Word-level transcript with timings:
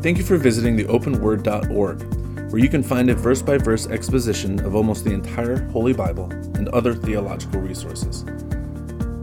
Thank 0.00 0.16
you 0.16 0.22
for 0.22 0.36
visiting 0.36 0.76
the 0.76 0.84
openword.org, 0.84 2.52
where 2.52 2.62
you 2.62 2.68
can 2.68 2.84
find 2.84 3.10
a 3.10 3.16
verse 3.16 3.42
by 3.42 3.58
verse 3.58 3.88
exposition 3.88 4.64
of 4.64 4.76
almost 4.76 5.04
the 5.04 5.10
entire 5.10 5.68
Holy 5.70 5.92
Bible 5.92 6.30
and 6.54 6.68
other 6.68 6.94
theological 6.94 7.60
resources. 7.60 8.24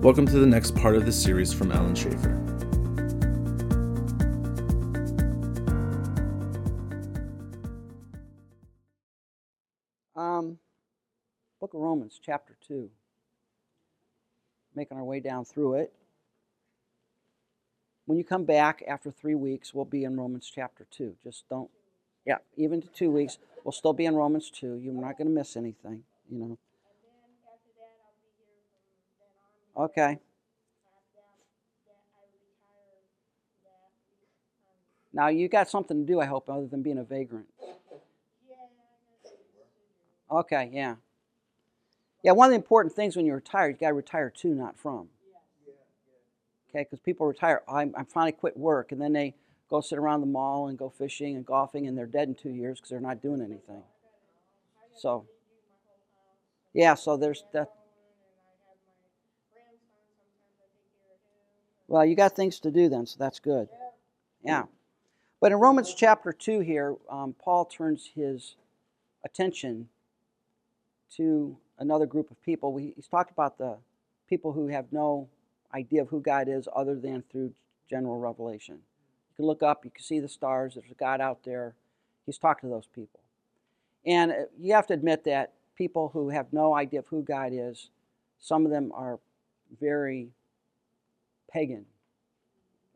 Welcome 0.01 0.25
to 0.25 0.38
the 0.38 0.46
next 0.46 0.75
part 0.75 0.97
of 0.97 1.05
this 1.05 1.15
series 1.15 1.54
from 1.54 1.71
Alan 1.71 1.96
Schaefer. 1.96 2.29
Um, 10.14 10.60
Book 11.61 11.73
of 11.73 11.79
Romans, 11.79 12.19
chapter 12.21 12.57
2. 12.68 12.89
Making 14.75 14.97
our 14.97 15.05
way 15.05 15.21
down 15.21 15.46
through 15.46 15.75
it. 15.75 15.93
When 18.05 18.18
you 18.18 18.23
come 18.23 18.45
back 18.45 18.83
after 18.87 19.11
three 19.11 19.36
weeks, 19.36 19.73
we'll 19.73 19.86
be 19.86 20.04
in 20.04 20.15
Romans 20.15 20.51
chapter 20.54 20.86
2. 20.91 21.15
Just 21.23 21.47
don't, 21.50 21.69
yeah, 22.25 22.37
even 22.55 22.82
to 22.82 22.87
two 22.87 23.09
weeks, 23.09 23.39
we'll 23.63 23.71
still 23.71 23.93
be 23.93 24.05
in 24.05 24.15
Romans 24.15 24.51
2. 24.51 24.79
You're 24.83 24.93
not 24.93 25.18
going 25.18 25.27
to 25.27 25.33
miss 25.33 25.57
anything, 25.57 26.04
you 26.29 26.39
know. 26.39 26.57
Okay. 29.75 30.19
Now, 35.11 35.30
you 35.30 35.47
got 35.47 35.69
something 35.69 36.05
to 36.05 36.05
do, 36.05 36.19
I 36.19 36.25
hope, 36.25 36.49
other 36.49 36.67
than 36.67 36.83
being 36.83 36.97
a 36.97 37.03
vagrant. 37.03 37.47
Okay, 40.30 40.69
yeah. 40.73 40.95
Yeah, 42.22 42.33
one 42.33 42.47
of 42.47 42.52
the 42.52 42.58
important 42.58 42.94
things 42.94 43.16
when 43.16 43.25
you 43.25 43.33
retire, 43.33 43.69
you 43.69 43.75
got 43.75 43.89
to 43.89 43.94
retire 43.94 44.30
to, 44.30 44.47
not 44.49 44.77
from. 44.77 45.09
Okay, 46.75 46.84
because 46.84 47.00
people 47.00 47.25
retire, 47.25 47.61
I'm, 47.70 47.94
I'm 47.97 48.06
finally 48.06 48.34
quit 48.34 48.58
work, 48.58 48.91
and 48.91 48.99
then 48.99 49.13
they 49.13 49.33
go 49.69 49.80
sit 49.80 49.97
around 49.97 50.19
the 50.19 50.27
mall 50.27 50.67
and 50.67 50.77
go 50.77 50.89
fishing 50.89 51.38
and 51.38 51.45
golfing, 51.45 51.88
and 51.88 51.97
they're 51.97 52.05
dead 52.05 52.27
in 52.27 52.36
two 52.36 52.49
years 52.49 52.80
because 52.80 52.89
they're 52.89 52.99
not 52.99 53.22
doing 53.22 53.39
anything. 53.39 53.81
So, 54.94 55.25
yeah, 56.73 56.95
so 56.95 57.16
there's 57.16 57.45
that. 57.53 57.72
Well, 61.88 62.03
you 62.05 62.14
got 62.14 62.36
things 62.36 62.59
to 62.59 62.72
do 62.72 62.89
then, 62.89 63.05
so 63.05 63.16
that's 63.19 63.39
good. 63.39 63.69
Yeah. 64.44 64.64
But 65.39 65.53
in 65.53 65.59
Romans 65.59 65.94
chapter 65.95 66.33
2 66.33 66.59
here, 66.59 66.95
um, 67.09 67.36
Paul 67.42 67.64
turns 67.64 68.11
his 68.14 68.58
attention 69.23 69.88
to 71.16 71.55
another 71.80 72.05
group 72.05 72.31
of 72.31 72.42
people. 72.44 72.73
We, 72.73 72.92
he's 72.97 73.08
talked 73.08 73.31
about 73.31 73.58
the 73.58 73.77
people 74.27 74.52
who 74.52 74.67
have 74.67 74.92
no 74.92 75.30
idea 75.75 76.01
of 76.01 76.09
who 76.09 76.21
God 76.21 76.47
is 76.47 76.67
other 76.75 76.95
than 76.95 77.23
through 77.31 77.53
general 77.89 78.17
revelation. 78.17 78.75
You 78.75 79.35
can 79.35 79.45
look 79.45 79.61
up, 79.61 79.83
you 79.83 79.91
can 79.91 80.03
see 80.03 80.19
the 80.19 80.29
stars, 80.29 80.75
there's 80.75 80.89
a 80.89 80.95
God 80.95 81.21
out 81.21 81.43
there. 81.43 81.75
He's 82.25 82.37
talked 82.37 82.61
to 82.61 82.67
those 82.67 82.87
people. 82.87 83.19
And 84.05 84.31
uh, 84.31 84.35
you 84.59 84.73
have 84.73 84.87
to 84.87 84.93
admit 84.93 85.23
that 85.25 85.53
people 85.75 86.09
who 86.13 86.29
have 86.29 86.53
no 86.53 86.73
idea 86.73 86.99
of 86.99 87.07
who 87.07 87.21
God 87.21 87.51
is, 87.53 87.89
some 88.39 88.65
of 88.65 88.71
them 88.71 88.91
are 88.93 89.19
very 89.79 90.29
pagan, 91.51 91.85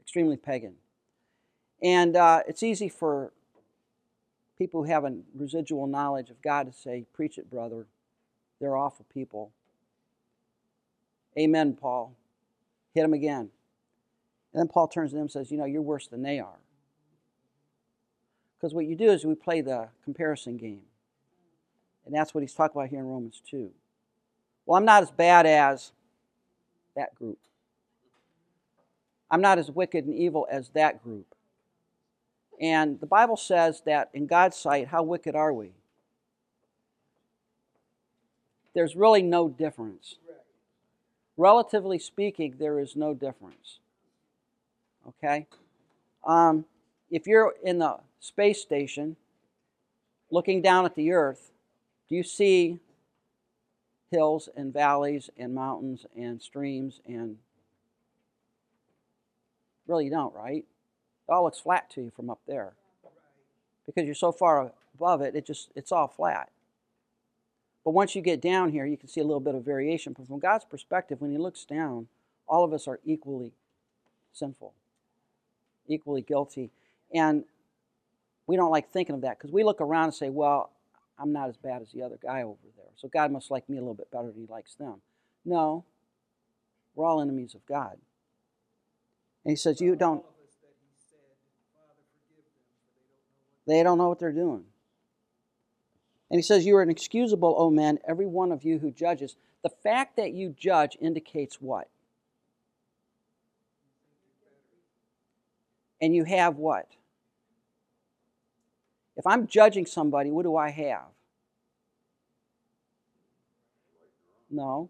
extremely 0.01 0.37
pagan. 0.37 0.75
And 1.81 2.15
uh, 2.15 2.41
it's 2.47 2.63
easy 2.63 2.89
for 2.89 3.31
people 4.57 4.83
who 4.83 4.91
have 4.91 5.05
a 5.05 5.17
residual 5.35 5.87
knowledge 5.87 6.29
of 6.29 6.41
God 6.41 6.67
to 6.67 6.73
say, 6.73 7.05
Preach 7.13 7.37
it, 7.37 7.49
brother. 7.49 7.87
They're 8.59 8.75
awful 8.75 9.05
people. 9.13 9.51
Amen, 11.37 11.77
Paul. 11.79 12.18
Hit 12.93 13.01
them 13.03 13.13
again. 13.13 13.49
And 14.53 14.61
then 14.61 14.67
Paul 14.67 14.87
turns 14.87 15.11
to 15.11 15.15
them 15.15 15.23
and 15.23 15.31
says, 15.31 15.51
You 15.51 15.57
know, 15.57 15.65
you're 15.65 15.81
worse 15.81 16.07
than 16.07 16.21
they 16.21 16.39
are. 16.39 16.59
Because 18.57 18.73
what 18.73 18.85
you 18.85 18.95
do 18.95 19.09
is 19.11 19.25
we 19.25 19.35
play 19.35 19.61
the 19.61 19.89
comparison 20.03 20.57
game. 20.57 20.81
And 22.05 22.13
that's 22.13 22.33
what 22.33 22.41
he's 22.41 22.53
talking 22.53 22.75
about 22.75 22.89
here 22.89 22.99
in 22.99 23.05
Romans 23.05 23.41
2. 23.49 23.71
Well, 24.65 24.77
I'm 24.77 24.85
not 24.85 25.03
as 25.03 25.11
bad 25.11 25.45
as 25.45 25.91
that 26.95 27.15
group. 27.15 27.39
I'm 29.31 29.41
not 29.41 29.59
as 29.59 29.69
wicked 29.69 30.05
and 30.05 30.15
evil 30.15 30.47
as 30.49 30.69
that 30.69 31.03
group. 31.03 31.35
And 32.59 32.99
the 32.99 33.05
Bible 33.05 33.37
says 33.37 33.81
that 33.85 34.09
in 34.13 34.27
God's 34.27 34.57
sight, 34.57 34.87
how 34.87 35.03
wicked 35.03 35.35
are 35.35 35.53
we? 35.53 35.71
There's 38.73 38.95
really 38.95 39.21
no 39.21 39.47
difference. 39.47 40.15
Relatively 41.39 41.99
speaking, 41.99 42.55
there 42.59 42.81
is 42.81 42.97
no 42.97 43.13
difference. 43.13 43.79
Okay? 45.07 45.47
Um, 46.27 46.65
if 47.09 47.27
you're 47.27 47.53
in 47.63 47.79
the 47.79 47.95
space 48.19 48.61
station 48.61 49.15
looking 50.29 50.61
down 50.61 50.83
at 50.83 50.95
the 50.95 51.13
earth, 51.13 51.51
do 52.09 52.15
you 52.15 52.23
see 52.23 52.79
hills 54.11 54.49
and 54.53 54.73
valleys 54.73 55.29
and 55.37 55.55
mountains 55.55 56.05
and 56.13 56.41
streams 56.41 56.99
and 57.07 57.37
really 59.87 60.03
you 60.03 60.11
don't, 60.11 60.35
right? 60.35 60.65
It 60.65 61.31
all 61.31 61.45
looks 61.45 61.59
flat 61.59 61.89
to 61.91 62.01
you 62.01 62.11
from 62.13 62.29
up 62.29 62.41
there. 62.49 62.73
Because 63.85 64.05
you're 64.05 64.13
so 64.13 64.33
far 64.33 64.73
above 64.93 65.21
it, 65.21 65.37
it 65.37 65.45
just 65.45 65.69
it's 65.73 65.93
all 65.93 66.09
flat. 66.09 66.49
But 67.89 67.95
once 67.95 68.13
you 68.13 68.21
get 68.21 68.39
down 68.39 68.71
here, 68.71 68.85
you 68.85 68.97
can 68.97 69.09
see 69.09 69.19
a 69.19 69.23
little 69.23 69.39
bit 69.39 69.55
of 69.55 69.65
variation. 69.65 70.13
But 70.13 70.27
from 70.27 70.37
God's 70.37 70.63
perspective, 70.63 71.21
when 71.21 71.31
He 71.31 71.39
looks 71.39 71.65
down, 71.65 72.07
all 72.47 72.63
of 72.63 72.71
us 72.71 72.87
are 72.87 72.99
equally 73.03 73.51
sinful, 74.31 74.75
equally 75.87 76.21
guilty. 76.21 76.69
And 77.11 77.45
we 78.45 78.57
don't 78.57 78.69
like 78.69 78.91
thinking 78.91 79.15
of 79.15 79.21
that 79.21 79.39
because 79.39 79.51
we 79.51 79.63
look 79.63 79.81
around 79.81 80.03
and 80.03 80.13
say, 80.13 80.29
well, 80.29 80.71
I'm 81.17 81.33
not 81.33 81.49
as 81.49 81.57
bad 81.57 81.81
as 81.81 81.91
the 81.91 82.03
other 82.03 82.19
guy 82.21 82.43
over 82.43 82.59
there. 82.77 82.91
So 82.95 83.07
God 83.07 83.31
must 83.31 83.49
like 83.49 83.67
me 83.67 83.77
a 83.77 83.79
little 83.79 83.95
bit 83.95 84.11
better 84.11 84.27
than 84.27 84.39
He 84.39 84.45
likes 84.45 84.75
them. 84.75 85.01
No, 85.43 85.83
we're 86.93 87.07
all 87.07 87.21
enemies 87.21 87.55
of 87.55 87.65
God. 87.65 87.97
And 89.43 89.51
He 89.51 89.55
says, 89.55 89.81
you 89.81 89.95
don't. 89.95 90.23
They 93.65 93.81
don't 93.81 93.97
know 93.97 94.09
what 94.09 94.19
they're 94.19 94.31
doing. 94.31 94.65
And 96.29 96.37
he 96.37 96.43
says, 96.43 96.65
You 96.65 96.75
are 96.77 96.83
inexcusable, 96.83 97.55
O 97.57 97.69
men, 97.69 97.99
every 98.07 98.25
one 98.25 98.51
of 98.51 98.63
you 98.63 98.79
who 98.79 98.91
judges. 98.91 99.35
The 99.63 99.69
fact 99.69 100.15
that 100.17 100.31
you 100.31 100.55
judge 100.57 100.97
indicates 101.01 101.55
what? 101.59 101.89
And 106.01 106.15
you 106.15 106.23
have 106.23 106.55
what? 106.55 106.87
If 109.17 109.27
I'm 109.27 109.47
judging 109.47 109.85
somebody, 109.85 110.31
what 110.31 110.43
do 110.43 110.55
I 110.55 110.69
have? 110.69 111.07
No. 114.49 114.89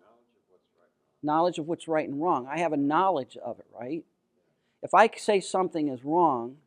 Knowledge 1.23 1.57
of 1.57 1.67
what's 1.67 1.87
right 1.87 2.07
and 2.07 2.21
wrong. 2.21 2.47
I 2.47 2.59
have 2.59 2.71
a 2.71 2.77
knowledge 2.77 3.37
of 3.43 3.59
it, 3.59 3.65
right? 3.77 4.03
If 4.83 4.93
I 4.93 5.09
say 5.17 5.39
something 5.39 5.89
is 5.89 6.05
wrong, 6.05 6.57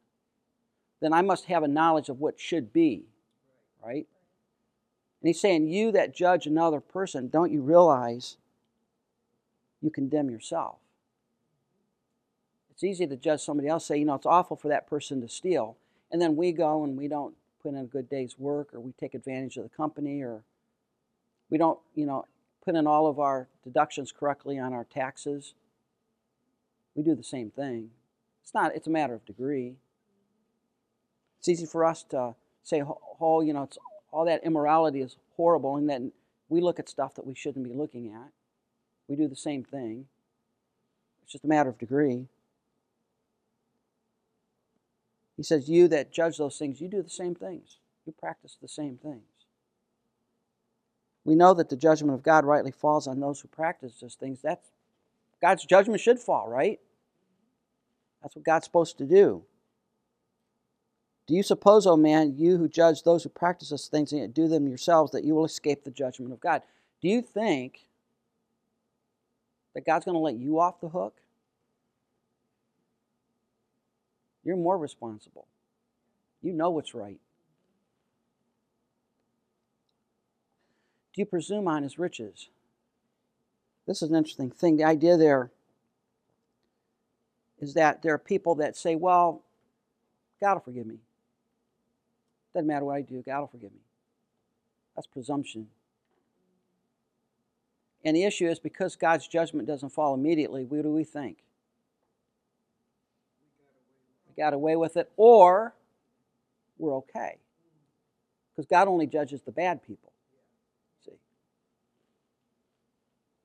then 1.00 1.12
I 1.12 1.22
must 1.22 1.46
have 1.46 1.62
a 1.62 1.68
knowledge 1.68 2.08
of 2.08 2.20
what 2.20 2.38
should 2.38 2.72
be, 2.72 3.04
right? 3.84 4.06
And 5.22 5.28
he's 5.28 5.40
saying, 5.40 5.68
You 5.68 5.92
that 5.92 6.14
judge 6.14 6.46
another 6.46 6.80
person, 6.80 7.28
don't 7.28 7.52
you 7.52 7.62
realize 7.62 8.36
you 9.80 9.90
condemn 9.90 10.28
yourself? 10.28 10.78
It's 12.72 12.82
easy 12.82 13.06
to 13.06 13.16
judge 13.16 13.40
somebody 13.40 13.68
else, 13.68 13.86
say, 13.86 13.98
You 13.98 14.04
know, 14.04 14.14
it's 14.16 14.26
awful 14.26 14.56
for 14.56 14.68
that 14.68 14.88
person 14.88 15.20
to 15.20 15.28
steal. 15.28 15.76
And 16.10 16.20
then 16.20 16.34
we 16.34 16.50
go 16.50 16.82
and 16.82 16.98
we 16.98 17.06
don't 17.06 17.34
put 17.62 17.70
in 17.70 17.78
a 17.78 17.84
good 17.84 18.10
day's 18.10 18.36
work 18.36 18.74
or 18.74 18.80
we 18.80 18.92
take 18.98 19.14
advantage 19.14 19.56
of 19.56 19.62
the 19.62 19.68
company 19.70 20.22
or 20.22 20.42
we 21.48 21.56
don't, 21.56 21.78
you 21.94 22.04
know, 22.04 22.26
put 22.64 22.74
in 22.74 22.88
all 22.88 23.06
of 23.06 23.20
our 23.20 23.46
deductions 23.62 24.10
correctly 24.10 24.58
on 24.58 24.72
our 24.72 24.84
taxes. 24.84 25.54
We 26.96 27.04
do 27.04 27.14
the 27.14 27.22
same 27.22 27.50
thing. 27.50 27.90
It's 28.42 28.52
not, 28.52 28.74
it's 28.74 28.88
a 28.88 28.90
matter 28.90 29.14
of 29.14 29.24
degree. 29.24 29.76
It's 31.38 31.48
easy 31.48 31.66
for 31.66 31.84
us 31.84 32.02
to 32.10 32.34
say, 32.64 32.82
oh, 33.20 33.40
you 33.40 33.52
know, 33.52 33.62
it's 33.62 33.78
all 34.12 34.26
that 34.26 34.44
immorality 34.44 35.00
is 35.00 35.16
horrible 35.36 35.76
and 35.76 35.88
that 35.88 36.02
we 36.48 36.60
look 36.60 36.78
at 36.78 36.88
stuff 36.88 37.14
that 37.14 37.26
we 37.26 37.34
shouldn't 37.34 37.66
be 37.66 37.74
looking 37.74 38.12
at. 38.12 38.30
We 39.08 39.16
do 39.16 39.26
the 39.26 39.34
same 39.34 39.64
thing. 39.64 40.06
It's 41.22 41.32
just 41.32 41.44
a 41.44 41.48
matter 41.48 41.70
of 41.70 41.78
degree. 41.78 42.26
He 45.36 45.42
says, 45.42 45.68
You 45.68 45.88
that 45.88 46.12
judge 46.12 46.38
those 46.38 46.58
things, 46.58 46.80
you 46.80 46.88
do 46.88 47.02
the 47.02 47.10
same 47.10 47.34
things. 47.34 47.78
You 48.04 48.12
practice 48.12 48.56
the 48.60 48.68
same 48.68 48.98
things. 48.98 49.22
We 51.24 51.34
know 51.34 51.54
that 51.54 51.68
the 51.68 51.76
judgment 51.76 52.14
of 52.14 52.22
God 52.22 52.44
rightly 52.44 52.72
falls 52.72 53.06
on 53.06 53.20
those 53.20 53.40
who 53.40 53.48
practice 53.48 54.00
those 54.00 54.16
things. 54.16 54.40
That's 54.42 54.68
God's 55.40 55.64
judgment 55.64 56.00
should 56.00 56.18
fall, 56.18 56.48
right? 56.48 56.80
That's 58.22 58.36
what 58.36 58.44
God's 58.44 58.66
supposed 58.66 58.98
to 58.98 59.04
do. 59.04 59.44
Do 61.26 61.34
you 61.34 61.42
suppose, 61.42 61.86
O 61.86 61.92
oh 61.92 61.96
man, 61.96 62.34
you 62.36 62.56
who 62.56 62.68
judge 62.68 63.02
those 63.02 63.22
who 63.22 63.28
practice 63.28 63.70
those 63.70 63.86
things 63.86 64.12
and 64.12 64.34
do 64.34 64.48
them 64.48 64.66
yourselves, 64.66 65.12
that 65.12 65.24
you 65.24 65.34
will 65.34 65.44
escape 65.44 65.84
the 65.84 65.90
judgment 65.90 66.32
of 66.32 66.40
God? 66.40 66.62
Do 67.00 67.08
you 67.08 67.22
think 67.22 67.86
that 69.74 69.86
God's 69.86 70.04
going 70.04 70.14
to 70.14 70.20
let 70.20 70.34
you 70.34 70.58
off 70.58 70.80
the 70.80 70.88
hook? 70.88 71.16
You're 74.44 74.56
more 74.56 74.76
responsible. 74.76 75.46
You 76.42 76.52
know 76.52 76.70
what's 76.70 76.94
right. 76.94 77.20
Do 81.14 81.20
you 81.20 81.26
presume 81.26 81.68
on 81.68 81.82
his 81.82 81.98
riches? 81.98 82.48
This 83.86 84.02
is 84.02 84.10
an 84.10 84.16
interesting 84.16 84.50
thing. 84.50 84.76
The 84.76 84.84
idea 84.84 85.16
there 85.16 85.50
is 87.60 87.74
that 87.74 88.02
there 88.02 88.14
are 88.14 88.18
people 88.18 88.56
that 88.56 88.76
say, 88.76 88.96
well, 88.96 89.42
God 90.40 90.54
will 90.54 90.60
forgive 90.60 90.86
me. 90.86 90.98
Doesn't 92.54 92.66
matter 92.66 92.84
what 92.84 92.96
I 92.96 93.02
do, 93.02 93.22
God 93.24 93.40
will 93.40 93.46
forgive 93.46 93.72
me. 93.72 93.80
That's 94.94 95.06
presumption. 95.06 95.68
And 98.04 98.16
the 98.16 98.24
issue 98.24 98.48
is 98.48 98.58
because 98.58 98.96
God's 98.96 99.26
judgment 99.26 99.66
doesn't 99.66 99.90
fall 99.90 100.14
immediately, 100.14 100.64
what 100.64 100.82
do 100.82 100.90
we 100.90 101.04
think? 101.04 101.38
We 104.28 104.42
got 104.42 104.52
away 104.52 104.76
with 104.76 104.96
it, 104.96 105.10
or 105.16 105.74
we're 106.78 106.96
okay. 106.96 107.38
Because 108.54 108.66
God 108.68 108.88
only 108.88 109.06
judges 109.06 109.42
the 109.42 109.52
bad 109.52 109.82
people. 109.82 110.12
See? 111.04 111.12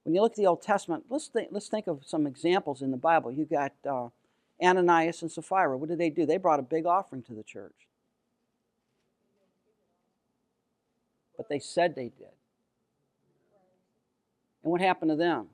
When 0.03 0.15
you 0.15 0.21
look 0.21 0.33
at 0.33 0.37
the 0.37 0.47
Old 0.47 0.61
Testament, 0.61 1.05
let's 1.09 1.27
think, 1.27 1.49
let's 1.51 1.69
think 1.69 1.87
of 1.87 2.01
some 2.05 2.25
examples 2.25 2.81
in 2.81 2.91
the 2.91 2.97
Bible. 2.97 3.31
You 3.31 3.45
got 3.45 3.73
uh, 3.87 4.09
Ananias 4.61 5.21
and 5.21 5.31
Sapphira. 5.31 5.77
What 5.77 5.89
did 5.89 5.99
they 5.99 6.09
do? 6.09 6.25
They 6.25 6.37
brought 6.37 6.59
a 6.59 6.63
big 6.63 6.85
offering 6.85 7.21
to 7.23 7.33
the 7.33 7.43
church. 7.43 7.87
But 11.37 11.49
they 11.49 11.59
said 11.59 11.95
they 11.95 12.09
did. 12.09 12.33
And 14.63 14.71
what 14.71 14.81
happened 14.81 15.11
to 15.11 15.15
them? 15.15 15.47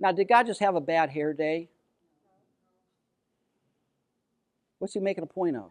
Now, 0.00 0.12
did 0.12 0.28
God 0.28 0.46
just 0.46 0.60
have 0.60 0.74
a 0.74 0.80
bad 0.80 1.10
hair 1.10 1.32
day? 1.32 1.68
What's 4.78 4.94
he 4.94 5.00
making 5.00 5.22
a 5.22 5.28
point 5.28 5.56
of? 5.56 5.70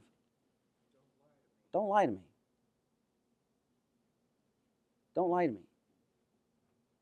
Don't 1.74 1.90
lie 1.90 2.06
to 2.06 2.12
me. 2.12 2.22
Don't 5.16 5.30
lie 5.30 5.48
to 5.48 5.52
me. 5.52 5.60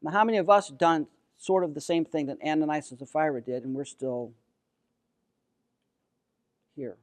Now, 0.01 0.11
how 0.11 0.23
many 0.23 0.37
of 0.37 0.49
us 0.49 0.69
done 0.69 1.07
sort 1.37 1.63
of 1.63 1.73
the 1.73 1.81
same 1.81 2.05
thing 2.05 2.27
that 2.27 2.37
Ananias 2.43 2.89
and 2.89 2.99
Sapphira 2.99 3.41
did, 3.41 3.63
and 3.63 3.75
we're 3.75 3.85
still 3.85 4.31
here? 6.75 6.97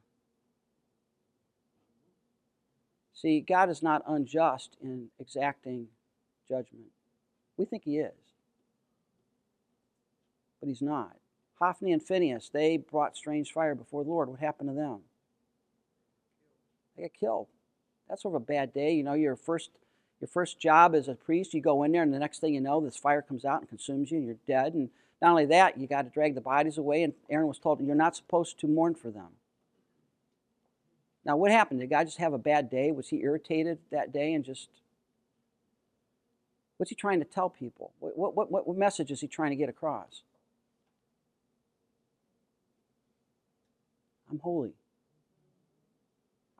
See, 3.19 3.41
God 3.41 3.69
is 3.71 3.81
not 3.81 4.03
unjust 4.05 4.77
in 4.81 5.07
exacting 5.19 5.87
judgment. 6.47 6.91
We 7.57 7.65
think 7.65 7.83
He 7.83 7.97
is, 7.97 8.13
but 10.59 10.69
He's 10.69 10.83
not. 10.83 11.17
Hophni 11.59 11.91
and 11.91 12.03
Phinehas, 12.03 12.49
they 12.53 12.77
brought 12.77 13.17
strange 13.17 13.51
fire 13.51 13.73
before 13.73 14.03
the 14.03 14.11
Lord. 14.11 14.29
What 14.29 14.39
happened 14.39 14.69
to 14.69 14.75
them? 14.75 14.99
They 16.95 17.03
got 17.03 17.13
killed. 17.19 17.47
That's 18.07 18.21
sort 18.21 18.35
of 18.35 18.43
a 18.43 18.45
bad 18.45 18.71
day. 18.71 18.93
You 18.93 19.03
know, 19.03 19.13
your 19.13 19.35
first 19.35 19.71
your 20.19 20.27
first 20.27 20.59
job 20.59 20.95
as 20.95 21.07
a 21.07 21.15
priest, 21.15 21.53
you 21.53 21.61
go 21.61 21.83
in 21.83 21.91
there, 21.91 22.03
and 22.03 22.13
the 22.13 22.19
next 22.19 22.39
thing 22.39 22.53
you 22.53 22.61
know, 22.61 22.81
this 22.81 22.97
fire 22.97 23.21
comes 23.21 23.45
out 23.45 23.61
and 23.61 23.69
consumes 23.69 24.11
you, 24.11 24.17
and 24.17 24.25
you're 24.27 24.37
dead. 24.47 24.73
And 24.73 24.89
not 25.21 25.31
only 25.31 25.45
that, 25.45 25.77
you 25.79 25.87
got 25.87 26.03
to 26.03 26.09
drag 26.09 26.35
the 26.35 26.41
bodies 26.41 26.77
away. 26.77 27.03
And 27.03 27.13
Aaron 27.29 27.47
was 27.47 27.59
told 27.59 27.81
you're 27.81 27.95
not 27.95 28.15
supposed 28.15 28.59
to 28.59 28.67
mourn 28.67 28.95
for 28.95 29.11
them. 29.11 29.29
Now, 31.27 31.35
what 31.35 31.51
happened? 31.51 31.81
Did 31.81 31.89
God 31.89 32.05
just 32.05 32.19
have 32.19 32.31
a 32.31 32.37
bad 32.37 32.69
day? 32.69 32.91
Was 32.91 33.09
he 33.09 33.21
irritated 33.21 33.79
that 33.91 34.13
day 34.13 34.33
and 34.33 34.45
just. 34.45 34.69
What's 36.77 36.89
he 36.89 36.95
trying 36.95 37.19
to 37.19 37.25
tell 37.25 37.49
people? 37.49 37.91
What, 37.99 38.35
what, 38.35 38.49
what, 38.49 38.67
what 38.67 38.77
message 38.77 39.11
is 39.11 39.19
he 39.19 39.27
trying 39.27 39.49
to 39.49 39.57
get 39.57 39.67
across? 39.67 40.21
I'm 44.31 44.39
holy. 44.39 44.73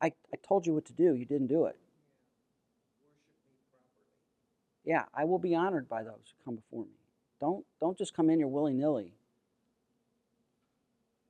I, 0.01 0.07
I 0.07 0.37
told 0.45 0.65
you 0.65 0.73
what 0.73 0.85
to 0.85 0.93
do, 0.93 1.15
you 1.15 1.25
didn't 1.25 1.47
do 1.47 1.65
it. 1.65 1.77
Yeah, 4.85 5.03
I 5.13 5.25
will 5.25 5.39
be 5.39 5.55
honored 5.55 5.87
by 5.87 6.03
those 6.03 6.13
who 6.13 6.45
come 6.45 6.55
before 6.55 6.83
me. 6.83 6.91
Don't, 7.39 7.65
don't 7.79 7.97
just 7.97 8.13
come 8.13 8.29
in 8.29 8.39
here 8.39 8.47
willy 8.47 8.73
nilly. 8.73 9.13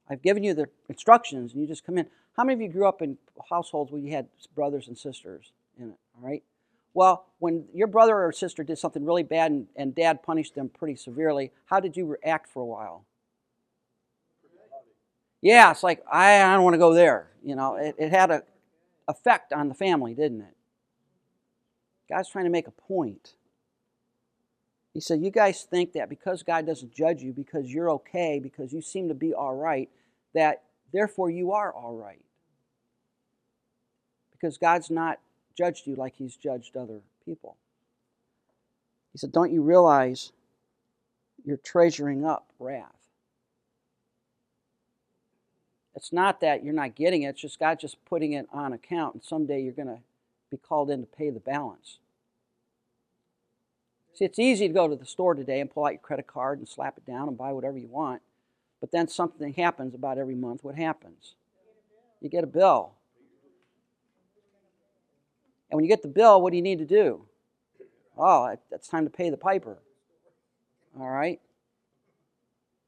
I've 0.10 0.22
given 0.22 0.44
you 0.44 0.54
the 0.54 0.68
instructions 0.90 1.54
and 1.54 1.62
you 1.62 1.68
just 1.68 1.86
come 1.86 1.98
in. 1.98 2.08
How 2.36 2.44
many 2.44 2.54
of 2.54 2.62
you 2.62 2.70
grew 2.70 2.88
up 2.88 3.02
in 3.02 3.18
households 3.50 3.92
where 3.92 4.02
you 4.02 4.12
had 4.12 4.28
brothers 4.56 4.88
and 4.88 4.98
sisters 4.98 5.52
in 5.80 5.90
it? 5.90 5.98
All 6.16 6.28
right. 6.28 6.44
Well, 6.94 7.26
when 7.40 7.66
your 7.74 7.88
brother 7.88 8.18
or 8.18 8.32
sister 8.32 8.64
did 8.64 8.78
something 8.78 9.06
really 9.06 9.24
bad 9.24 9.52
and, 9.52 9.68
and 9.76 9.94
dad 9.94 10.24
punished 10.24 10.56
them 10.56 10.70
pretty 10.70 10.96
severely, 10.96 11.52
how 11.66 11.80
did 11.80 11.96
you 11.96 12.06
react 12.06 12.50
for 12.50 12.62
a 12.62 12.66
while? 12.66 13.06
Yeah, 15.42 15.70
it's 15.72 15.84
like, 15.84 16.04
I, 16.12 16.42
I 16.42 16.54
don't 16.56 16.64
want 16.64 16.74
to 16.74 16.80
go 16.80 16.94
there. 16.94 17.30
You 17.44 17.56
know, 17.56 17.76
it, 17.76 17.96
it 18.00 18.10
had 18.10 18.32
an 18.32 18.42
effect 19.08 19.54
on 19.54 19.70
the 19.70 19.76
family, 19.76 20.14
didn't 20.14 20.42
it? 20.42 20.56
God's 22.10 22.30
trying 22.30 22.46
to 22.46 22.52
make 22.52 22.68
a 22.68 22.72
point. 22.72 23.34
He 24.94 25.00
said, 25.00 25.22
You 25.22 25.30
guys 25.30 25.64
think 25.64 25.94
that 25.94 26.10
because 26.10 26.42
God 26.42 26.66
doesn't 26.66 26.94
judge 26.94 27.22
you, 27.22 27.32
because 27.32 27.72
you're 27.72 27.92
okay, 27.92 28.40
because 28.40 28.74
you 28.74 28.82
seem 28.82 29.08
to 29.10 29.14
be 29.14 29.34
all 29.34 29.54
right, 29.54 29.90
that 30.38 30.62
therefore 30.94 31.32
you 31.32 31.52
are 31.52 31.74
all 31.74 31.96
right 31.96 32.22
because 34.32 34.58
God's 34.60 34.92
not 34.92 35.20
judged 35.58 35.88
you 35.88 35.96
like 35.96 36.14
He's 36.16 36.36
judged 36.36 36.78
other 36.78 37.02
people. 37.26 37.58
He 39.12 39.18
said, 39.18 39.32
Don't 39.32 39.52
you 39.52 39.64
realize 39.64 40.32
you're 41.44 41.58
treasuring 41.58 42.24
up 42.24 42.46
wrath? 42.60 42.92
It's 45.96 46.14
not 46.14 46.42
that 46.42 46.64
you're 46.64 46.76
not 46.76 46.94
getting 46.94 47.24
it, 47.24 47.30
it's 47.30 47.42
just 47.42 47.60
God 47.60 47.80
just 47.80 47.98
putting 48.06 48.34
it 48.34 48.48
on 48.54 48.74
account, 48.74 49.16
and 49.16 49.24
someday 49.24 49.64
you're 49.64 49.74
going 49.74 49.88
to 49.88 50.00
be 50.52 50.58
called 50.58 50.92
in 50.92 51.02
to 51.02 51.08
pay 51.08 51.32
the 51.32 51.40
balance. 51.40 51.98
See, 54.14 54.26
it's 54.26 54.38
easy 54.38 54.68
to 54.68 54.74
go 54.74 54.88
to 54.88 54.96
the 54.96 55.06
store 55.06 55.34
today 55.34 55.60
and 55.60 55.70
pull 55.70 55.86
out 55.86 55.94
your 55.94 56.00
credit 56.00 56.28
card 56.28 56.60
and 56.60 56.68
slap 56.68 57.00
it 57.00 57.06
down 57.08 57.28
and 57.28 57.38
buy 57.38 57.52
whatever 57.52 57.80
you 57.80 57.88
want, 57.88 58.22
but 58.80 58.92
then 58.92 59.08
something 59.08 59.54
happens 59.54 59.96
about 59.96 60.18
every 60.18 60.36
month. 60.36 60.64
What 60.64 60.76
happens? 60.76 61.36
You 62.22 62.30
get 62.30 62.44
a 62.44 62.48
bill. 62.48 62.94
And 65.70 65.78
when 65.78 65.84
you 65.84 65.90
get 65.90 66.02
the 66.02 66.08
bill, 66.08 66.42
what 66.42 66.52
do 66.52 66.58
you 66.58 66.64
need 66.64 66.80
to 66.80 66.86
do? 66.86 67.26
Oh, 68.18 68.56
it's 68.72 68.88
time 68.88 69.04
to 69.04 69.10
pay 69.10 69.30
the 69.30 69.38
piper. 69.38 69.80
All 71.00 71.10
right? 71.10 71.40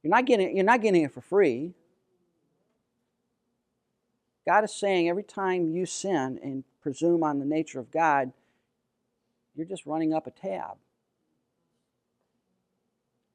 You're 0.02 0.12
not 0.12 0.26
getting 0.26 0.56
you're 0.56 0.66
not 0.66 0.82
getting 0.82 1.04
it 1.04 1.14
for 1.14 1.22
free. 1.22 1.74
God 4.48 4.64
is 4.64 4.74
saying 4.74 5.10
every 5.10 5.24
time 5.24 5.72
you 5.72 5.86
sin 5.86 6.40
and 6.42 6.64
presume 6.82 7.24
on 7.24 7.40
the 7.40 7.46
nature 7.46 7.80
of 7.80 7.92
God, 7.92 8.32
you're 9.56 9.68
just 9.68 9.86
running 9.86 10.14
up 10.14 10.26
a 10.26 10.32
tab. 10.32 10.78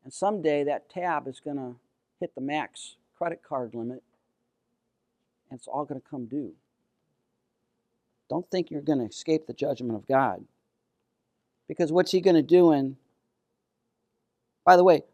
And 0.03 0.13
someday 0.13 0.65
that 0.65 0.91
tab 0.91 1.29
is 1.29 1.39
going 1.39 1.57
to 1.57 1.77
hit 2.21 2.35
the 2.35 2.41
max 2.41 2.97
credit 3.17 3.43
card 3.43 3.75
limit 3.75 4.03
and 5.51 5.59
it's 5.59 5.69
all 5.69 5.85
going 5.85 6.01
to 6.01 6.09
come 6.09 6.27
due. 6.27 6.53
Don't 8.29 8.51
think 8.51 8.71
you're 8.71 8.81
going 8.81 8.99
to 8.99 9.05
escape 9.05 9.47
the 9.47 9.53
judgment 9.53 9.95
of 9.95 10.07
God. 10.07 10.45
Because 11.69 11.93
what's 11.93 12.11
he 12.11 12.21
going 12.21 12.37
to 12.37 12.43
do 12.43 12.73
in, 12.73 12.97
by 14.65 14.77
the 14.77 14.85
way, 14.85 15.05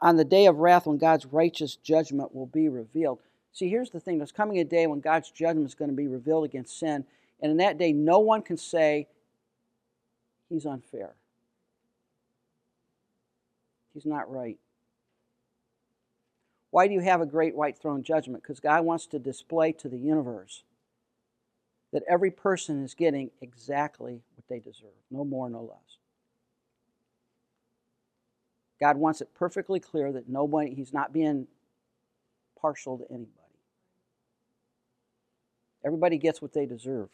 on 0.00 0.16
the 0.16 0.24
day 0.24 0.46
of 0.46 0.58
wrath 0.58 0.86
when 0.86 0.98
God's 0.98 1.26
righteous 1.26 1.76
judgment 1.76 2.34
will 2.34 2.46
be 2.46 2.68
revealed. 2.68 3.18
See, 3.52 3.68
here's 3.68 3.90
the 3.90 4.00
thing 4.00 4.18
there's 4.18 4.32
coming 4.32 4.58
a 4.58 4.64
day 4.64 4.86
when 4.86 5.00
God's 5.00 5.30
judgment 5.30 5.66
is 5.66 5.74
going 5.74 5.90
to 5.90 5.96
be 5.96 6.06
revealed 6.06 6.44
against 6.44 6.78
sin. 6.78 7.04
And 7.40 7.50
in 7.50 7.56
that 7.58 7.78
day, 7.78 7.92
no 7.92 8.20
one 8.20 8.42
can 8.42 8.56
say 8.56 9.08
he's 10.48 10.66
unfair. 10.66 11.14
He's 13.94 14.06
not 14.06 14.30
right. 14.30 14.58
Why 16.70 16.86
do 16.86 16.94
you 16.94 17.00
have 17.00 17.20
a 17.20 17.26
great 17.26 17.56
white 17.56 17.78
throne 17.78 18.02
judgment? 18.02 18.42
Because 18.42 18.60
God 18.60 18.84
wants 18.84 19.06
to 19.08 19.18
display 19.18 19.72
to 19.72 19.88
the 19.88 19.98
universe 19.98 20.64
that 21.92 22.02
every 22.08 22.30
person 22.30 22.84
is 22.84 22.94
getting 22.94 23.30
exactly 23.40 24.22
what 24.36 24.46
they 24.48 24.58
deserve, 24.58 24.90
no 25.10 25.24
more, 25.24 25.48
no 25.48 25.62
less. 25.62 25.98
God 28.80 28.96
wants 28.96 29.20
it 29.20 29.34
perfectly 29.34 29.80
clear 29.80 30.12
that 30.12 30.28
nobody, 30.28 30.74
He's 30.74 30.92
not 30.92 31.12
being 31.12 31.46
partial 32.60 32.98
to 32.98 33.04
anybody. 33.10 33.32
Everybody 35.84 36.18
gets 36.18 36.42
what 36.42 36.52
they 36.52 36.66
deserve. 36.66 37.08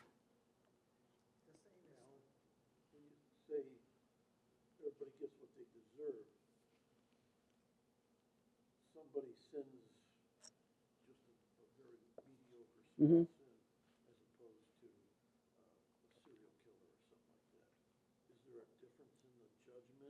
Mm-hmm. 13.05 13.23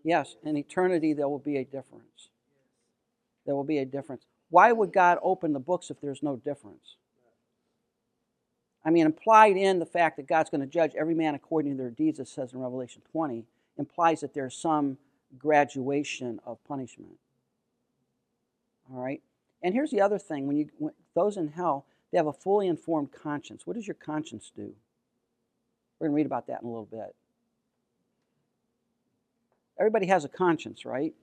Yes, 0.05 0.37
in 0.45 0.57
eternity 0.57 1.13
there 1.13 1.29
will 1.29 1.39
be 1.39 1.57
a 1.57 1.65
difference. 1.65 2.29
There 3.47 3.55
will 3.55 3.65
be 3.65 3.79
a 3.79 3.85
difference. 3.85 4.27
Why 4.51 4.71
would 4.71 4.93
God 4.93 5.19
open 5.23 5.53
the 5.53 5.59
books 5.59 5.91
if 5.91 6.01
there's 6.01 6.23
no 6.23 6.37
difference? 6.37 6.97
I 8.85 8.91
mean, 8.91 9.07
implied 9.07 9.57
in 9.57 9.79
the 9.79 9.87
fact 9.87 10.19
that 10.19 10.29
God's 10.29 10.51
going 10.51 10.61
to 10.61 10.67
judge 10.67 10.93
every 10.95 11.15
man 11.15 11.35
according 11.35 11.73
to 11.73 11.79
their 11.79 11.91
deeds, 11.91 12.21
it 12.21 12.29
says 12.29 12.53
in 12.53 12.61
Revelation 12.61 13.03
20, 13.11 13.45
implies 13.79 14.21
that 14.21 14.35
there's 14.35 14.55
some 14.55 14.99
graduation 15.39 16.39
of 16.45 16.63
punishment. 16.69 17.19
All 18.93 19.03
right? 19.03 19.23
And 19.63 19.73
here's 19.73 19.91
the 19.91 20.03
other 20.03 20.19
thing 20.19 20.47
when 20.47 20.57
you 20.57 20.69
when 20.79 20.93
those 21.15 21.39
in 21.39 21.49
hell, 21.49 21.87
they 22.11 22.19
have 22.19 22.27
a 22.27 22.33
fully 22.33 22.69
informed 22.69 23.11
conscience. 23.13 23.67
What 23.67 23.75
does 23.75 23.87
your 23.87 23.95
conscience 23.95 24.51
do? 24.55 24.75
We're 25.99 26.09
going 26.09 26.13
to 26.13 26.17
read 26.17 26.27
about 26.27 26.47
that 26.49 26.63
in 26.63 26.69
a 26.69 26.71
little 26.71 26.89
bit. 26.91 27.15
Everybody 29.79 30.07
has 30.07 30.25
a 30.25 30.29
conscience, 30.29 30.85
right? 30.85 31.15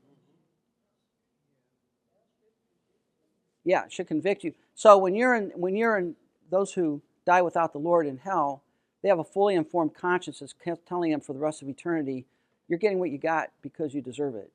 Yeah, 3.64 3.86
it 3.86 3.94
should 3.94 4.08
convict 4.08 4.44
you. 4.44 4.54
So 4.76 4.98
when 4.98 5.16
you're 5.16 5.36
in 5.36 5.52
when 5.56 5.76
you're 5.76 5.98
in 5.98 6.16
those 6.50 6.74
who 6.74 7.02
die 7.26 7.42
without 7.42 7.74
the 7.74 7.80
Lord 7.80 8.08
in 8.08 8.18
hell, 8.18 8.64
they 9.02 9.10
have 9.10 9.20
a 9.20 9.24
fully 9.24 9.56
informed 9.56 9.94
conscience 9.94 10.40
that's 10.40 10.56
telling 10.86 11.12
them 11.12 11.22
for 11.22 11.34
the 11.34 11.40
rest 11.40 11.62
of 11.62 11.70
eternity, 11.70 12.26
you're 12.68 12.80
getting 12.80 13.00
what 13.00 13.12
you 13.12 13.18
got 13.18 13.52
because 13.62 13.94
you 13.94 14.02
deserve 14.02 14.36
it. 14.36 14.52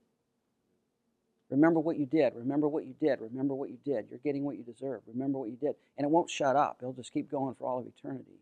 Remember 1.48 1.78
what 1.78 1.96
you 1.96 2.06
did. 2.06 2.34
Remember 2.34 2.68
what 2.68 2.86
you 2.86 2.94
did. 3.00 3.20
Remember 3.20 3.54
what 3.54 3.70
you 3.70 3.78
did. 3.84 4.06
You're 4.10 4.18
getting 4.18 4.44
what 4.44 4.56
you 4.56 4.64
deserve. 4.64 5.02
Remember 5.06 5.38
what 5.38 5.48
you 5.48 5.56
did. 5.56 5.74
And 5.96 6.04
it 6.04 6.10
won't 6.10 6.28
shut 6.28 6.56
up. 6.56 6.78
It'll 6.80 6.92
just 6.92 7.12
keep 7.12 7.30
going 7.30 7.54
for 7.54 7.68
all 7.68 7.78
of 7.78 7.86
eternity. 7.86 8.40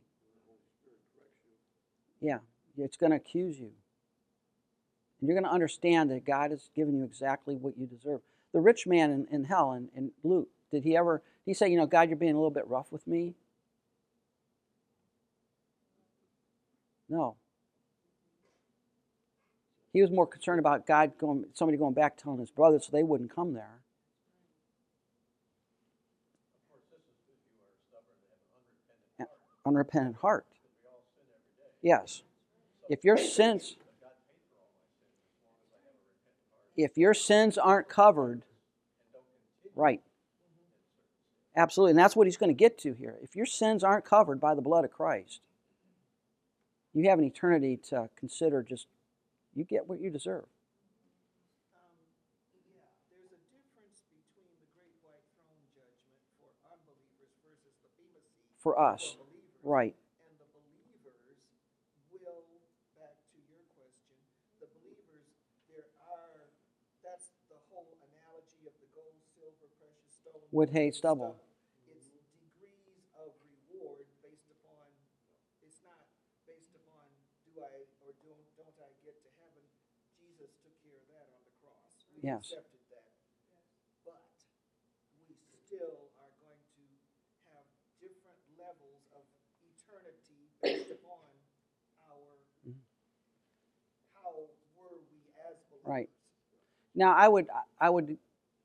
Yeah, 2.20 2.38
it's 2.78 2.96
going 2.96 3.11
to 3.11 3.16
accuse 3.16 3.58
you. 3.58 3.73
And 5.20 5.28
you're 5.28 5.34
going 5.34 5.44
to 5.44 5.54
understand 5.54 6.11
that 6.11 6.25
God 6.25 6.50
has 6.50 6.70
given 6.75 6.96
you 6.96 7.04
exactly 7.04 7.56
what 7.56 7.76
you 7.76 7.87
deserve. 7.87 8.20
The 8.54 8.61
rich 8.61 8.87
man 8.87 9.11
in, 9.11 9.26
in 9.30 9.44
hell, 9.44 9.73
in, 9.73 9.88
in 9.94 10.12
Luke, 10.23 10.49
did 10.70 10.84
he 10.84 10.96
ever, 10.96 11.23
he 11.44 11.52
say, 11.52 11.68
you 11.68 11.76
know, 11.76 11.87
God, 11.87 12.08
you're 12.08 12.16
being 12.16 12.34
a 12.34 12.38
little 12.38 12.50
bit 12.50 12.66
rough 12.66 12.90
with 12.90 13.06
me? 13.06 13.34
No. 17.08 17.37
He 19.94 20.02
was 20.02 20.10
more 20.10 20.26
concerned 20.26 20.58
about 20.58 20.86
God 20.86 21.12
going, 21.18 21.46
somebody 21.54 21.78
going 21.78 21.94
back 21.94 22.16
telling 22.16 22.40
his 22.40 22.50
brothers 22.50 22.84
so 22.84 22.90
they 22.92 23.04
wouldn't 23.04 23.34
come 23.34 23.54
there. 23.54 23.78
Unrepentant 29.64 30.16
heart. 30.16 30.44
Yes. 31.80 32.22
If 32.90 33.04
your 33.04 33.16
sins 33.16 33.76
if 36.76 36.98
your 36.98 37.14
sins 37.14 37.56
aren't 37.56 37.88
covered, 37.88 38.42
right. 39.76 40.00
Absolutely. 41.56 41.92
And 41.92 41.98
that's 41.98 42.16
what 42.16 42.26
he's 42.26 42.36
going 42.36 42.50
to 42.50 42.54
get 42.54 42.78
to 42.78 42.94
here. 42.94 43.14
If 43.22 43.36
your 43.36 43.46
sins 43.46 43.84
aren't 43.84 44.04
covered 44.04 44.40
by 44.40 44.56
the 44.56 44.60
blood 44.60 44.84
of 44.84 44.90
Christ, 44.90 45.40
you 46.92 47.08
have 47.08 47.20
an 47.20 47.24
eternity 47.24 47.78
to 47.90 48.10
consider 48.16 48.64
just, 48.64 48.88
you 49.54 49.64
get 49.64 49.87
what 49.88 50.00
you 50.00 50.11
deserve. 50.11 50.50
Um, 51.78 51.94
yeah, 52.75 52.90
there's 53.06 53.30
a 53.30 53.42
difference 53.54 54.02
between 54.11 54.50
the 54.58 54.66
great 54.75 54.99
white 55.06 55.23
throne 55.38 55.62
judgment 55.70 56.18
for 56.42 56.50
unbelievers 56.66 57.30
versus 57.46 57.75
the 57.87 57.90
Bema 57.94 58.18
seat 58.26 58.50
for 58.58 58.75
us. 58.75 59.14
for. 59.14 59.30
Right. 59.62 59.94
And 60.26 60.34
the 60.42 60.49
believers 60.50 61.14
will, 62.11 62.50
back 62.99 63.14
to 63.30 63.38
your 63.46 63.62
question, 63.78 64.18
the 64.58 64.66
believers, 64.75 65.30
there 65.70 65.87
are, 66.02 66.50
that's 67.06 67.30
the 67.46 67.62
whole 67.70 67.94
analogy 68.11 68.66
of 68.66 68.75
the 68.82 68.90
gold, 68.90 69.14
silver, 69.38 69.70
precious 69.78 70.18
stone. 70.18 70.42
Wood, 70.50 70.75
hay, 70.75 70.90
stubble. 70.90 71.38
stuff. 71.38 71.94
It's 71.94 72.11
degrees 72.42 73.06
of 73.14 73.30
reward 73.70 74.04
based 74.18 74.50
upon, 74.50 74.90
it's 75.62 75.78
not 75.87 76.11
based 76.44 76.75
upon 76.75 77.08
do 77.54 77.62
I 77.62 77.87
or 78.02 78.12
don't, 78.26 78.44
don't 78.58 78.78
I 78.82 78.90
get 79.06 79.14
to 79.23 79.30
heaven. 79.38 79.64
Jesus 80.18 80.50
took 80.58 80.75
care 80.82 80.99
of 80.99 81.06
that 81.14 81.26
on 81.30 81.42
the 81.46 81.54
cross. 81.62 82.02
We 82.11 82.13
Yes. 82.25 82.52
accepted 82.57 82.81
that. 82.90 83.04
But 84.04 84.25
we 85.28 85.37
still 85.64 86.09
are 86.16 86.33
going 86.40 86.62
to 86.75 86.83
have 87.52 87.64
different 88.00 88.40
levels 88.57 89.04
of 89.12 89.23
eternity 89.61 90.49
based 90.62 90.90
upon 90.97 91.21
our 92.09 92.40
Mhm. 92.66 92.81
how 94.14 94.33
were 94.76 94.97
we 95.11 95.21
as 95.49 95.61
believers. 95.69 95.85
Right. 95.85 96.09
Now, 96.95 97.12
I 97.14 97.28
would, 97.28 97.49
I 97.81 97.90
would, 97.90 98.16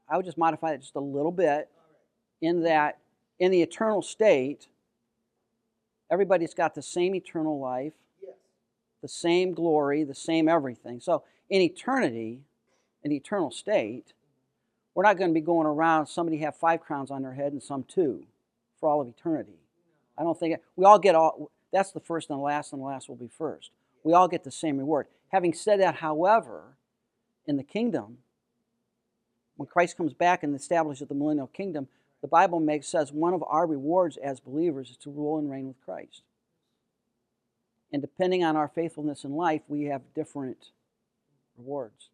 I 0.08 0.16
would 0.16 0.26
just 0.26 0.38
modify 0.38 0.72
it 0.74 0.82
just 0.82 0.96
a 0.96 1.00
little 1.02 1.32
bit 1.32 1.70
All 1.76 1.84
right. 1.84 1.98
in 2.42 2.62
that 2.64 3.00
in 3.40 3.52
the 3.52 3.62
eternal 3.62 4.02
state, 4.02 4.68
everybody's 6.12 6.54
got 6.54 6.76
the 6.76 6.82
same 6.82 7.16
eternal 7.16 7.60
life, 7.60 7.94
Yes. 8.22 8.36
the 9.02 9.08
same 9.08 9.54
glory, 9.54 10.04
the 10.04 10.16
same 10.16 10.48
everything. 10.50 11.00
So 11.00 11.24
in 11.50 11.62
eternity, 11.62 12.44
the 13.04 13.16
eternal 13.16 13.52
state, 13.52 14.14
we're 14.94 15.04
not 15.04 15.18
going 15.18 15.30
to 15.30 15.34
be 15.34 15.42
going 15.42 15.68
around 15.68 16.08
somebody 16.08 16.40
have 16.40 16.56
five 16.56 16.82
crowns 16.82 17.12
on 17.12 17.22
their 17.22 17.34
head 17.34 17.54
and 17.54 17.64
some 17.64 17.84
two 17.84 18.26
for 18.80 18.90
all 18.90 19.02
of 19.02 19.08
eternity. 19.08 19.60
I 20.18 20.24
don't 20.24 20.38
think 20.38 20.60
we 20.76 20.86
all 20.86 21.00
get 21.00 21.16
all 21.16 21.52
that's 21.72 21.92
the 21.92 22.00
first 22.00 22.30
and 22.30 22.40
the 22.40 22.44
last 22.44 22.74
and 22.74 22.82
the 22.82 22.86
last 22.86 23.08
will 23.08 23.16
be 23.16 23.30
first. 23.30 23.72
We 24.04 24.14
all 24.14 24.28
get 24.28 24.44
the 24.44 24.52
same 24.52 24.78
reward. 24.78 25.08
Having 25.30 25.54
said 25.54 25.80
that, 25.80 25.96
however, 25.96 26.78
in 27.46 27.58
the 27.58 27.64
kingdom, 27.64 28.20
when 29.56 29.68
Christ 29.68 29.98
comes 29.98 30.14
back 30.14 30.44
and 30.44 30.56
establishes 30.56 31.08
the 31.08 31.16
millennial 31.16 31.48
kingdom, 31.48 31.88
the 32.22 32.28
Bible 32.28 32.60
makes 32.60 32.88
says 32.88 33.12
one 33.12 33.34
of 33.34 33.44
our 33.48 33.66
rewards 33.66 34.18
as 34.18 34.40
believers 34.40 34.90
is 34.90 34.98
to 34.98 35.10
rule 35.10 35.38
and 35.38 35.50
reign 35.50 35.68
with 35.68 35.80
Christ. 35.86 36.24
And 37.92 38.02
depending 38.02 38.44
on 38.44 38.56
our 38.56 38.68
faithfulness 38.68 39.24
in 39.24 39.32
life, 39.32 39.62
we 39.68 39.86
have 39.86 40.14
different 40.14 40.72
rewards. 41.58 42.10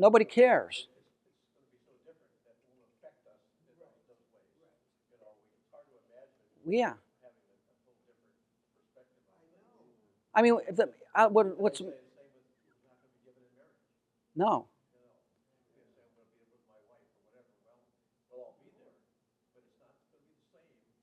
Nobody 0.00 0.24
cares. 0.24 0.88
Yeah. 6.66 6.94
I 10.34 10.40
mean, 10.42 10.56
the, 10.70 10.90
uh, 11.14 11.28
what, 11.28 11.58
what's 11.60 11.82
no. 14.34 14.66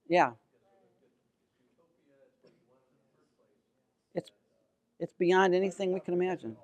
Yeah. 0.10 0.32
It's 4.16 4.32
it's 5.00 5.14
beyond 5.20 5.54
anything 5.56 5.94
we 5.94 6.00
can 6.00 6.16
imagine. 6.16 6.58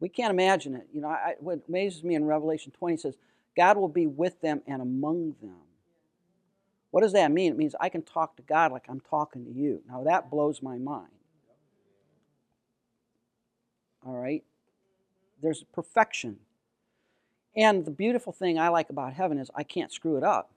We 0.00 0.08
can't 0.08 0.30
imagine 0.30 0.74
it. 0.74 0.86
You 0.92 1.02
know, 1.02 1.08
I, 1.08 1.34
what 1.38 1.60
amazes 1.68 2.02
me 2.02 2.14
in 2.14 2.24
Revelation 2.24 2.72
20 2.72 2.96
says, 2.96 3.16
God 3.56 3.76
will 3.76 3.88
be 3.88 4.06
with 4.06 4.40
them 4.40 4.62
and 4.66 4.80
among 4.80 5.34
them. 5.42 5.56
What 6.90 7.02
does 7.02 7.12
that 7.12 7.30
mean? 7.30 7.52
It 7.52 7.58
means 7.58 7.74
I 7.80 7.88
can 7.88 8.02
talk 8.02 8.36
to 8.36 8.42
God 8.42 8.72
like 8.72 8.86
I'm 8.88 9.00
talking 9.00 9.44
to 9.44 9.52
you. 9.52 9.82
Now 9.88 10.02
that 10.04 10.30
blows 10.30 10.62
my 10.62 10.78
mind. 10.78 11.10
All 14.04 14.14
right? 14.14 14.42
There's 15.42 15.62
perfection. 15.72 16.38
And 17.56 17.84
the 17.84 17.90
beautiful 17.90 18.32
thing 18.32 18.58
I 18.58 18.68
like 18.68 18.90
about 18.90 19.12
heaven 19.12 19.38
is 19.38 19.50
I 19.54 19.62
can't 19.62 19.92
screw 19.92 20.16
it 20.16 20.24
up. 20.24 20.50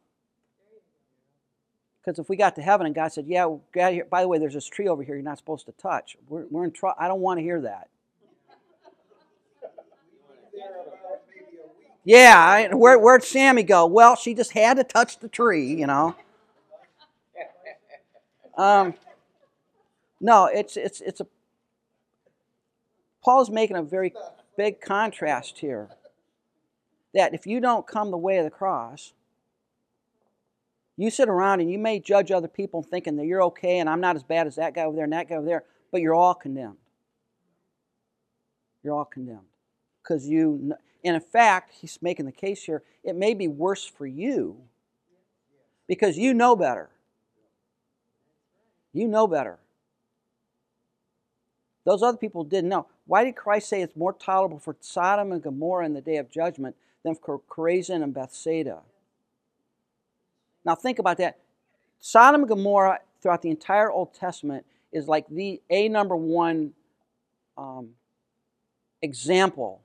Because 2.03 2.19
if 2.19 2.27
we 2.29 2.35
got 2.35 2.55
to 2.55 2.62
heaven 2.62 2.85
and 2.85 2.93
God 2.93 3.13
said, 3.13 3.27
"Yeah, 3.27 3.47
here, 3.73 4.05
by 4.05 4.21
the 4.21 4.27
way, 4.27 4.38
there's 4.38 4.53
this 4.53 4.67
tree 4.67 4.89
over 4.89 5.03
here 5.03 5.15
you're 5.15 5.23
not 5.23 5.38
supposed 5.38 5.65
to 5.67 5.71
touch," 5.71 6.17
we're, 6.27 6.45
we're 6.47 6.65
in 6.65 6.71
trouble. 6.71 6.97
I 7.00 7.07
don't 7.07 7.21
want 7.21 7.38
to 7.38 7.41
hear 7.43 7.62
that. 7.62 7.89
There 10.53 10.81
about 10.81 11.21
maybe 11.29 11.57
a 11.63 11.67
week. 11.79 11.92
Yeah, 12.05 12.74
where, 12.74 13.00
where'd 13.00 13.24
Sammy 13.24 13.63
go? 13.63 13.86
Well, 13.86 14.15
she 14.15 14.33
just 14.33 14.51
had 14.51 14.77
to 14.77 14.83
touch 14.83 15.19
the 15.19 15.29
tree, 15.29 15.74
you 15.74 15.88
know. 15.88 16.15
Um, 18.57 18.93
no, 20.19 20.45
it's 20.45 20.77
it's 20.77 21.01
it's 21.01 21.22
a. 21.22 21.27
Paul's 23.24 23.50
making 23.50 23.77
a 23.77 23.81
very 23.81 24.13
big 24.57 24.81
contrast 24.81 25.60
here. 25.60 25.89
That 27.13 27.33
if 27.33 27.48
you 27.48 27.60
don't 27.60 27.88
come 27.88 28.12
the 28.12 28.17
way 28.17 28.38
of 28.38 28.43
the 28.43 28.51
cross, 28.51 29.13
you 30.98 31.10
sit 31.10 31.29
around 31.29 31.62
and 31.62 31.72
you 31.72 31.79
may 31.79 32.00
judge 32.00 32.31
other 32.31 32.48
people 32.48 32.83
thinking 32.83 33.15
that 33.17 33.25
you're 33.25 33.43
okay 33.43 33.79
and 33.79 33.89
I'm 33.89 34.01
not 34.01 34.15
as 34.15 34.24
bad 34.24 34.48
as 34.48 34.55
that 34.55 34.74
guy 34.74 34.83
over 34.83 34.95
there 34.95 35.05
and 35.05 35.13
that 35.13 35.29
guy 35.29 35.36
over 35.36 35.45
there, 35.45 35.63
but 35.91 36.01
you're 36.01 36.15
all 36.15 36.33
condemned. 36.33 36.77
You're 38.83 38.95
all 38.95 39.05
condemned 39.05 39.48
because 40.01 40.27
you. 40.27 40.74
And 41.03 41.15
in 41.15 41.22
fact, 41.22 41.74
he's 41.81 42.00
making 42.01 42.25
the 42.25 42.31
case 42.31 42.63
here. 42.63 42.83
It 43.03 43.15
may 43.15 43.33
be 43.33 43.48
worse 43.48 43.86
for 43.86 44.05
you 44.05 44.57
because 45.88 46.17
you 46.17 46.33
know 46.33 46.55
better. 46.55 46.89
You 48.93 49.07
know 49.07 49.27
better. 49.27 49.60
Those 51.86 52.01
other 52.01 52.17
people 52.17 52.43
didn't 52.43 52.69
know. 52.69 52.88
Why 53.05 53.25
did 53.25 53.36
Christ 53.36 53.67
say 53.67 53.81
it's 53.81 53.95
more 53.95 54.13
tolerable 54.13 54.60
for 54.60 54.75
Sodom 54.79 55.31
and 55.31 55.43
Gomorrah 55.43 55.86
in 55.86 55.93
the 55.93 56.01
day 56.01 56.17
of 56.17 56.31
judgment 56.31 56.75
than 57.03 57.15
for 57.15 57.39
Chorazin 57.39 58.01
and 58.01 58.13
Bethsaida? 58.13 58.81
Now 60.63 60.75
think 60.75 61.00
about 61.00 61.17
that. 61.17 61.39
Sodom 62.00 62.41
and 62.41 62.50
Gomorrah 62.50 63.00
throughout 63.22 63.41
the 63.41 63.50
entire 63.50 63.91
Old 63.91 64.13
Testament 64.13 64.65
is 64.93 65.07
like 65.07 65.27
the 65.27 65.62
a 65.69 65.89
number 65.89 66.15
one 66.15 66.74
um, 67.57 67.89
example, 69.01 69.81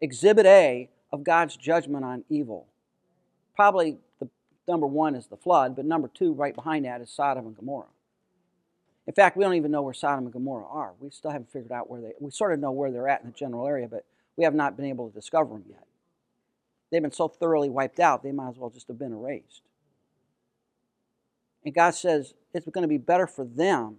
exhibit 0.00 0.46
A 0.46 0.88
of 1.12 1.24
God's 1.24 1.56
judgment 1.56 2.04
on 2.04 2.24
evil. 2.28 2.66
Probably 3.56 3.98
the 4.20 4.28
number 4.66 4.86
one 4.86 5.14
is 5.14 5.26
the 5.26 5.36
flood, 5.36 5.74
but 5.76 5.84
number 5.84 6.08
two, 6.08 6.32
right 6.32 6.54
behind 6.54 6.84
that, 6.84 7.00
is 7.00 7.10
Sodom 7.10 7.46
and 7.46 7.56
Gomorrah. 7.56 7.86
In 9.06 9.14
fact, 9.14 9.36
we 9.36 9.44
don't 9.44 9.54
even 9.54 9.70
know 9.70 9.82
where 9.82 9.94
Sodom 9.94 10.24
and 10.24 10.32
Gomorrah 10.32 10.68
are. 10.68 10.92
We 11.00 11.10
still 11.10 11.30
haven't 11.30 11.50
figured 11.50 11.72
out 11.72 11.88
where 11.88 12.00
they. 12.00 12.12
We 12.20 12.30
sort 12.30 12.52
of 12.52 12.60
know 12.60 12.72
where 12.72 12.90
they're 12.90 13.08
at 13.08 13.22
in 13.22 13.28
the 13.28 13.32
general 13.32 13.66
area, 13.66 13.88
but 13.88 14.04
we 14.36 14.44
have 14.44 14.54
not 14.54 14.76
been 14.76 14.84
able 14.84 15.08
to 15.08 15.14
discover 15.14 15.54
them 15.54 15.64
yet. 15.68 15.84
They've 16.90 17.02
been 17.02 17.12
so 17.12 17.28
thoroughly 17.28 17.70
wiped 17.70 18.00
out, 18.00 18.22
they 18.22 18.32
might 18.32 18.50
as 18.50 18.56
well 18.56 18.70
just 18.70 18.88
have 18.88 18.98
been 18.98 19.12
erased. 19.12 19.62
And 21.64 21.74
God 21.74 21.90
says 21.90 22.34
it's 22.54 22.66
going 22.66 22.82
to 22.82 22.88
be 22.88 22.98
better 22.98 23.26
for 23.26 23.44
them. 23.44 23.96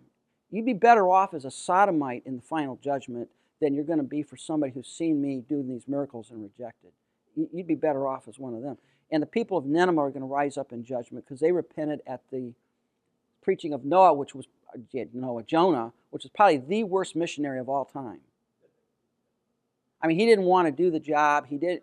You'd 0.52 0.66
be 0.66 0.74
better 0.74 1.10
off 1.10 1.34
as 1.34 1.46
a 1.46 1.52
sodomite 1.52 2.24
in 2.26 2.36
the 2.36 2.42
final 2.42 2.80
judgment 2.82 3.30
than 3.62 3.74
you're 3.74 3.84
going 3.84 4.00
to 4.00 4.04
be 4.04 4.24
for 4.24 4.38
somebody 4.38 4.72
who's 4.72 4.88
seen 4.88 5.22
me 5.22 5.44
doing 5.48 5.68
these 5.68 5.88
miracles 5.88 6.32
and 6.32 6.42
rejected. 6.42 6.92
You'd 7.36 7.68
be 7.68 7.76
better 7.76 8.08
off 8.08 8.28
as 8.28 8.40
one 8.40 8.54
of 8.54 8.62
them. 8.62 8.78
And 9.12 9.22
the 9.22 9.28
people 9.28 9.58
of 9.58 9.66
Nineveh 9.66 10.00
are 10.00 10.10
going 10.10 10.22
to 10.22 10.28
rise 10.28 10.58
up 10.58 10.72
in 10.72 10.84
judgment 10.84 11.26
because 11.26 11.40
they 11.40 11.52
repented 11.52 12.02
at 12.06 12.22
the 12.32 12.54
preaching 13.42 13.74
of 13.74 13.84
Noah, 13.84 14.14
which 14.14 14.36
was 14.36 14.48
Noah, 15.14 15.44
Jonah, 15.44 15.94
which 16.12 16.26
is 16.26 16.32
probably 16.32 16.58
the 16.58 16.84
worst 16.84 17.16
missionary 17.16 17.60
of 17.60 17.70
all 17.70 17.86
time. 17.86 18.20
I 20.02 20.08
mean, 20.08 20.18
he 20.18 20.26
didn't 20.26 20.46
want 20.46 20.68
to 20.68 20.72
do 20.72 20.92
the 20.92 21.00
job. 21.00 21.48
He 21.48 21.58
did, 21.58 21.82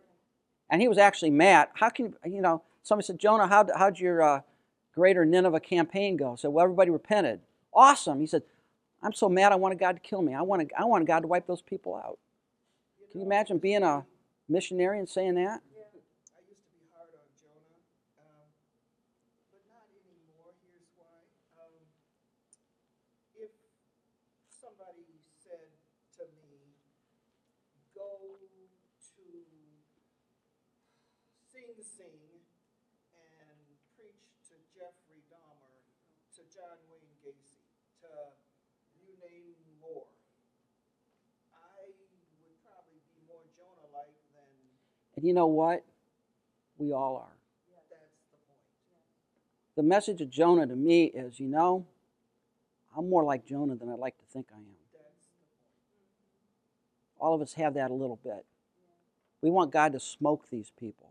and 0.70 0.80
he 0.80 0.88
was 0.88 0.98
actually 0.98 1.30
mad. 1.30 1.68
How 1.74 1.90
can 1.90 2.14
you 2.24 2.36
you 2.36 2.40
know? 2.40 2.62
Somebody 2.82 3.06
said, 3.06 3.18
Jonah, 3.18 3.48
how 3.48 3.66
how'd 3.76 3.98
your 3.98 4.22
uh, 4.22 4.40
greater 4.94 5.26
Nineveh 5.26 5.60
campaign 5.60 6.16
go? 6.16 6.36
So 6.36 6.48
well, 6.48 6.64
everybody 6.64 6.90
repented. 6.90 7.40
Awesome. 7.74 8.20
He 8.20 8.26
said, 8.26 8.42
I'm 9.06 9.12
so 9.12 9.28
mad. 9.28 9.52
I 9.52 9.56
wanted 9.56 9.78
God 9.78 9.92
to 9.92 10.00
kill 10.00 10.20
me. 10.20 10.34
I 10.34 10.42
wanted 10.42 10.72
I 10.76 10.84
wanted 10.84 11.06
God 11.06 11.20
to 11.20 11.28
wipe 11.28 11.46
those 11.46 11.62
people 11.62 11.94
out. 11.94 12.18
Can 13.12 13.20
you 13.20 13.26
imagine 13.26 13.58
being 13.58 13.84
a 13.84 14.04
missionary 14.48 14.98
and 14.98 15.08
saying 15.08 15.36
that? 15.36 15.60
And 45.16 45.26
you 45.26 45.32
know 45.32 45.46
what? 45.46 45.84
We 46.78 46.92
all 46.92 47.16
are. 47.16 47.36
The 49.76 49.82
message 49.82 50.20
of 50.20 50.30
Jonah 50.30 50.66
to 50.66 50.76
me 50.76 51.04
is 51.04 51.38
you 51.40 51.48
know, 51.48 51.86
I'm 52.96 53.08
more 53.10 53.24
like 53.24 53.46
Jonah 53.46 53.74
than 53.76 53.90
I'd 53.90 53.98
like 53.98 54.16
to 54.18 54.24
think 54.32 54.46
I 54.52 54.56
am. 54.56 54.64
All 57.18 57.34
of 57.34 57.40
us 57.40 57.54
have 57.54 57.74
that 57.74 57.90
a 57.90 57.94
little 57.94 58.18
bit. 58.22 58.44
We 59.42 59.50
want 59.50 59.70
God 59.70 59.92
to 59.92 60.00
smoke 60.00 60.46
these 60.50 60.70
people. 60.78 61.08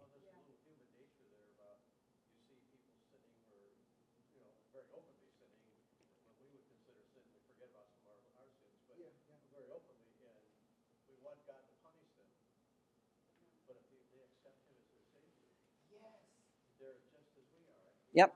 Yep. 18.15 18.33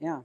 Yeah. 0.00 0.20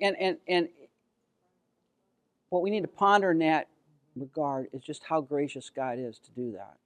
And, 0.00 0.16
and, 0.20 0.36
and 0.46 0.68
what 2.50 2.62
we 2.62 2.70
need 2.70 2.82
to 2.82 2.88
ponder 2.88 3.30
in 3.30 3.38
that 3.38 3.68
regard 4.16 4.68
is 4.72 4.82
just 4.82 5.04
how 5.04 5.20
gracious 5.20 5.70
God 5.70 5.98
is 5.98 6.18
to 6.18 6.30
do 6.32 6.52
that. 6.52 6.76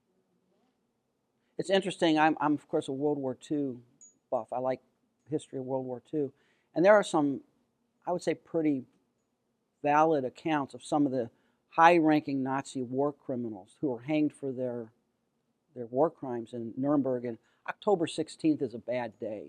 It's 1.58 1.70
interesting. 1.70 2.18
I'm, 2.18 2.36
I'm 2.40 2.54
of 2.54 2.68
course, 2.68 2.88
a 2.88 2.92
World 2.92 3.18
War 3.18 3.36
II 3.50 3.76
buff. 4.30 4.48
I 4.52 4.58
like 4.58 4.80
history 5.30 5.58
of 5.58 5.64
World 5.64 5.86
War 5.86 6.02
II. 6.12 6.30
And 6.74 6.84
there 6.84 6.94
are 6.94 7.04
some, 7.04 7.40
I 8.06 8.12
would 8.12 8.22
say, 8.22 8.34
pretty 8.34 8.84
valid 9.82 10.24
accounts 10.24 10.74
of 10.74 10.84
some 10.84 11.06
of 11.06 11.12
the 11.12 11.30
high 11.70 11.98
ranking 11.98 12.42
Nazi 12.42 12.82
war 12.82 13.12
criminals 13.12 13.76
who 13.80 13.90
were 13.90 14.02
hanged 14.02 14.32
for 14.32 14.52
their, 14.52 14.86
their 15.74 15.86
war 15.86 16.10
crimes 16.10 16.52
in 16.52 16.72
Nuremberg. 16.76 17.24
And 17.24 17.38
October 17.68 18.06
16th 18.06 18.62
is 18.62 18.74
a 18.74 18.78
bad 18.78 19.18
day 19.18 19.46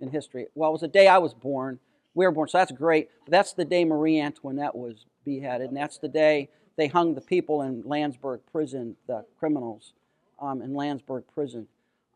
in 0.00 0.10
history. 0.10 0.46
Well, 0.54 0.70
it 0.70 0.72
was 0.72 0.80
the 0.80 0.88
day 0.88 1.06
I 1.06 1.18
was 1.18 1.34
born. 1.34 1.78
We 2.14 2.26
were 2.26 2.32
born, 2.32 2.48
so 2.48 2.58
that's 2.58 2.72
great. 2.72 3.08
But 3.24 3.30
that's 3.30 3.52
the 3.52 3.64
day 3.64 3.84
Marie 3.84 4.20
Antoinette 4.20 4.74
was 4.74 5.06
beheaded, 5.24 5.68
and 5.68 5.76
that's 5.76 5.98
the 5.98 6.08
day 6.08 6.50
they 6.76 6.88
hung 6.88 7.14
the 7.14 7.20
people 7.20 7.62
in 7.62 7.82
Landsberg 7.84 8.40
prison, 8.50 8.96
the 9.06 9.24
criminals 9.38 9.92
um, 10.40 10.62
in 10.62 10.74
Landsberg 10.74 11.24
prison. 11.32 11.68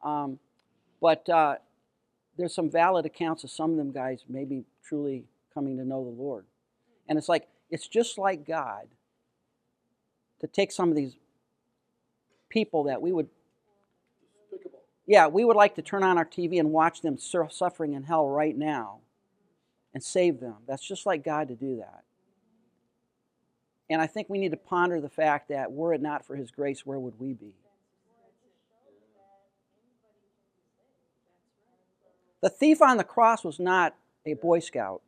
Um, 0.03 0.39
but 1.01 1.29
uh, 1.29 1.57
there's 2.37 2.55
some 2.55 2.71
valid 2.71 3.07
accounts 3.07 3.45
of 3.45 3.51
some 3.51 3.71
of 3.71 3.77
them 3.77 3.93
guys 3.93 4.25
maybe 4.29 4.65
truly 4.85 5.25
coming 5.55 5.77
to 5.77 5.85
know 5.85 6.05
the 6.05 6.11
Lord. 6.23 6.45
And 7.09 7.19
it's 7.19 7.29
like, 7.29 7.47
it's 7.71 7.87
just 7.87 8.19
like 8.19 8.47
God 8.47 8.87
to 10.41 10.47
take 10.47 10.73
some 10.73 10.91
of 10.91 10.97
these 10.97 11.17
people 12.49 12.85
that 12.85 13.01
we 13.01 13.13
would, 13.13 13.29
yeah, 15.07 15.27
we 15.27 15.45
would 15.45 15.57
like 15.57 15.75
to 15.77 15.83
turn 15.83 16.03
on 16.03 16.19
our 16.19 16.25
TV 16.25 16.59
and 16.59 16.71
watch 16.71 17.01
them 17.01 17.19
suffering 17.19 17.95
in 17.95 18.03
hell 18.03 18.29
right 18.29 18.57
now 18.57 19.01
and 19.95 20.03
save 20.03 20.41
them. 20.41 20.57
That's 20.67 20.87
just 20.87 21.07
like 21.07 21.25
God 21.25 21.49
to 21.49 21.55
do 21.55 21.77
that. 21.77 22.03
And 23.89 24.03
I 24.03 24.07
think 24.07 24.29
we 24.29 24.39
need 24.39 24.51
to 24.51 24.57
ponder 24.57 25.01
the 25.01 25.09
fact 25.09 25.49
that 25.49 25.71
were 25.71 25.95
it 25.95 26.03
not 26.03 26.27
for 26.27 26.35
His 26.35 26.51
grace, 26.51 26.85
where 26.85 26.99
would 26.99 27.19
we 27.21 27.35
be? 27.35 27.55
The 32.43 32.51
thief 32.51 32.83
on 32.83 32.97
the 32.97 33.05
cross 33.05 33.45
was 33.45 33.59
not 33.59 33.95
a 34.25 34.35
Boy 34.35 34.59
Scout 34.59 35.03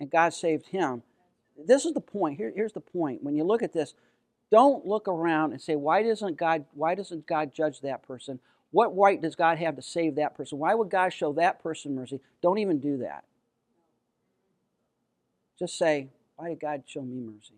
and 0.00 0.10
God 0.10 0.34
saved 0.34 0.66
him. 0.66 1.02
This 1.56 1.84
is 1.84 1.92
the 1.92 2.00
point. 2.00 2.36
Here, 2.36 2.52
here's 2.54 2.72
the 2.72 2.80
point. 2.80 3.22
When 3.22 3.36
you 3.36 3.44
look 3.44 3.62
at 3.62 3.72
this, 3.72 3.94
don't 4.50 4.86
look 4.86 5.08
around 5.08 5.52
and 5.52 5.60
say, 5.60 5.76
why 5.76 6.02
doesn't 6.02 6.36
God 6.36 6.64
why 6.74 6.94
doesn't 6.94 7.26
God 7.26 7.54
judge 7.54 7.80
that 7.80 8.06
person? 8.06 8.40
What 8.70 8.96
right 8.96 9.20
does 9.20 9.36
God 9.36 9.58
have 9.58 9.76
to 9.76 9.82
save 9.82 10.16
that 10.16 10.36
person? 10.36 10.58
Why 10.58 10.74
would 10.74 10.90
God 10.90 11.12
show 11.12 11.32
that 11.34 11.62
person 11.62 11.94
mercy? 11.94 12.20
Don't 12.42 12.58
even 12.58 12.80
do 12.80 12.98
that. 12.98 13.24
Just 15.58 15.78
say, 15.78 16.08
why 16.36 16.48
did 16.48 16.60
God 16.60 16.82
show 16.86 17.02
me 17.02 17.20
mercy? 17.20 17.54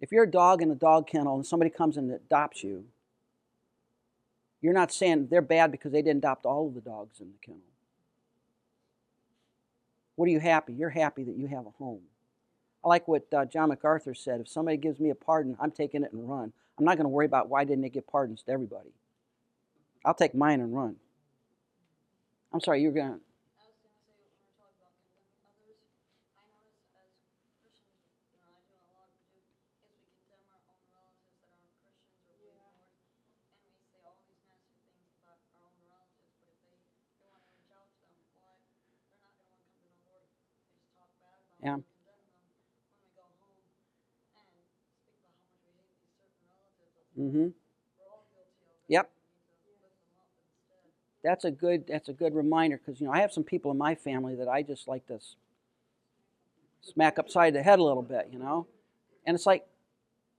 If 0.00 0.12
you're 0.12 0.24
a 0.24 0.30
dog 0.30 0.60
in 0.60 0.70
a 0.70 0.74
dog 0.74 1.06
kennel 1.06 1.36
and 1.36 1.46
somebody 1.46 1.70
comes 1.70 1.96
and 1.96 2.12
adopts 2.12 2.62
you, 2.62 2.84
you're 4.60 4.74
not 4.74 4.92
saying 4.92 5.28
they're 5.30 5.40
bad 5.40 5.70
because 5.70 5.92
they 5.92 6.02
didn't 6.02 6.18
adopt 6.18 6.44
all 6.44 6.68
of 6.68 6.74
the 6.74 6.82
dogs 6.82 7.20
in 7.20 7.28
the 7.28 7.38
kennel. 7.44 7.60
What 10.16 10.26
are 10.26 10.30
you 10.30 10.40
happy? 10.40 10.72
You're 10.72 10.90
happy 10.90 11.24
that 11.24 11.36
you 11.36 11.46
have 11.46 11.66
a 11.66 11.70
home. 11.70 12.02
I 12.84 12.88
like 12.88 13.08
what 13.08 13.32
uh, 13.32 13.44
John 13.46 13.70
MacArthur 13.70 14.14
said. 14.14 14.40
If 14.40 14.48
somebody 14.48 14.76
gives 14.76 15.00
me 15.00 15.10
a 15.10 15.14
pardon, 15.14 15.56
I'm 15.60 15.70
taking 15.70 16.02
it 16.02 16.12
and 16.12 16.28
run. 16.28 16.52
I'm 16.78 16.84
not 16.84 16.96
going 16.96 17.04
to 17.04 17.10
worry 17.10 17.26
about 17.26 17.48
why 17.48 17.64
didn't 17.64 17.82
they 17.82 17.88
give 17.88 18.06
pardons 18.06 18.42
to 18.42 18.52
everybody. 18.52 18.90
I'll 20.04 20.14
take 20.14 20.34
mine 20.34 20.60
and 20.60 20.74
run. 20.76 20.96
I'm 22.52 22.60
sorry, 22.60 22.82
you're 22.82 22.92
going 22.92 23.14
to. 23.14 23.20
Yeah. 41.64 41.78
Mm-hmm. 47.18 47.48
Yep. 48.88 49.10
That's 51.22 51.44
a 51.44 51.50
good. 51.50 51.86
That's 51.88 52.08
a 52.08 52.12
good 52.12 52.34
reminder 52.34 52.78
because 52.84 53.00
you 53.00 53.06
know 53.06 53.12
I 53.12 53.20
have 53.20 53.32
some 53.32 53.44
people 53.44 53.70
in 53.70 53.78
my 53.78 53.94
family 53.94 54.34
that 54.36 54.48
I 54.48 54.62
just 54.62 54.86
like 54.86 55.06
to 55.06 55.20
smack 56.82 57.18
upside 57.18 57.54
the 57.54 57.62
head 57.62 57.78
a 57.78 57.82
little 57.82 58.02
bit, 58.02 58.28
you 58.30 58.38
know, 58.38 58.66
and 59.26 59.34
it's 59.34 59.46
like, 59.46 59.66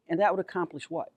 and 0.07 0.19
that 0.19 0.35
would 0.35 0.39
accomplish 0.39 0.89
what? 0.89 1.11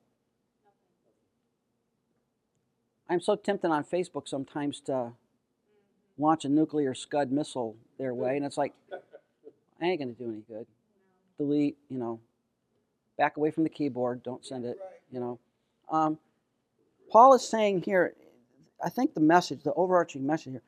I'm 3.10 3.20
so 3.20 3.36
tempted 3.36 3.70
on 3.70 3.84
Facebook 3.84 4.28
sometimes 4.28 4.80
to 4.82 5.12
launch 6.18 6.44
a 6.44 6.48
nuclear 6.48 6.94
Scud 6.94 7.30
missile 7.30 7.76
their 7.98 8.14
way, 8.14 8.36
and 8.36 8.44
it's 8.46 8.58
like, 8.58 8.74
I 9.80 9.86
ain't 9.86 10.00
gonna 10.00 10.12
do 10.12 10.30
any 10.30 10.42
good. 10.48 10.66
Delete, 11.38 11.76
you 11.88 11.98
know, 11.98 12.20
back 13.16 13.36
away 13.36 13.50
from 13.50 13.64
the 13.64 13.70
keyboard. 13.70 14.22
Don't 14.22 14.44
send 14.44 14.64
it, 14.64 14.78
you 15.10 15.20
know. 15.20 15.38
Um, 15.90 16.18
Paul 17.10 17.34
is 17.34 17.46
saying 17.48 17.82
here, 17.82 18.14
I 18.84 18.90
think 18.90 19.14
the 19.14 19.20
message, 19.20 19.62
the 19.62 19.72
overarching 19.74 20.26
message 20.26 20.52
here, 20.52 20.62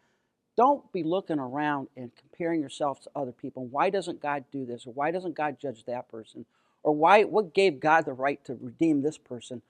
don't 0.57 0.91
be 0.93 1.03
looking 1.03 1.39
around 1.39 1.89
and 1.97 2.11
comparing 2.17 2.61
yourself 2.61 3.01
to 3.03 3.11
other 3.15 3.33
people. 3.33 3.67
Why 3.67 3.91
doesn't 3.91 4.21
God 4.21 4.45
do 4.53 4.67
this? 4.67 4.87
Or 4.87 4.93
why 4.93 5.11
doesn't 5.11 5.35
God 5.35 5.59
judge 5.61 5.85
that 5.85 6.09
person? 6.09 6.45
Or 6.83 6.95
why 6.95 7.25
what 7.25 7.55
gave 7.55 7.81
God 7.81 8.05
the 8.05 8.13
right 8.13 8.45
to 8.45 8.59
redeem 8.61 9.03
this 9.03 9.19
person? 9.19 9.63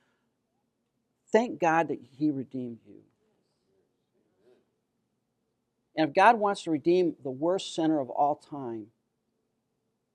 Thank 1.33 1.61
God 1.61 1.88
that 1.88 1.98
He 2.18 2.31
redeemed 2.31 2.79
you. 2.87 3.03
And 5.96 6.09
if 6.09 6.14
God 6.14 6.38
wants 6.38 6.62
to 6.62 6.70
redeem 6.70 7.16
the 7.22 7.31
worst 7.31 7.74
sinner 7.74 8.00
of 8.00 8.11
all 8.11 8.37
time, 8.37 8.87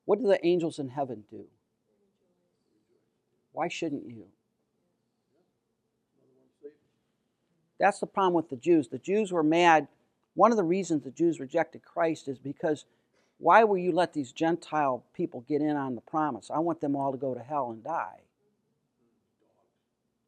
what 0.06 0.20
do 0.20 0.28
the 0.28 0.44
angels 0.46 0.80
in 0.80 0.90
heaven 0.90 1.24
do? 1.30 1.46
Why 3.52 3.68
shouldn't 3.68 4.08
you? 4.08 4.26
That's 7.80 8.00
the 8.00 8.08
problem 8.08 8.34
with 8.34 8.50
the 8.50 8.56
Jews. 8.56 8.88
The 8.88 8.98
Jews 8.98 9.32
were 9.32 9.44
mad. 9.44 9.88
One 10.34 10.52
of 10.52 10.58
the 10.58 10.64
reasons 10.64 11.04
the 11.04 11.12
Jews 11.12 11.40
rejected 11.40 11.84
Christ 11.84 12.28
is 12.28 12.38
because 12.38 12.86
why 13.38 13.64
will 13.64 13.78
you 13.78 13.92
let 13.92 14.14
these 14.14 14.32
Gentile 14.32 15.04
people 15.14 15.42
get 15.48 15.62
in 15.62 15.76
on 15.76 15.96
the 15.96 16.02
promise? 16.02 16.50
I 16.50 16.60
want 16.60 16.80
them 16.82 16.96
all 16.96 17.12
to 17.12 17.18
go 17.18 17.34
to 17.34 17.42
hell 17.42 17.72
and 17.72 17.84
die. 17.84 18.22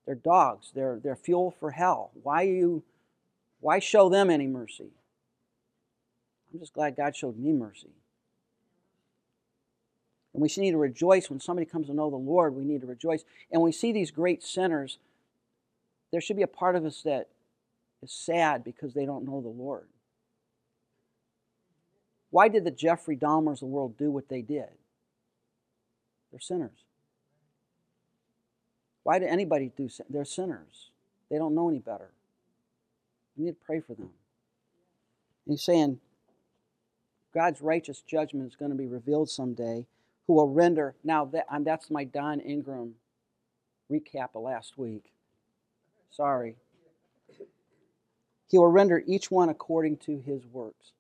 They're 0.06 0.16
dogs. 0.16 0.72
They're, 0.74 1.00
they're 1.02 1.16
fuel 1.16 1.52
for 1.52 1.72
hell. 1.72 2.12
Why 2.22 2.44
you 2.44 2.84
why 3.60 3.80
show 3.80 4.10
them 4.10 4.30
any 4.30 4.48
mercy? 4.48 4.92
I'm 6.54 6.60
just 6.60 6.74
glad 6.74 6.96
God 6.96 7.16
showed 7.16 7.38
me 7.38 7.52
mercy. 7.52 7.90
And 10.38 10.44
we 10.44 10.62
need 10.62 10.72
to 10.72 10.78
rejoice 10.78 11.32
when 11.32 11.40
somebody 11.40 11.66
comes 11.66 11.88
to 11.88 11.96
know 11.96 12.12
the 12.12 12.16
Lord. 12.16 12.54
We 12.54 12.64
need 12.64 12.82
to 12.82 12.88
rejoice. 12.88 13.26
And 13.52 13.60
we 13.60 13.72
see 13.72 13.92
these 13.92 14.12
great 14.12 14.44
sinners, 14.44 15.00
there 16.12 16.22
should 16.22 16.36
be 16.36 16.44
a 16.44 16.48
part 16.48 16.76
of 16.76 16.86
us 16.86 17.02
that 17.02 17.30
is 18.04 18.12
sad 18.12 18.64
because 18.64 18.94
they 18.94 19.08
don't 19.08 19.26
know 19.26 19.42
the 19.42 19.48
Lord. 19.48 19.88
Why 22.30 22.50
did 22.50 22.66
the 22.66 22.72
Jeffrey 22.72 23.18
Dahmers 23.18 23.54
of 23.54 23.60
the 23.62 23.66
world 23.66 23.98
do 23.98 24.12
what 24.12 24.30
they 24.30 24.44
did? 24.44 24.70
They're 26.30 26.40
sinners. 26.40 26.84
Why 29.02 29.18
did 29.18 29.30
anybody 29.30 29.72
do 29.76 29.90
sin? 29.90 30.06
They're 30.08 30.24
sinners. 30.24 30.92
They 31.32 31.40
don't 31.40 31.56
know 31.56 31.68
any 31.68 31.80
better. 31.80 32.12
We 33.36 33.46
need 33.46 33.60
to 33.60 33.66
pray 33.66 33.80
for 33.80 33.96
them. 33.96 34.12
And 35.48 35.54
he's 35.54 35.64
saying 35.64 36.00
God's 37.34 37.60
righteous 37.60 38.02
judgment 38.02 38.48
is 38.48 38.56
going 38.56 38.70
to 38.70 38.78
be 38.78 38.86
revealed 38.86 39.32
someday, 39.32 39.88
who 40.28 40.34
will 40.34 40.50
render. 40.50 40.96
Now, 41.04 41.26
that, 41.26 41.46
and 41.50 41.66
that's 41.66 41.90
my 41.90 42.04
Don 42.04 42.40
Ingram 42.42 42.96
recap 43.92 44.30
of 44.36 44.44
last 44.44 44.78
week. 44.78 45.12
Sorry. 46.12 46.58
He 48.50 48.58
will 48.58 48.68
render 48.68 49.04
each 49.08 49.32
one 49.32 49.50
according 49.50 49.98
to 49.98 50.20
his 50.20 50.46
works. 50.46 50.92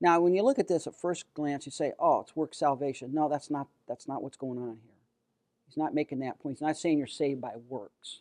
Now, 0.00 0.20
when 0.20 0.34
you 0.34 0.42
look 0.42 0.58
at 0.58 0.68
this 0.68 0.86
at 0.86 0.94
first 0.94 1.24
glance, 1.34 1.66
you 1.66 1.72
say, 1.72 1.92
"Oh, 1.98 2.20
it's 2.20 2.36
work 2.36 2.54
salvation." 2.54 3.12
No, 3.12 3.28
that's 3.28 3.50
not. 3.50 3.66
That's 3.88 4.06
not 4.06 4.22
what's 4.22 4.36
going 4.36 4.58
on 4.58 4.78
here. 4.84 4.94
He's 5.66 5.76
not 5.76 5.92
making 5.92 6.20
that 6.20 6.38
point. 6.38 6.56
He's 6.56 6.62
not 6.62 6.76
saying 6.76 6.98
you're 6.98 7.08
saved 7.08 7.40
by 7.40 7.56
works. 7.68 8.20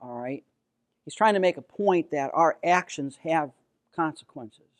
All 0.00 0.16
right. 0.16 0.44
He's 1.04 1.14
trying 1.14 1.34
to 1.34 1.40
make 1.40 1.56
a 1.56 1.62
point 1.62 2.12
that 2.12 2.30
our 2.34 2.56
actions 2.62 3.16
have 3.24 3.50
consequences. 3.94 4.77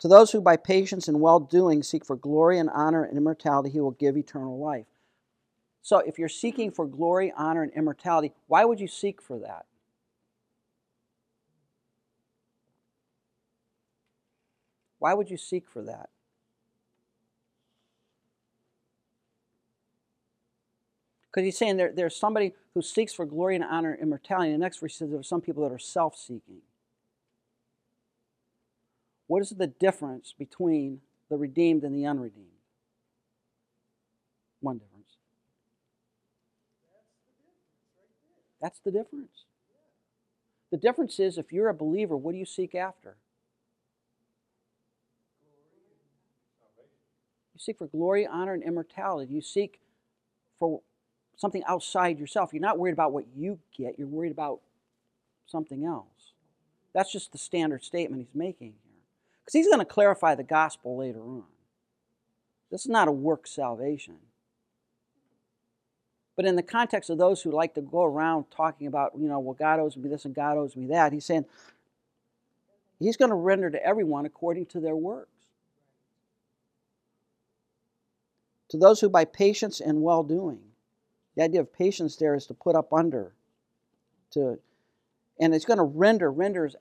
To 0.00 0.08
those 0.08 0.30
who 0.32 0.40
by 0.40 0.56
patience 0.56 1.08
and 1.08 1.20
well 1.20 1.40
doing 1.40 1.82
seek 1.82 2.04
for 2.04 2.16
glory 2.16 2.58
and 2.58 2.70
honor 2.70 3.04
and 3.04 3.16
immortality, 3.16 3.70
he 3.70 3.80
will 3.80 3.90
give 3.92 4.16
eternal 4.16 4.58
life. 4.58 4.86
So 5.82 5.98
if 5.98 6.18
you're 6.18 6.28
seeking 6.28 6.70
for 6.70 6.86
glory, 6.86 7.32
honor, 7.36 7.62
and 7.62 7.72
immortality, 7.72 8.32
why 8.46 8.64
would 8.64 8.80
you 8.80 8.88
seek 8.88 9.20
for 9.20 9.38
that? 9.40 9.66
Why 14.98 15.14
would 15.14 15.30
you 15.30 15.38
seek 15.38 15.66
for 15.68 15.82
that? 15.82 16.10
Because 21.30 21.44
he's 21.44 21.56
saying 21.56 21.76
there, 21.76 21.92
there's 21.94 22.16
somebody 22.16 22.54
who 22.74 22.82
seeks 22.82 23.14
for 23.14 23.24
glory 23.24 23.54
and 23.54 23.64
honor 23.64 23.92
and 23.92 24.02
immortality. 24.02 24.50
And 24.50 24.60
the 24.60 24.64
next 24.64 24.80
verse 24.80 24.96
says 24.96 25.10
there 25.10 25.20
are 25.20 25.22
some 25.22 25.40
people 25.40 25.62
that 25.62 25.74
are 25.74 25.78
self 25.78 26.16
seeking. 26.16 26.60
What 29.30 29.42
is 29.42 29.50
the 29.50 29.68
difference 29.68 30.34
between 30.36 31.02
the 31.28 31.36
redeemed 31.36 31.84
and 31.84 31.94
the 31.94 32.04
unredeemed? 32.04 32.48
One 34.58 34.78
difference. 34.78 35.06
That's 38.60 38.80
the 38.80 38.90
difference. 38.90 39.44
The 40.72 40.78
difference 40.78 41.20
is 41.20 41.38
if 41.38 41.52
you're 41.52 41.68
a 41.68 41.74
believer, 41.74 42.16
what 42.16 42.32
do 42.32 42.38
you 42.38 42.44
seek 42.44 42.74
after? 42.74 43.14
You 47.54 47.60
seek 47.60 47.78
for 47.78 47.86
glory, 47.86 48.26
honor, 48.26 48.54
and 48.54 48.64
immortality. 48.64 49.32
You 49.32 49.42
seek 49.42 49.78
for 50.58 50.80
something 51.36 51.62
outside 51.68 52.18
yourself. 52.18 52.52
You're 52.52 52.62
not 52.62 52.80
worried 52.80 52.94
about 52.94 53.12
what 53.12 53.26
you 53.36 53.60
get, 53.78 53.96
you're 53.96 54.08
worried 54.08 54.32
about 54.32 54.58
something 55.46 55.84
else. 55.84 56.32
That's 56.92 57.12
just 57.12 57.30
the 57.30 57.38
standard 57.38 57.84
statement 57.84 58.26
he's 58.26 58.34
making. 58.34 58.74
Because 59.50 59.66
he's 59.66 59.74
going 59.74 59.84
to 59.84 59.84
clarify 59.84 60.36
the 60.36 60.44
gospel 60.44 60.96
later 60.96 61.20
on. 61.20 61.42
This 62.70 62.82
is 62.82 62.88
not 62.88 63.08
a 63.08 63.12
work 63.12 63.48
salvation. 63.48 64.14
But 66.36 66.44
in 66.44 66.54
the 66.54 66.62
context 66.62 67.10
of 67.10 67.18
those 67.18 67.42
who 67.42 67.50
like 67.50 67.74
to 67.74 67.80
go 67.80 68.04
around 68.04 68.44
talking 68.52 68.86
about, 68.86 69.10
you 69.18 69.26
know, 69.26 69.40
well, 69.40 69.56
God 69.58 69.80
owes 69.80 69.96
me 69.96 70.08
this 70.08 70.24
and 70.24 70.36
God 70.36 70.56
owes 70.56 70.76
me 70.76 70.86
that, 70.86 71.12
he's 71.12 71.24
saying 71.24 71.46
he's 73.00 73.16
going 73.16 73.30
to 73.30 73.34
render 73.34 73.68
to 73.70 73.84
everyone 73.84 74.24
according 74.24 74.66
to 74.66 74.78
their 74.78 74.94
works. 74.94 75.48
To 78.68 78.78
those 78.78 79.00
who 79.00 79.08
by 79.08 79.24
patience 79.24 79.80
and 79.80 80.00
well 80.00 80.22
doing, 80.22 80.60
the 81.34 81.42
idea 81.42 81.60
of 81.60 81.72
patience 81.72 82.14
there 82.14 82.36
is 82.36 82.46
to 82.46 82.54
put 82.54 82.76
up 82.76 82.92
under, 82.92 83.32
to, 84.30 84.60
and 85.40 85.54
it's 85.54 85.64
going 85.64 85.78
to 85.78 85.84
render, 85.84 86.30
render 86.30 86.66
is 86.66 86.76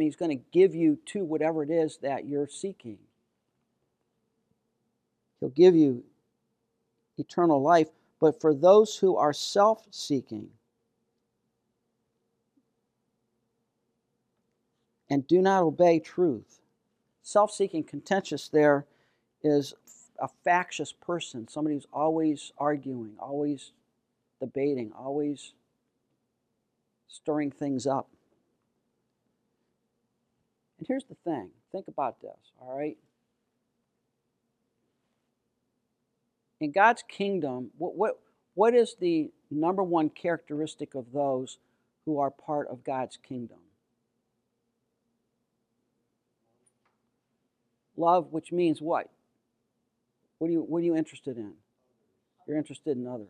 he's 0.00 0.16
going 0.16 0.36
to 0.36 0.44
give 0.52 0.74
you 0.74 0.98
to 1.06 1.24
whatever 1.24 1.62
it 1.62 1.70
is 1.70 1.98
that 1.98 2.26
you're 2.26 2.48
seeking. 2.48 2.98
He'll 5.38 5.48
give 5.48 5.74
you 5.74 6.04
eternal 7.16 7.62
life 7.62 7.88
but 8.20 8.40
for 8.40 8.54
those 8.54 8.96
who 8.96 9.16
are 9.16 9.32
self 9.32 9.86
seeking 9.90 10.50
and 15.08 15.26
do 15.26 15.40
not 15.40 15.62
obey 15.62 15.98
truth. 15.98 16.60
Self 17.22 17.50
seeking, 17.50 17.82
contentious 17.82 18.48
there 18.48 18.86
is 19.42 19.74
a 20.20 20.28
factious 20.44 20.92
person, 20.92 21.48
somebody 21.48 21.76
who's 21.76 21.86
always 21.92 22.52
arguing, 22.58 23.14
always 23.18 23.72
debating, 24.38 24.92
always 24.92 25.54
stirring 27.10 27.50
things 27.50 27.86
up. 27.86 28.08
And 30.78 30.86
here's 30.86 31.04
the 31.04 31.16
thing 31.24 31.50
think 31.72 31.88
about 31.88 32.20
this, 32.20 32.52
all 32.60 32.76
right? 32.76 32.96
in 36.60 36.72
God's 36.72 37.02
kingdom, 37.08 37.70
what, 37.78 37.96
what, 37.96 38.18
what 38.54 38.74
is 38.74 38.94
the 39.00 39.30
number 39.50 39.82
one 39.82 40.10
characteristic 40.10 40.94
of 40.94 41.12
those 41.12 41.58
who 42.04 42.18
are 42.18 42.30
part 42.30 42.68
of 42.68 42.84
God's 42.84 43.16
kingdom? 43.16 43.58
Love, 47.96 48.28
which 48.30 48.52
means 48.52 48.80
what? 48.80 49.10
What 50.38 50.48
are 50.48 50.52
you, 50.52 50.60
what 50.60 50.78
are 50.78 50.84
you 50.84 50.96
interested 50.96 51.36
in? 51.36 51.54
You're 52.46 52.56
interested 52.56 52.96
in 52.96 53.06
others. 53.06 53.28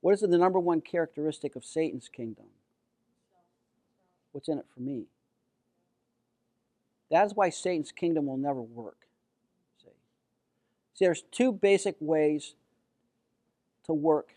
What 0.00 0.14
is 0.14 0.20
the 0.20 0.28
number 0.28 0.58
one 0.58 0.80
characteristic 0.80 1.56
of 1.56 1.64
Satan's 1.64 2.08
kingdom? 2.08 2.46
What's 4.32 4.48
in 4.48 4.58
it 4.58 4.66
for 4.72 4.80
me? 4.80 5.04
That 7.10 7.26
is 7.26 7.34
why 7.34 7.50
Satan's 7.50 7.92
kingdom 7.92 8.26
will 8.26 8.36
never 8.36 8.62
work. 8.62 8.96
See, 10.94 11.04
there's 11.04 11.22
two 11.30 11.52
basic 11.52 11.96
ways 12.00 12.54
to 13.84 13.92
work 13.92 14.34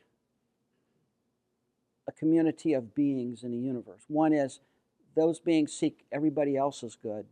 a 2.07 2.11
community 2.11 2.73
of 2.73 2.95
beings 2.95 3.43
in 3.43 3.51
the 3.51 3.57
universe. 3.57 4.01
One 4.07 4.33
is 4.33 4.59
those 5.15 5.39
beings 5.39 5.71
seek 5.71 6.05
everybody 6.11 6.57
else's 6.57 6.97
good, 7.01 7.25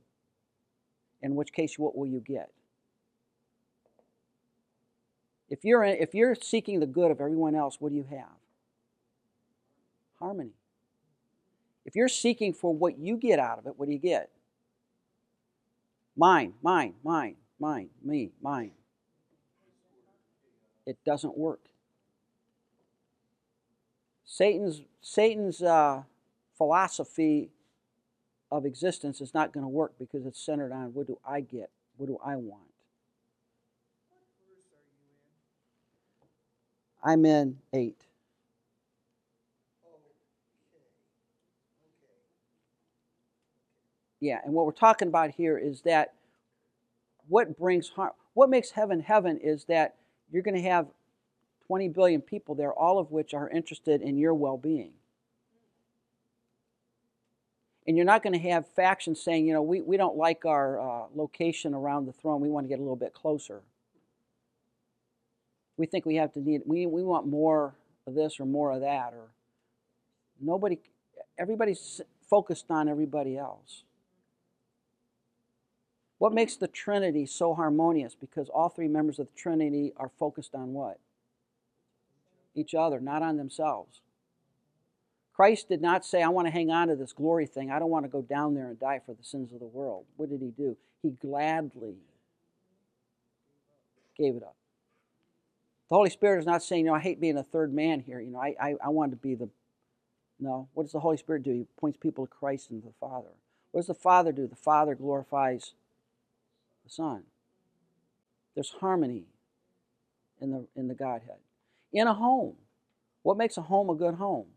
in 1.22 1.36
which 1.36 1.52
case, 1.52 1.78
what 1.78 1.98
will 1.98 2.08
you 2.08 2.20
get? 2.20 2.52
If 5.52 5.66
you're, 5.66 5.84
if 5.84 6.16
you're 6.16 6.34
seeking 6.34 6.80
the 6.80 6.88
good 6.88 7.12
of 7.12 7.20
everyone 7.20 7.56
else, 7.56 7.76
what 7.82 7.90
do 7.90 7.98
you 7.98 8.06
have? 8.10 8.30
Harmony. 10.18 10.54
If 11.86 11.94
you're 11.94 12.08
seeking 12.08 12.54
for 12.54 12.74
what 12.74 12.98
you 12.98 13.18
get 13.18 13.38
out 13.38 13.60
of 13.60 13.68
it, 13.68 13.74
what 13.78 13.88
do 13.88 13.92
you 13.92 14.00
get? 14.00 14.30
Mine, 16.16 16.54
mine, 16.64 16.94
mine, 17.04 17.36
mine, 17.60 17.90
me, 18.02 18.32
mine. 18.42 18.72
It 20.86 20.98
doesn't 21.06 21.38
work. 21.38 21.60
Satan's, 24.24 24.84
Satan's 25.02 25.62
uh, 25.62 26.04
philosophy 26.58 27.50
of 28.50 28.66
existence 28.66 29.20
is 29.20 29.34
not 29.34 29.52
going 29.52 29.66
to 29.66 29.70
work 29.70 29.96
because 30.00 30.26
it's 30.26 30.40
centered 30.40 30.72
on 30.72 30.94
what 30.94 31.08
do 31.08 31.20
I 31.28 31.42
get? 31.42 31.72
What 31.98 32.08
do 32.08 32.18
I 32.24 32.38
want? 32.38 32.71
I'm 37.04 37.26
in 37.26 37.58
8. 37.74 37.96
Yeah, 44.20 44.40
and 44.46 44.54
what 44.54 44.68
we're 44.68 44.72
talking 44.72 45.08
about 45.08 45.32
here 45.32 45.58
is 45.58 45.82
that 45.82 46.14
what 47.28 47.58
brings 47.58 47.90
harm, 47.90 48.12
what 48.34 48.50
makes 48.50 48.70
heaven 48.70 49.00
heaven 49.00 49.38
is 49.38 49.66
that 49.66 49.96
you're 50.32 50.44
going 50.44 50.62
to 50.62 50.70
have 50.70 50.88
20 51.68 51.90
billion 51.90 52.22
people 52.22 52.54
there, 52.54 52.72
all 52.72 53.00
of 53.00 53.12
which 53.12 53.34
are 53.34 53.50
interested 53.50 54.02
in 54.02 54.18
your 54.18 54.34
well 54.36 54.58
being. 54.58 54.92
And 57.88 57.98
you're 57.98 58.06
not 58.06 58.22
going 58.22 58.34
to 58.34 58.50
have 58.50 58.68
factions 58.68 59.22
saying, 59.22 59.48
you 59.48 59.54
know, 59.54 59.64
we, 59.64 59.82
we 59.82 59.98
don't 59.98 60.16
like 60.16 60.46
our 60.46 60.80
uh, 60.80 61.06
location 61.16 61.74
around 61.74 62.06
the 62.06 62.14
throne, 62.14 62.42
we 62.42 62.50
want 62.50 62.66
to 62.66 62.70
get 62.70 62.78
a 62.78 62.84
little 62.84 62.96
bit 62.96 63.14
closer. 63.14 63.64
We 65.78 65.86
think 65.86 66.06
we 66.06 66.16
have 66.16 66.34
to 66.34 66.40
need, 66.40 66.62
we, 66.66 66.86
we 66.86 67.04
want 67.04 67.28
more 67.28 67.76
of 68.06 68.14
this 68.14 68.40
or 68.40 68.46
more 68.46 68.72
of 68.72 68.82
that, 68.82 69.14
or 69.14 69.30
nobody, 70.40 70.80
everybody's 71.38 72.02
focused 72.30 72.70
on 72.70 72.88
everybody 72.88 73.38
else. 73.38 73.84
What 76.18 76.34
makes 76.34 76.56
the 76.56 76.68
Trinity 76.68 77.26
so 77.26 77.56
harmonious? 77.56 78.14
Because 78.14 78.48
all 78.50 78.70
three 78.70 78.88
members 78.88 79.18
of 79.18 79.28
the 79.28 79.36
Trinity 79.36 79.92
are 79.98 80.12
focused 80.20 80.54
on 80.54 80.74
what? 80.74 81.00
Each 82.54 82.76
other, 82.76 83.00
not 83.00 83.24
on 83.24 83.38
themselves. 83.38 84.02
Christ 85.34 85.70
did 85.70 85.82
not 85.82 86.06
say, 86.06 86.22
I 86.22 86.28
want 86.28 86.46
to 86.46 86.52
hang 86.52 86.70
on 86.70 86.90
to 86.90 86.96
this 86.96 87.14
glory 87.14 87.48
thing. 87.48 87.72
I 87.72 87.80
don't 87.80 87.90
want 87.90 88.06
to 88.06 88.10
go 88.10 88.22
down 88.22 88.54
there 88.54 88.68
and 88.68 88.80
die 88.80 89.02
for 89.04 89.16
the 89.16 89.24
sins 89.24 89.52
of 89.52 89.60
the 89.60 89.66
world. 89.66 90.06
What 90.18 90.30
did 90.30 90.42
he 90.42 90.52
do? 90.52 90.78
He 91.02 91.10
gladly 91.10 91.96
gave 94.16 94.36
it 94.36 94.44
up. 94.44 94.56
The 95.92 95.98
Holy 95.98 96.10
Spirit 96.10 96.40
is 96.40 96.46
not 96.46 96.64
saying, 96.64 96.86
you 96.86 96.92
know, 96.92 96.96
I 96.96 97.02
hate 97.02 97.20
being 97.20 97.38
a 97.38 97.44
third 97.44 97.74
man 97.74 98.00
here. 98.00 98.22
You 98.22 98.32
know, 98.32 98.40
I, 98.40 98.56
I, 98.58 98.76
I 98.86 98.88
want 98.88 99.12
to 99.12 99.18
be 99.18 99.36
the. 99.36 99.50
No. 100.40 100.70
What 100.74 100.84
does 100.84 100.94
the 100.94 101.02
Holy 101.02 101.18
Spirit 101.18 101.44
do? 101.44 101.52
He 101.52 101.66
points 101.78 101.98
people 102.02 102.26
to 102.26 102.32
Christ 102.32 102.72
and 102.72 102.82
the 102.82 102.94
Father. 102.98 103.28
What 103.72 103.82
does 103.82 103.88
the 103.88 103.94
Father 103.94 104.32
do? 104.32 104.48
The 104.48 104.56
Father 104.56 104.96
glorifies 104.96 105.74
the 106.86 106.90
Son. 106.90 107.24
There's 108.56 108.70
harmony 108.80 109.26
in 110.40 110.52
the, 110.52 110.66
in 110.78 110.88
the 110.88 110.96
Godhead. 110.96 111.40
In 111.92 112.08
a 112.08 112.14
home, 112.14 112.56
what 113.24 113.36
makes 113.36 113.58
a 113.58 113.62
home 113.62 113.90
a 113.90 113.96
good 113.96 114.16
home? 114.16 114.48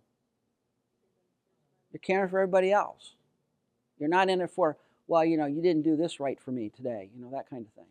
You're 1.92 1.98
caring 1.98 2.30
for 2.30 2.38
everybody 2.38 2.70
else. 2.70 3.14
You're 3.98 4.08
not 4.08 4.28
in 4.28 4.40
it 4.40 4.52
for, 4.52 4.76
well, 5.08 5.24
you 5.24 5.36
know, 5.36 5.46
you 5.46 5.62
didn't 5.62 5.82
do 5.82 5.96
this 5.96 6.20
right 6.20 6.40
for 6.40 6.52
me 6.52 6.68
today, 6.68 7.10
you 7.12 7.24
know, 7.24 7.32
that 7.32 7.50
kind 7.50 7.66
of 7.66 7.72
thing. 7.72 7.90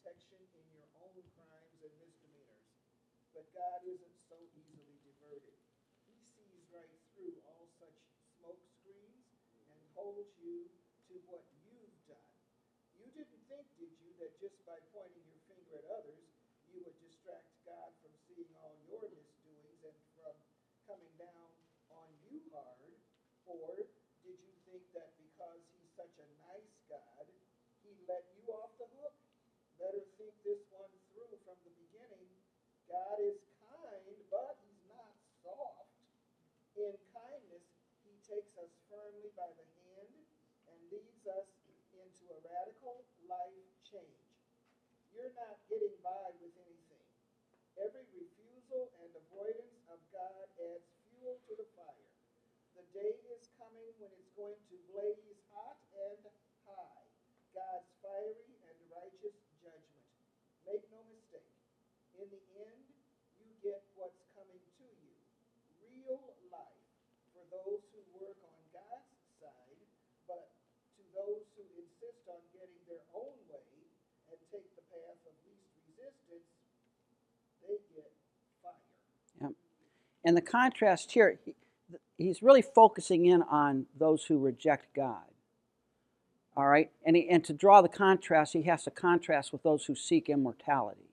detection 0.00 0.40
in 0.56 0.64
your 0.72 0.88
own 1.04 1.20
crimes 1.36 1.76
and 1.84 1.92
misdemeanors. 2.00 2.72
But 3.36 3.44
God 3.52 3.84
isn't 3.84 4.16
so 4.32 4.40
easily 4.56 4.96
diverted. 5.04 5.60
He 6.08 6.16
sees 6.24 6.64
right 6.72 6.96
through 7.12 7.36
all 7.44 7.68
such 7.76 8.00
smoke 8.40 8.64
screens 8.80 9.28
and 9.60 9.76
holds 9.92 10.32
you 10.40 10.72
to 11.12 11.20
what 11.28 11.44
you've 11.68 11.92
done. 12.08 12.32
You 12.96 13.12
didn't 13.12 13.44
think, 13.44 13.68
did 13.76 13.92
you, 14.00 14.16
that 14.24 14.32
just 14.40 14.56
by 14.64 14.80
pointing 14.88 15.20
your 15.28 15.44
finger 15.44 15.84
at 15.84 15.86
others, 15.92 16.24
you 16.72 16.80
would 16.80 16.96
distract 17.04 17.52
God 17.68 17.92
from 18.00 18.16
seeing 18.24 18.48
all 18.56 18.80
your 18.88 19.04
misdoings 19.04 19.84
and 19.84 20.00
from 20.16 20.32
coming 20.88 21.12
down 21.20 21.52
on 21.92 22.08
you 22.24 22.40
hard 22.56 22.96
or 23.44 23.84
did 24.24 24.38
you 24.48 24.56
think 24.64 24.80
that 24.96 25.12
because 25.20 25.60
he's 25.76 25.92
such 25.92 26.16
a 26.24 26.28
nice 26.48 26.72
God, 26.88 27.28
he 27.84 27.92
let 28.08 28.24
you 28.40 28.48
off? 28.56 28.79
Better 29.80 30.04
think 30.20 30.34
this 30.44 30.60
one 30.68 30.92
through 31.08 31.34
from 31.48 31.56
the 31.64 31.72
beginning. 31.72 32.28
God 32.84 33.16
is 33.24 33.40
kind, 33.64 34.04
but 34.28 34.60
he's 34.60 34.84
not 34.92 35.16
soft. 35.40 35.88
In 36.76 36.94
kindness, 37.16 37.66
he 38.04 38.12
takes 38.28 38.52
us 38.60 38.72
firmly 38.92 39.32
by 39.34 39.48
the 39.56 39.66
hand 39.84 40.12
and 40.68 40.76
leads 40.92 41.24
us 41.26 41.48
into 41.96 42.24
a 42.30 42.38
radical 42.44 43.04
life 43.24 43.68
change. 43.88 44.28
You're 45.12 45.34
not 45.34 45.60
getting 45.66 45.96
by 46.04 46.32
with 46.38 46.54
anything. 46.56 47.08
Every 47.80 48.04
refusal 48.12 48.92
and 49.00 49.10
avoidance 49.16 49.80
of 49.90 49.98
God 50.12 50.44
adds 50.56 50.88
fuel 51.08 51.36
to 51.48 51.52
the 51.58 51.68
fire. 51.74 52.12
The 52.76 52.84
day 52.94 53.12
is 53.32 53.44
coming 53.60 53.90
when 54.00 54.12
it's 54.14 54.32
going 54.36 54.56
to 54.56 54.76
blaze 54.94 55.40
hot 55.52 55.76
and 55.96 56.22
high, 56.64 57.04
God's 57.52 57.90
fiery 58.00 58.56
and 58.62 58.78
righteous 58.88 59.36
judgment. 59.60 60.08
Make 60.64 60.86
no 60.88 61.02
mistake, 61.12 61.50
in 62.16 62.30
the 62.30 62.42
end, 62.56 62.84
you 63.42 63.50
get 63.60 63.82
what's 63.98 64.22
coming 64.32 64.62
to 64.80 64.86
you 64.86 65.12
real 66.10 66.34
life 66.50 66.86
for 67.34 67.44
those 67.50 67.82
who 67.90 68.00
work 68.18 68.38
on 68.42 68.60
God's 68.74 69.14
side, 69.38 69.82
but 70.26 70.46
to 70.96 71.02
those 71.20 71.44
who 71.56 71.64
insist 71.76 72.24
on 72.28 72.40
getting 72.56 72.80
their 72.88 73.04
own 73.12 73.36
way 73.52 73.60
and 74.32 74.40
take 74.48 74.64
the 74.76 74.84
path 74.88 75.20
of 75.28 75.34
least 75.44 75.68
resistance, 75.84 76.48
they 77.60 77.76
get 77.92 78.08
fire. 78.64 79.52
And 80.24 80.36
the 80.36 80.42
contrast 80.42 81.12
here, 81.12 81.38
he's 82.16 82.42
really 82.42 82.62
focusing 82.62 83.26
in 83.26 83.42
on 83.42 83.86
those 83.98 84.24
who 84.24 84.38
reject 84.38 84.94
God. 84.94 85.28
All 86.56 86.66
right? 86.66 86.90
And, 87.04 87.16
he, 87.16 87.28
and 87.28 87.44
to 87.44 87.52
draw 87.52 87.80
the 87.80 87.88
contrast, 87.88 88.52
he 88.52 88.62
has 88.62 88.84
to 88.84 88.90
contrast 88.90 89.52
with 89.52 89.62
those 89.62 89.84
who 89.86 89.94
seek 89.94 90.28
immortality. 90.28 91.08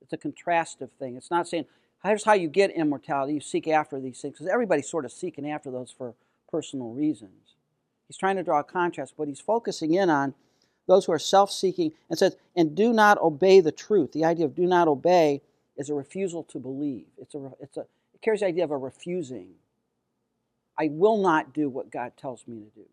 It's 0.00 0.12
a 0.12 0.16
contrastive 0.16 0.90
thing. 0.98 1.16
It's 1.16 1.30
not 1.30 1.46
saying, 1.46 1.66
here's 2.02 2.24
how 2.24 2.32
you 2.32 2.48
get 2.48 2.70
immortality. 2.70 3.34
You 3.34 3.40
seek 3.40 3.68
after 3.68 4.00
these 4.00 4.20
things. 4.20 4.34
Because 4.34 4.48
everybody's 4.48 4.88
sort 4.88 5.04
of 5.04 5.12
seeking 5.12 5.48
after 5.48 5.70
those 5.70 5.94
for 5.96 6.14
personal 6.50 6.88
reasons. 6.90 7.49
He's 8.10 8.16
trying 8.16 8.34
to 8.38 8.42
draw 8.42 8.58
a 8.58 8.64
contrast, 8.64 9.14
but 9.16 9.28
he's 9.28 9.38
focusing 9.38 9.94
in 9.94 10.10
on 10.10 10.34
those 10.88 11.04
who 11.04 11.12
are 11.12 11.18
self 11.20 11.48
seeking 11.52 11.92
and 12.08 12.18
says, 12.18 12.36
and 12.56 12.74
do 12.74 12.92
not 12.92 13.18
obey 13.18 13.60
the 13.60 13.70
truth. 13.70 14.10
The 14.10 14.24
idea 14.24 14.46
of 14.46 14.56
do 14.56 14.66
not 14.66 14.88
obey 14.88 15.42
is 15.76 15.90
a 15.90 15.94
refusal 15.94 16.42
to 16.42 16.58
believe. 16.58 17.04
It's 17.18 17.36
a, 17.36 17.52
it's 17.60 17.76
a, 17.76 17.82
it 17.82 18.20
carries 18.20 18.40
the 18.40 18.46
idea 18.46 18.64
of 18.64 18.72
a 18.72 18.76
refusing. 18.76 19.50
I 20.76 20.88
will 20.90 21.18
not 21.18 21.54
do 21.54 21.68
what 21.68 21.92
God 21.92 22.14
tells 22.16 22.48
me 22.48 22.58
to 22.58 22.80
do. 22.80 22.86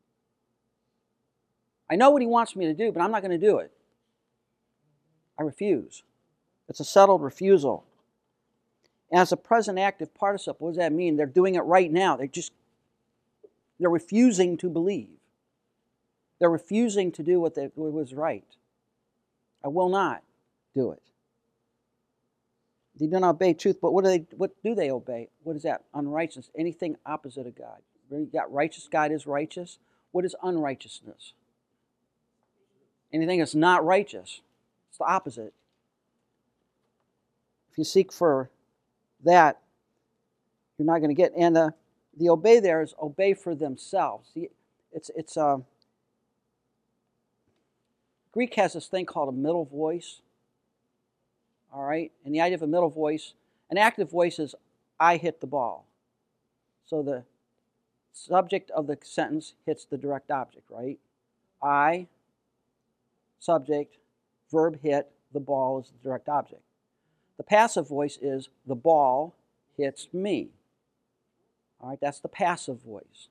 I 1.90 1.96
know 1.96 2.12
what 2.12 2.22
He 2.22 2.28
wants 2.28 2.56
me 2.56 2.66
to 2.66 2.76
do, 2.76 2.92
but 2.92 3.02
I'm 3.02 3.10
not 3.10 3.24
going 3.24 3.32
to 3.32 3.44
do 3.44 3.58
it. 3.58 3.72
I 5.40 5.42
refuse. 5.42 6.04
It's 6.70 6.80
a 6.80 6.86
settled 6.86 7.24
refusal. 7.24 7.86
As 9.12 9.32
a 9.32 9.38
present 9.38 9.80
active 9.80 10.14
participle, 10.14 10.68
what 10.68 10.72
does 10.74 10.78
that 10.78 10.94
mean? 10.94 11.18
They're 11.18 11.26
doing 11.26 11.56
it 11.56 11.62
right 11.62 11.92
now. 11.92 12.18
They're 12.18 12.28
just 12.28 12.52
they're 13.80 13.90
refusing 13.90 14.58
to 14.58 14.70
believe. 14.70 15.10
They're 16.40 16.50
refusing 16.50 17.12
to 17.14 17.24
do 17.24 17.40
what, 17.40 17.56
they, 17.56 17.70
what 17.76 17.92
was 17.92 18.14
right. 18.14 18.46
I 19.64 19.70
will 19.70 19.90
not 19.90 20.24
do 20.76 20.92
it. 20.92 21.02
They 23.00 23.08
do 23.08 23.20
not 23.20 23.30
obey 23.30 23.54
truth, 23.54 23.78
but 23.82 23.94
what 23.94 24.04
do 24.04 24.10
they 24.10 24.26
what 24.36 24.52
do 24.64 24.74
they 24.74 24.90
obey? 24.90 25.30
What 25.44 25.56
is 25.56 25.64
that? 25.64 25.84
Unrighteousness. 25.94 26.50
Anything 26.58 26.96
opposite 27.06 27.46
of 27.46 27.56
God. 27.56 27.78
You 28.10 28.28
got 28.32 28.52
righteous, 28.52 28.88
God 28.92 29.12
is 29.12 29.28
righteous. 29.28 29.78
What 30.12 30.26
is 30.26 30.36
unrighteousness? 30.42 31.34
Anything 33.14 33.40
that's 33.40 33.56
not 33.56 33.86
righteous. 33.86 34.42
It's 34.90 34.98
the 34.98 35.06
opposite. 35.06 35.54
If 37.72 37.78
you 37.78 37.84
seek 37.84 38.12
for 38.12 38.50
that, 39.24 39.60
you're 40.78 40.86
not 40.86 41.00
going 41.00 41.10
to 41.10 41.14
get. 41.16 41.34
And 41.38 41.58
uh, 41.58 41.70
the 42.18 42.30
obey 42.30 42.60
there 42.60 42.82
is 42.82 42.94
obey 43.02 43.34
for 43.34 43.56
themselves. 43.56 44.30
It's 44.92 45.12
it's 45.16 45.38
uh, 45.38 45.58
Greek 48.32 48.56
has 48.56 48.74
this 48.74 48.88
thing 48.88 49.06
called 49.06 49.30
a 49.30 49.38
middle 49.38 49.66
voice. 49.66 50.22
All 51.74 51.84
right, 51.84 52.12
and 52.26 52.34
the 52.34 52.42
idea 52.42 52.56
of 52.56 52.62
a 52.62 52.68
middle 52.68 52.90
voice, 52.90 53.34
an 53.70 53.78
active 53.78 54.10
voice 54.10 54.40
is 54.40 54.56
I 55.00 55.18
hit 55.18 55.42
the 55.42 55.48
ball. 55.48 55.86
So 56.86 57.04
the 57.04 57.24
subject 58.14 58.72
of 58.72 58.88
the 58.88 58.98
sentence 59.04 59.54
hits 59.66 59.86
the 59.86 59.98
direct 59.98 60.32
object, 60.32 60.66
right? 60.70 60.98
I, 61.62 62.08
subject, 63.40 63.98
verb 64.52 64.80
hit, 64.82 65.12
the 65.34 65.40
ball 65.40 65.80
is 65.80 65.92
the 65.92 66.10
direct 66.10 66.30
object. 66.30 66.62
The 67.38 67.44
passive 67.44 67.88
voice 67.88 68.18
is 68.22 68.50
the 68.66 68.76
ball 68.76 69.36
hits 69.78 70.08
me. 70.14 70.50
All 71.80 71.90
right, 71.90 72.00
that's 72.02 72.20
the 72.20 72.28
passive 72.28 72.82
voice. 72.82 73.30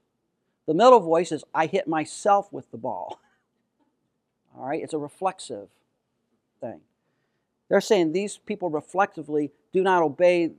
The 0.67 0.75
middle 0.75 1.01
voice 1.01 1.33
is 1.33 1.45
I 1.55 1.67
hit 1.67 1.89
myself 1.89 2.53
with 2.53 2.71
the 2.71 2.79
ball. 2.79 3.21
All 4.57 4.67
right, 4.67 4.83
it's 4.83 4.95
a 4.95 4.99
reflexive 4.99 5.69
thing. 6.61 6.81
They're 7.69 7.81
saying 7.81 8.13
these 8.13 8.39
people 8.39 8.71
reflectively 8.71 9.51
do 9.73 9.83
not 9.83 10.03
obey 10.03 10.53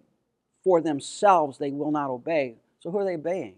for 0.63 0.82
themselves, 0.82 1.58
they 1.58 1.71
will 1.71 1.91
not 1.91 2.10
obey. 2.10 2.56
So 2.80 2.91
who 2.91 2.97
are 2.97 3.06
they 3.06 3.15
obeying? 3.15 3.56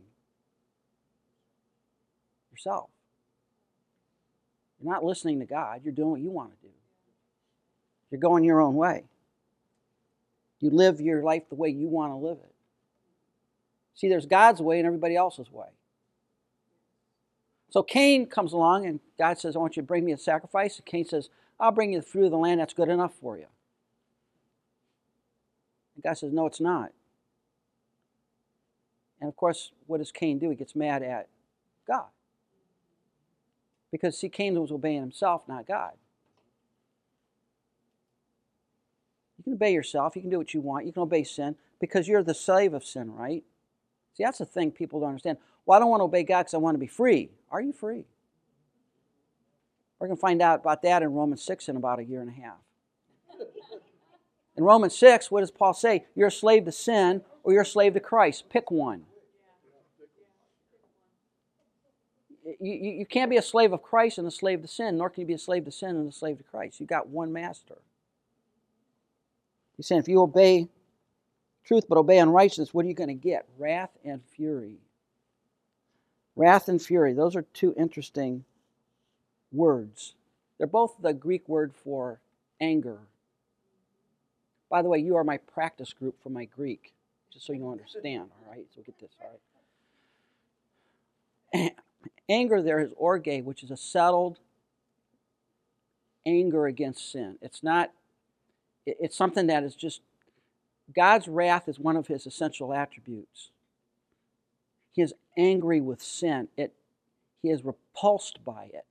Yourself. 2.52 2.90
You're 4.80 4.94
not 4.94 5.04
listening 5.04 5.40
to 5.40 5.46
God, 5.46 5.82
you're 5.84 5.94
doing 5.94 6.12
what 6.12 6.22
you 6.22 6.30
want 6.30 6.52
to 6.52 6.68
do. 6.68 6.74
You're 8.12 8.22
going 8.22 8.44
your 8.44 8.62
own 8.62 8.76
way. 8.76 9.04
You 10.60 10.70
live 10.72 11.00
your 11.00 11.24
life 11.24 11.44
the 11.50 11.56
way 11.56 11.70
you 11.70 11.88
want 11.88 12.12
to 12.12 12.18
live 12.18 12.38
it. 12.38 12.54
See, 14.00 14.08
there's 14.08 14.26
God's 14.26 14.62
way 14.62 14.78
and 14.78 14.88
everybody 14.88 15.18
else's 15.18 15.52
way. 15.52 15.68
So 17.70 17.84
Cain 17.84 18.28
comes 18.28 18.54
along 18.54 18.86
and 18.86 19.02
God 19.18 19.38
says, 19.38 19.58
I 19.58 19.60
want 19.60 19.76
you 19.76 19.82
to 19.82 19.88
bring 19.88 20.06
me 20.06 20.14
a 20.14 20.18
sacrifice. 20.18 20.78
And 20.78 20.86
Cain 20.86 21.04
says, 21.04 21.30
I'll 21.60 21.74
bring 21.74 21.92
you 21.92 22.00
the 22.00 22.08
fruit 22.08 22.24
of 22.24 22.32
the 22.32 22.38
land. 22.38 22.62
That's 22.62 22.74
good 22.74 22.88
enough 22.88 23.12
for 23.20 23.38
you. 23.38 23.48
And 25.96 26.04
God 26.06 26.14
says, 26.14 26.32
No, 26.32 26.46
it's 26.46 26.62
not. 26.62 26.94
And 29.20 29.28
of 29.28 29.36
course, 29.36 29.74
what 29.86 29.98
does 29.98 30.14
Cain 30.14 30.40
do? 30.40 30.50
He 30.50 30.56
gets 30.56 30.78
mad 30.78 31.04
at 31.04 31.28
God. 31.86 32.08
Because, 33.92 34.18
see, 34.18 34.30
Cain 34.30 34.58
was 34.58 34.72
obeying 34.72 35.02
himself, 35.02 35.42
not 35.46 35.68
God. 35.68 35.92
You 39.38 39.44
can 39.44 39.54
obey 39.56 39.74
yourself. 39.74 40.16
You 40.16 40.22
can 40.22 40.32
do 40.32 40.38
what 40.38 40.54
you 40.54 40.62
want. 40.62 40.86
You 40.86 40.94
can 40.94 41.02
obey 41.02 41.26
sin 41.26 41.58
because 41.82 42.08
you're 42.08 42.24
the 42.24 42.34
slave 42.34 42.74
of 42.74 42.86
sin, 42.86 43.14
right? 43.14 43.44
See, 44.14 44.24
that's 44.24 44.40
the 44.40 44.46
thing 44.46 44.72
people 44.72 45.00
don't 45.00 45.10
understand. 45.10 45.38
Well, 45.66 45.78
I 45.78 45.80
don't 45.80 45.90
want 45.90 46.02
to 46.02 46.06
obey 46.06 46.24
God 46.24 46.44
because 46.44 46.54
I 46.54 46.58
want 46.58 46.76
to 46.76 46.80
be 46.80 46.88
free. 46.88 47.30
Are 47.52 47.62
you 47.62 47.74
free? 47.74 48.06
We're 50.00 50.08
going 50.08 50.18
to 50.18 50.22
find 50.22 50.42
out 50.42 50.62
about 50.62 50.82
that 50.84 51.04
in 51.04 51.14
Romans 51.14 51.44
6 51.44 51.70
in 51.70 51.76
about 51.76 52.00
a 52.00 52.04
year 52.04 52.22
and 52.22 52.30
a 52.30 52.34
half. 52.34 52.58
In 54.56 54.64
Romans 54.64 54.96
6, 54.98 55.32
what 55.32 55.42
does 55.42 55.52
Paul 55.52 55.74
say? 55.74 56.06
You're 56.16 56.28
a 56.28 56.32
slave 56.32 56.66
to 56.66 56.72
sin 56.72 57.22
or 57.44 57.54
you're 57.54 57.62
a 57.62 57.66
slave 57.66 57.94
to 57.94 58.00
Christ. 58.00 58.50
Pick 58.50 58.72
one. 58.72 59.04
You, 62.46 62.74
you, 62.74 62.92
you 62.92 63.06
can't 63.06 63.30
be 63.30 63.38
a 63.38 63.42
slave 63.42 63.74
of 63.74 63.84
Christ 63.84 64.18
and 64.18 64.28
a 64.28 64.32
slave 64.32 64.62
to 64.62 64.68
sin, 64.68 64.98
nor 64.98 65.10
can 65.10 65.22
you 65.22 65.28
be 65.28 65.34
a 65.34 65.40
slave 65.40 65.66
to 65.66 65.72
sin 65.72 65.96
and 65.96 66.10
a 66.10 66.12
slave 66.12 66.38
to 66.40 66.44
Christ. 66.44 66.80
You've 66.80 66.90
got 66.90 67.08
one 67.08 67.32
master. 67.32 67.78
He's 69.78 69.88
saying 69.88 70.02
if 70.02 70.08
you 70.08 70.22
obey 70.22 70.68
truth 71.70 71.86
but 71.88 72.00
obey 72.00 72.18
unrighteousness, 72.18 72.74
what 72.74 72.84
are 72.84 72.88
you 72.88 72.96
going 72.96 73.10
to 73.10 73.14
get? 73.14 73.46
Wrath 73.60 73.92
and 74.04 74.24
fury. 74.36 74.80
Wrath 76.36 76.68
and 76.68 76.82
fury. 76.82 77.14
Those 77.14 77.36
are 77.36 77.44
two 77.54 77.76
interesting 77.78 78.44
words. 79.52 80.16
They're 80.58 80.66
both 80.66 80.96
the 81.00 81.14
Greek 81.14 81.48
word 81.48 81.76
for 81.76 82.22
anger. 82.60 82.98
By 84.68 84.82
the 84.82 84.90
way, 84.90 84.98
you 84.98 85.16
are 85.16 85.24
my 85.24 85.38
practice 85.38 85.94
group 85.94 86.16
for 86.24 86.30
my 86.30 86.46
Greek, 86.46 86.92
just 87.32 87.46
so 87.46 87.54
you 87.54 87.70
understand, 87.70 88.32
all 88.32 88.52
right? 88.52 88.66
So 88.76 88.82
get 88.82 89.00
this, 89.00 89.12
all 89.22 89.40
right? 91.54 91.76
Anger 92.30 92.64
there 92.64 92.80
is 92.80 92.92
orge, 92.96 93.44
which 93.44 93.64
is 93.64 93.70
a 93.70 93.78
settled 93.78 94.40
anger 96.26 96.66
against 96.66 97.12
sin. 97.12 97.38
It's 97.42 97.62
not, 97.64 97.92
it's 98.86 99.18
something 99.18 99.48
that 99.48 99.64
is 99.64 99.76
just 99.76 100.02
God's 100.96 101.28
wrath 101.28 101.68
is 101.68 101.80
one 101.80 101.96
of 101.96 102.08
his 102.08 102.26
essential 102.26 102.74
attributes. 102.74 103.50
He 104.92 105.02
is 105.02 105.14
angry 105.38 105.82
with 105.82 106.02
sin. 106.02 106.48
It, 106.58 106.74
he 107.42 107.50
is 107.50 107.64
repulsed 107.64 108.44
by 108.44 108.70
it. 108.74 108.86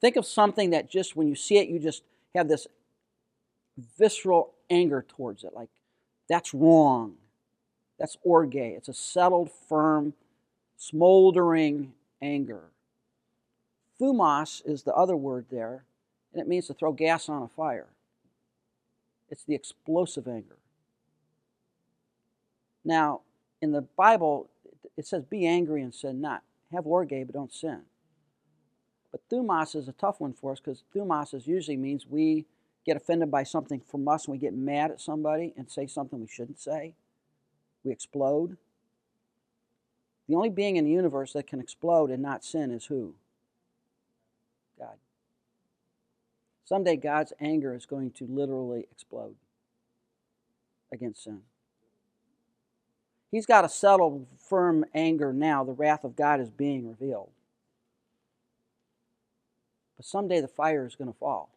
Think 0.00 0.16
of 0.16 0.26
something 0.26 0.70
that 0.70 0.90
just 0.90 1.14
when 1.14 1.28
you 1.28 1.34
see 1.34 1.58
it, 1.58 1.68
you 1.68 1.78
just 1.78 2.02
have 2.34 2.48
this 2.48 2.66
visceral 3.98 4.52
anger 4.70 5.04
towards 5.06 5.44
it. 5.44 5.52
Like, 5.54 5.68
that's 6.28 6.54
wrong. 6.54 7.14
That's 7.98 8.16
orge. 8.24 8.56
It's 8.56 8.88
a 8.88 8.94
settled, 8.94 9.50
firm, 9.68 10.14
smoldering 10.76 11.92
anger. 12.20 12.62
Thumos 14.00 14.62
is 14.64 14.82
the 14.82 14.94
other 14.94 15.16
word 15.16 15.46
there, 15.50 15.84
and 16.32 16.42
it 16.42 16.48
means 16.48 16.66
to 16.66 16.74
throw 16.74 16.92
gas 16.92 17.28
on 17.28 17.42
a 17.42 17.48
fire. 17.48 17.86
It's 19.30 19.44
the 19.44 19.54
explosive 19.54 20.26
anger. 20.26 20.56
Now, 22.84 23.20
in 23.60 23.72
the 23.72 23.82
Bible, 23.82 24.50
it 24.96 25.06
says, 25.06 25.24
be 25.24 25.46
angry 25.46 25.82
and 25.82 25.94
sin 25.94 26.20
not. 26.20 26.42
Have 26.72 26.86
orge, 26.86 27.10
but 27.10 27.32
don't 27.32 27.52
sin. 27.52 27.82
But 29.10 29.28
thumos 29.30 29.76
is 29.76 29.88
a 29.88 29.92
tough 29.92 30.20
one 30.20 30.32
for 30.32 30.52
us 30.52 30.58
because 30.58 30.84
thumos 30.94 31.34
is 31.34 31.46
usually 31.46 31.76
means 31.76 32.06
we 32.06 32.46
get 32.84 32.96
offended 32.96 33.30
by 33.30 33.42
something 33.42 33.80
from 33.80 34.08
us 34.08 34.24
and 34.24 34.32
we 34.32 34.38
get 34.38 34.54
mad 34.54 34.90
at 34.90 35.00
somebody 35.00 35.52
and 35.56 35.70
say 35.70 35.86
something 35.86 36.20
we 36.20 36.26
shouldn't 36.26 36.58
say. 36.58 36.94
We 37.84 37.92
explode. 37.92 38.56
The 40.28 40.34
only 40.34 40.50
being 40.50 40.76
in 40.76 40.84
the 40.84 40.90
universe 40.90 41.34
that 41.34 41.46
can 41.46 41.60
explode 41.60 42.10
and 42.10 42.22
not 42.22 42.44
sin 42.44 42.70
is 42.70 42.86
who? 42.86 43.14
God. 44.78 44.96
Someday 46.64 46.96
God's 46.96 47.32
anger 47.38 47.74
is 47.74 47.86
going 47.86 48.12
to 48.12 48.26
literally 48.26 48.86
explode 48.90 49.34
against 50.90 51.24
sin. 51.24 51.42
He's 53.32 53.46
got 53.46 53.64
a 53.64 53.68
settled, 53.68 54.26
firm 54.36 54.84
anger 54.94 55.32
now. 55.32 55.64
The 55.64 55.72
wrath 55.72 56.04
of 56.04 56.14
God 56.14 56.38
is 56.38 56.50
being 56.50 56.86
revealed. 56.86 57.30
But 59.96 60.04
someday 60.04 60.42
the 60.42 60.48
fire 60.48 60.86
is 60.86 60.94
going 60.94 61.10
to 61.10 61.18
fall. 61.18 61.48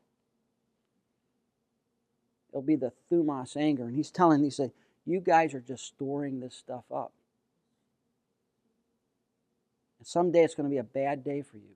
It'll 2.49 2.61
be 2.61 2.77
the 2.77 2.93
thumos 3.11 3.57
anger. 3.57 3.83
And 3.83 3.95
he's 3.95 4.09
telling, 4.09 4.41
he 4.41 4.49
said, 4.49 4.71
You 5.05 5.19
guys 5.19 5.53
are 5.53 5.59
just 5.59 5.85
storing 5.85 6.39
this 6.39 6.55
stuff 6.55 6.85
up. 6.89 7.11
And 9.99 10.07
someday 10.07 10.45
it's 10.45 10.55
going 10.55 10.69
to 10.69 10.73
be 10.73 10.77
a 10.77 10.83
bad 10.83 11.25
day 11.25 11.41
for 11.41 11.57
you. 11.57 11.75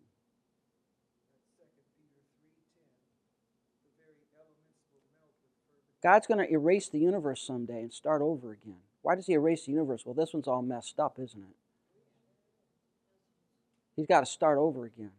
God's 6.01 6.27
going 6.27 6.37
to 6.37 6.49
erase 6.49 6.87
the 6.87 6.99
universe 6.99 7.41
someday 7.41 7.81
and 7.81 7.91
start 7.91 8.21
over 8.21 8.53
again. 8.53 8.79
Why 9.01 9.15
does 9.15 9.27
he 9.27 9.33
erase 9.33 9.65
the 9.65 9.71
universe? 9.71 10.05
Well, 10.05 10.13
this 10.13 10.33
one's 10.33 10.47
all 10.47 10.61
messed 10.61 10.99
up, 10.99 11.19
isn't 11.19 11.39
it? 11.39 11.55
He's 13.95 14.07
got 14.07 14.21
to 14.21 14.25
start 14.25 14.57
over 14.57 14.85
again. 14.85 15.11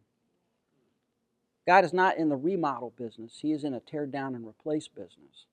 God 1.67 1.85
is 1.85 1.93
not 1.93 2.17
in 2.17 2.29
the 2.29 2.35
remodel 2.35 2.93
business, 2.97 3.39
He 3.41 3.51
is 3.51 3.63
in 3.63 3.73
a 3.73 3.79
tear 3.79 4.05
down 4.05 4.35
and 4.35 4.47
replace 4.47 4.87
business. 4.87 5.45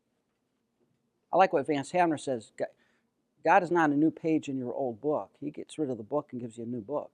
I 1.32 1.36
like 1.36 1.52
what 1.52 1.66
Vance 1.66 1.92
Havner 1.92 2.18
says 2.18 2.52
God 3.44 3.62
is 3.62 3.70
not 3.70 3.90
a 3.90 3.96
new 3.96 4.10
page 4.10 4.48
in 4.48 4.58
your 4.58 4.74
old 4.74 5.00
book, 5.00 5.30
He 5.40 5.50
gets 5.50 5.78
rid 5.78 5.90
of 5.90 5.98
the 5.98 6.02
book 6.02 6.28
and 6.32 6.40
gives 6.40 6.58
you 6.58 6.64
a 6.64 6.66
new 6.66 6.80
book. 6.80 7.10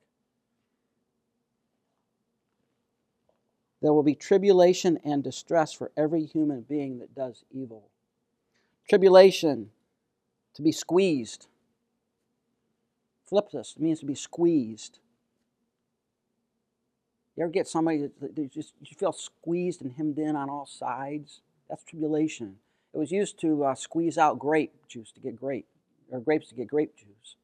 There 3.82 3.92
will 3.92 4.02
be 4.02 4.14
tribulation 4.14 4.98
and 5.04 5.22
distress 5.22 5.72
for 5.72 5.92
every 5.96 6.24
human 6.24 6.62
being 6.62 7.00
that 7.00 7.14
does 7.14 7.44
evil. 7.50 7.90
Tribulation 8.88 9.70
to 10.54 10.62
be 10.62 10.72
squeezed. 10.72 11.46
Thlipsis, 13.30 13.78
means 13.78 14.00
to 14.00 14.06
be 14.06 14.14
squeezed. 14.14 14.98
You 17.36 17.42
ever 17.42 17.52
get 17.52 17.66
somebody 17.66 18.10
that, 18.20 18.52
just 18.52 18.74
you 18.80 18.96
feel 18.96 19.12
squeezed 19.12 19.82
and 19.82 19.92
hemmed 19.92 20.18
in 20.18 20.36
on 20.36 20.48
all 20.48 20.66
sides? 20.66 21.40
That's 21.68 21.82
tribulation. 21.82 22.56
It 22.92 22.98
was 22.98 23.10
used 23.10 23.40
to 23.40 23.64
uh, 23.64 23.74
squeeze 23.74 24.18
out 24.18 24.38
grape 24.38 24.74
juice 24.86 25.10
to 25.12 25.20
get 25.20 25.34
grape, 25.34 25.66
or 26.10 26.20
grapes 26.20 26.48
to 26.48 26.54
get 26.54 26.68
grape 26.68 26.94
juice. 26.96 27.36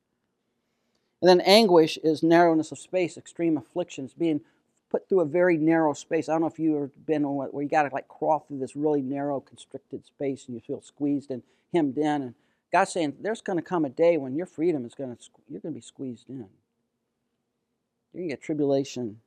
And 1.21 1.29
then 1.29 1.41
anguish 1.41 1.99
is 2.05 2.23
narrowness 2.23 2.71
of 2.71 2.79
space, 2.79 3.17
extreme 3.17 3.57
afflictions, 3.57 4.15
being 4.15 4.43
put 4.91 5.09
through 5.09 5.21
a 5.21 5.27
very 5.27 5.57
narrow 5.57 5.93
space. 5.93 6.29
I 6.29 6.33
don't 6.33 6.43
know 6.43 6.47
if 6.47 6.59
you've 6.59 7.07
been 7.07 7.23
where 7.25 7.63
you 7.63 7.69
got 7.69 7.83
to 7.83 7.93
like 7.93 8.09
crawl 8.09 8.45
through 8.47 8.59
this 8.59 8.77
really 8.77 9.03
narrow, 9.03 9.41
constricted 9.41 10.07
space, 10.07 10.47
and 10.47 10.55
you 10.55 10.61
feel 10.61 10.81
squeezed 10.81 11.31
and 11.31 11.43
hemmed 11.73 11.99
in. 11.99 12.05
And 12.23 12.35
God's 12.73 12.93
saying 12.93 13.17
there's 13.21 13.41
going 13.41 13.59
to 13.59 13.65
come 13.65 13.85
a 13.85 13.91
day 13.91 14.17
when 14.17 14.37
your 14.37 14.47
freedom 14.47 14.85
is 14.85 14.95
going 14.95 15.15
to 15.15 15.23
you're 15.49 15.61
going 15.61 15.75
to 15.75 15.79
be 15.79 15.85
squeezed 15.85 16.29
in. 16.29 16.49
You're 18.13 18.23
going 18.23 18.29
to 18.29 18.35
get 18.35 18.43
tribulation 18.43 19.21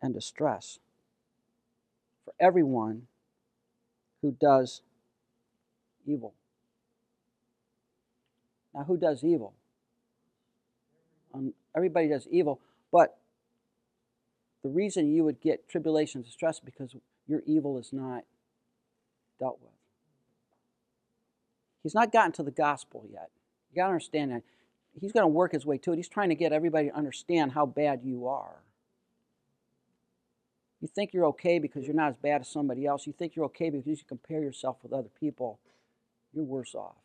and 0.00 0.14
distress 0.14 0.78
for 2.24 2.34
everyone 2.38 3.06
who 4.20 4.36
does 4.40 4.82
evil. 6.06 6.34
Now, 8.74 8.84
who 8.84 8.96
does 8.96 9.22
evil? 9.22 9.54
Um, 11.34 11.52
everybody 11.76 12.08
does 12.08 12.26
evil, 12.30 12.60
but 12.90 13.18
the 14.62 14.68
reason 14.70 15.12
you 15.12 15.24
would 15.24 15.40
get 15.40 15.68
tribulation 15.68 16.18
and 16.18 16.24
distress 16.24 16.60
because 16.60 16.94
your 17.26 17.42
evil 17.46 17.78
is 17.78 17.92
not 17.92 18.24
dealt 19.38 19.58
with. 19.60 19.71
He's 21.82 21.94
not 21.94 22.12
gotten 22.12 22.32
to 22.32 22.42
the 22.42 22.50
gospel 22.50 23.04
yet. 23.10 23.30
You 23.70 23.76
got 23.76 23.86
to 23.86 23.92
understand 23.92 24.30
that. 24.32 24.42
He's 25.00 25.12
going 25.12 25.24
to 25.24 25.28
work 25.28 25.52
his 25.52 25.64
way 25.64 25.78
to 25.78 25.92
it. 25.92 25.96
He's 25.96 26.08
trying 26.08 26.28
to 26.28 26.34
get 26.34 26.52
everybody 26.52 26.88
to 26.88 26.94
understand 26.94 27.52
how 27.52 27.66
bad 27.66 28.00
you 28.04 28.28
are. 28.28 28.56
You 30.80 30.88
think 30.88 31.12
you're 31.14 31.26
okay 31.26 31.58
because 31.58 31.86
you're 31.86 31.94
not 31.94 32.10
as 32.10 32.16
bad 32.16 32.40
as 32.40 32.48
somebody 32.48 32.86
else. 32.86 33.06
You 33.06 33.12
think 33.12 33.36
you're 33.36 33.44
okay 33.46 33.70
because 33.70 33.86
you 33.86 34.04
compare 34.06 34.42
yourself 34.42 34.78
with 34.82 34.92
other 34.92 35.08
people. 35.20 35.60
You're 36.34 36.44
worse 36.44 36.74
off. 36.74 36.96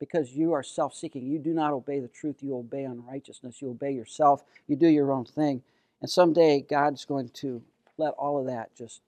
Because 0.00 0.32
you 0.32 0.52
are 0.54 0.62
self 0.62 0.94
seeking. 0.94 1.26
You 1.26 1.38
do 1.38 1.52
not 1.52 1.72
obey 1.72 2.00
the 2.00 2.08
truth, 2.08 2.36
you 2.40 2.56
obey 2.56 2.84
unrighteousness. 2.84 3.60
You 3.60 3.70
obey 3.70 3.92
yourself. 3.92 4.42
You 4.66 4.74
do 4.74 4.88
your 4.88 5.12
own 5.12 5.26
thing. 5.26 5.62
And 6.00 6.10
someday 6.10 6.62
God's 6.68 7.04
going 7.04 7.28
to 7.34 7.62
let 7.98 8.14
all 8.14 8.40
of 8.40 8.46
that 8.46 8.74
just 8.74 9.02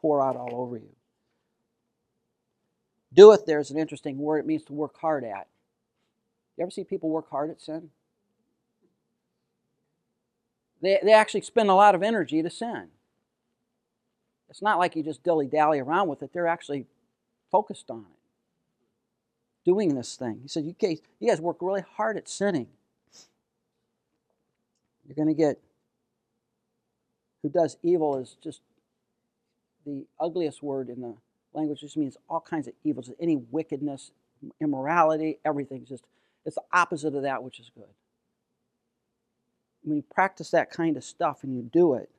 pour 0.00 0.26
out 0.26 0.36
all 0.36 0.54
over 0.54 0.78
you. 0.78 0.96
Doeth 3.14 3.46
there 3.46 3.60
is 3.60 3.70
an 3.70 3.78
interesting 3.78 4.18
word. 4.18 4.38
It 4.38 4.46
means 4.46 4.64
to 4.64 4.72
work 4.72 4.98
hard 5.00 5.24
at. 5.24 5.48
You 6.56 6.62
ever 6.62 6.70
see 6.70 6.84
people 6.84 7.08
work 7.10 7.30
hard 7.30 7.50
at 7.50 7.60
sin? 7.60 7.90
They, 10.82 10.98
they 11.02 11.12
actually 11.12 11.42
spend 11.42 11.68
a 11.68 11.74
lot 11.74 11.94
of 11.94 12.02
energy 12.02 12.42
to 12.42 12.50
sin. 12.50 12.88
It's 14.48 14.62
not 14.62 14.78
like 14.78 14.96
you 14.96 15.02
just 15.02 15.22
dilly 15.22 15.46
dally 15.46 15.78
around 15.78 16.08
with 16.08 16.22
it, 16.22 16.32
they're 16.32 16.46
actually 16.46 16.86
focused 17.50 17.90
on 17.90 18.00
it, 18.00 19.64
doing 19.64 19.94
this 19.94 20.16
thing. 20.16 20.40
He 20.42 20.48
said, 20.48 20.64
You 20.64 20.74
guys, 20.80 21.00
you 21.18 21.28
guys 21.28 21.40
work 21.40 21.58
really 21.60 21.84
hard 21.96 22.16
at 22.16 22.28
sinning. 22.28 22.68
You're 25.06 25.16
going 25.16 25.28
to 25.28 25.34
get 25.34 25.58
who 27.42 27.48
does 27.48 27.76
evil 27.82 28.18
is 28.18 28.36
just 28.42 28.60
the 29.86 30.04
ugliest 30.20 30.62
word 30.62 30.88
in 30.88 31.00
the 31.00 31.14
language. 31.54 31.80
Just 31.80 31.96
means 31.96 32.16
all 32.28 32.40
kinds 32.40 32.68
of 32.68 32.74
evils, 32.84 33.10
any 33.20 33.36
wickedness, 33.36 34.10
immorality, 34.60 35.38
everything. 35.44 35.84
Just 35.84 36.04
it's 36.44 36.56
the 36.56 36.62
opposite 36.72 37.14
of 37.14 37.22
that 37.22 37.42
which 37.42 37.60
is 37.60 37.70
good 37.74 37.88
when 39.82 39.96
you 39.96 40.04
practice 40.14 40.50
that 40.50 40.70
kind 40.70 40.96
of 40.96 41.04
stuff 41.04 41.42
and 41.42 41.56
you 41.56 41.62
do 41.62 41.94
it, 41.94 42.10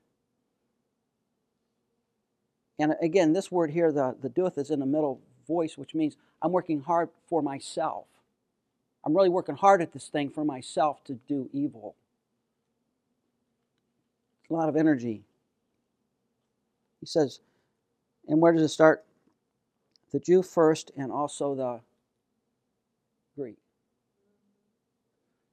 and 2.79 2.95
again, 3.01 3.33
this 3.33 3.51
word 3.51 3.71
here, 3.71 3.91
the, 3.91 4.15
the 4.19 4.29
doeth, 4.29 4.57
is 4.57 4.71
in 4.71 4.79
the 4.79 4.85
middle 4.85 5.21
voice, 5.47 5.77
which 5.77 5.93
means 5.93 6.17
I'm 6.41 6.51
working 6.51 6.81
hard 6.81 7.09
for 7.29 7.41
myself. 7.41 8.05
I'm 9.05 9.15
really 9.15 9.29
working 9.29 9.55
hard 9.55 9.81
at 9.81 9.93
this 9.93 10.07
thing 10.07 10.29
for 10.29 10.43
myself 10.43 11.03
to 11.05 11.19
do 11.27 11.49
evil. 11.53 11.95
A 14.49 14.53
lot 14.53 14.67
of 14.67 14.75
energy. 14.75 15.21
He 16.99 17.05
says, 17.05 17.39
and 18.27 18.41
where 18.41 18.51
does 18.51 18.63
it 18.63 18.69
start? 18.69 19.03
The 20.11 20.19
Jew 20.19 20.43
first 20.43 20.91
and 20.97 21.11
also 21.11 21.55
the 21.55 21.79
Greek. 23.35 23.57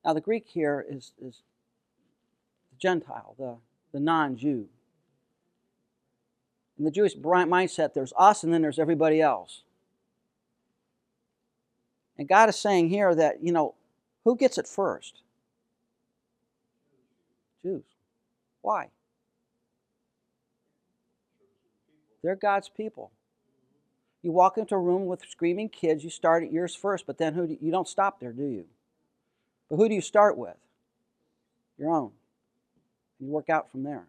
Now, 0.05 0.15
the 0.15 0.21
Greek 0.21 0.47
here 0.49 0.85
is, 0.89 1.13
is 1.21 1.43
Gentile, 2.79 3.35
the, 3.39 3.57
the 3.93 4.01
non 4.01 4.37
Jew. 4.37 4.69
In 6.79 6.85
the 6.85 6.91
Jewish 6.91 7.17
mindset, 7.17 7.93
there's 7.93 8.13
us 8.17 8.45
and 8.45 8.53
then 8.55 8.63
there's 8.63 8.79
everybody 8.79 9.21
else. 9.21 9.63
And 12.17 12.29
God 12.29 12.49
is 12.49 12.57
saying 12.57 12.89
here 12.89 13.15
that, 13.15 13.43
you 13.43 13.53
know, 13.53 13.75
who 14.25 14.37
gets 14.37 14.59
it 14.59 14.67
first? 14.67 15.23
Jews. 17.63 17.85
Why? 18.63 18.89
They're 22.23 22.37
God's 22.37 22.69
people. 22.69 23.11
You 24.23 24.33
walk 24.33 24.59
into 24.59 24.75
a 24.75 24.79
room 24.79 25.07
with 25.07 25.23
screaming 25.29 25.69
kids, 25.69 26.03
you 26.03 26.11
start 26.11 26.43
at 26.43 26.53
yours 26.53 26.75
first, 26.75 27.07
but 27.07 27.19
then 27.19 27.35
who 27.35 27.47
do, 27.47 27.57
you 27.61 27.71
don't 27.71 27.89
stop 27.89 28.21
there, 28.21 28.33
do 28.33 28.47
you? 28.47 28.65
But 29.71 29.77
who 29.77 29.89
do 29.89 29.95
you 29.95 30.01
start 30.01 30.37
with? 30.37 30.57
Your 31.79 31.91
own. 31.91 32.11
You 33.21 33.29
work 33.29 33.49
out 33.49 33.71
from 33.71 33.85
there. 33.85 34.07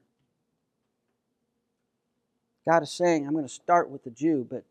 God 2.68 2.84
is 2.84 2.92
saying, 2.92 3.26
I'm 3.26 3.34
going 3.34 3.46
to 3.46 3.54
start 3.54 3.90
with 3.90 4.04
the 4.04 4.10
Jew, 4.10 4.46
but 4.50 4.64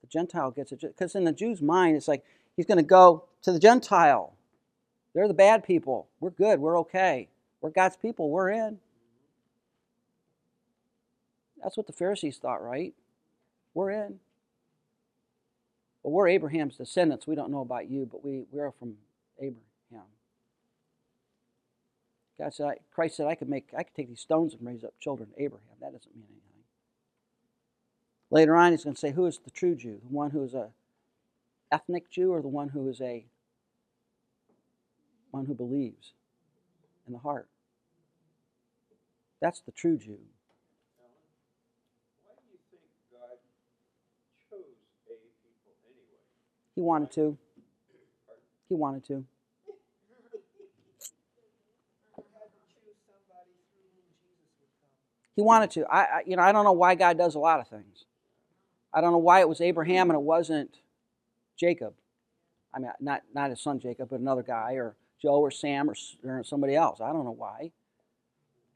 the 0.00 0.06
Gentile 0.08 0.50
gets 0.50 0.72
it. 0.72 0.80
Because 0.80 1.14
in 1.14 1.24
the 1.24 1.32
Jew's 1.32 1.62
mind, 1.62 1.96
it's 1.96 2.08
like 2.08 2.24
he's 2.56 2.66
going 2.66 2.78
to 2.78 2.84
go 2.84 3.24
to 3.42 3.52
the 3.52 3.58
Gentile. 3.58 4.34
They're 5.14 5.28
the 5.28 5.34
bad 5.34 5.64
people. 5.64 6.08
We're 6.20 6.30
good. 6.30 6.58
We're 6.60 6.78
okay. 6.80 7.28
We're 7.60 7.70
God's 7.70 7.96
people. 7.96 8.30
We're 8.30 8.50
in. 8.50 8.78
That's 11.62 11.76
what 11.76 11.86
the 11.86 11.92
Pharisees 11.92 12.38
thought, 12.38 12.62
right? 12.62 12.94
We're 13.74 13.90
in. 13.90 14.18
Well, 16.04 16.12
we're 16.12 16.28
Abraham's 16.28 16.76
descendants. 16.76 17.26
We 17.26 17.34
don't 17.34 17.50
know 17.50 17.62
about 17.62 17.90
you, 17.90 18.06
but 18.10 18.24
we, 18.24 18.44
we 18.52 18.60
are 18.60 18.72
from 18.78 18.94
Abraham. 19.38 19.64
God 22.38 22.52
said, 22.52 22.66
I, 22.66 22.76
Christ 22.92 23.16
said, 23.16 23.26
I 23.26 23.34
could 23.34 23.48
make, 23.48 23.68
I 23.76 23.84
could 23.84 23.94
take 23.94 24.08
these 24.08 24.20
stones 24.20 24.54
and 24.54 24.66
raise 24.66 24.84
up 24.84 24.94
children 25.00 25.30
Abraham. 25.38 25.76
That 25.80 25.92
doesn't 25.92 26.14
mean 26.14 26.24
anything. 26.28 26.64
Later 28.30 28.56
on, 28.56 28.72
he's 28.72 28.84
going 28.84 28.94
to 28.94 29.00
say, 29.00 29.12
who 29.12 29.26
is 29.26 29.38
the 29.38 29.50
true 29.50 29.76
Jew? 29.76 30.00
The 30.02 30.14
one 30.14 30.30
who 30.30 30.42
is 30.42 30.54
a 30.54 30.70
ethnic 31.70 32.10
Jew 32.10 32.32
or 32.32 32.42
the 32.42 32.48
one 32.48 32.70
who 32.70 32.88
is 32.88 33.00
a 33.00 33.24
one 35.30 35.46
who 35.46 35.54
believes 35.54 36.12
in 37.06 37.12
the 37.12 37.20
heart? 37.20 37.48
That's 39.40 39.60
the 39.60 39.72
true 39.72 39.96
Jew. 39.96 40.18
He 46.74 46.80
wanted 46.80 47.10
to. 47.12 47.38
He 48.68 48.74
wanted 48.74 49.04
to. 49.06 49.24
He 55.36 55.42
wanted 55.42 55.70
to. 55.72 55.84
I, 55.86 56.00
I, 56.00 56.22
you 56.26 56.36
know, 56.36 56.42
I 56.42 56.52
don't 56.52 56.64
know 56.64 56.72
why 56.72 56.94
God 56.94 57.18
does 57.18 57.34
a 57.34 57.38
lot 57.38 57.60
of 57.60 57.68
things. 57.68 58.04
I 58.92 59.00
don't 59.00 59.12
know 59.12 59.18
why 59.18 59.40
it 59.40 59.48
was 59.48 59.60
Abraham 59.60 60.10
and 60.10 60.16
it 60.16 60.22
wasn't 60.22 60.78
Jacob. 61.56 61.94
I 62.72 62.78
mean, 62.78 62.90
not 63.00 63.22
not 63.32 63.50
his 63.50 63.60
son 63.60 63.80
Jacob, 63.80 64.08
but 64.10 64.20
another 64.20 64.42
guy, 64.42 64.74
or 64.74 64.96
Joe, 65.20 65.40
or 65.40 65.50
Sam, 65.50 65.90
or, 65.90 65.94
or 66.24 66.44
somebody 66.44 66.74
else. 66.74 67.00
I 67.00 67.12
don't 67.12 67.24
know 67.24 67.36
why. 67.36 67.70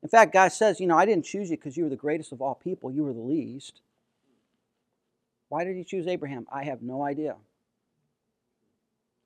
In 0.03 0.09
fact, 0.09 0.32
God 0.32 0.53
says, 0.53 0.78
you 0.78 0.86
know, 0.86 0.96
I 0.96 1.05
didn't 1.05 1.24
choose 1.24 1.51
you 1.51 1.57
because 1.57 1.76
you 1.76 1.84
were 1.84 1.90
the 1.90 1.96
greatest 1.96 2.30
of 2.30 2.40
all 2.40 2.55
people. 2.55 2.90
You 2.92 3.05
were 3.05 3.12
the 3.12 3.20
least. 3.20 3.80
Why 5.49 5.64
did 5.64 5.76
He 5.76 5.84
choose 5.84 6.07
Abraham? 6.07 6.46
I 6.53 6.64
have 6.64 6.82
no 6.82 7.03
idea. 7.03 7.36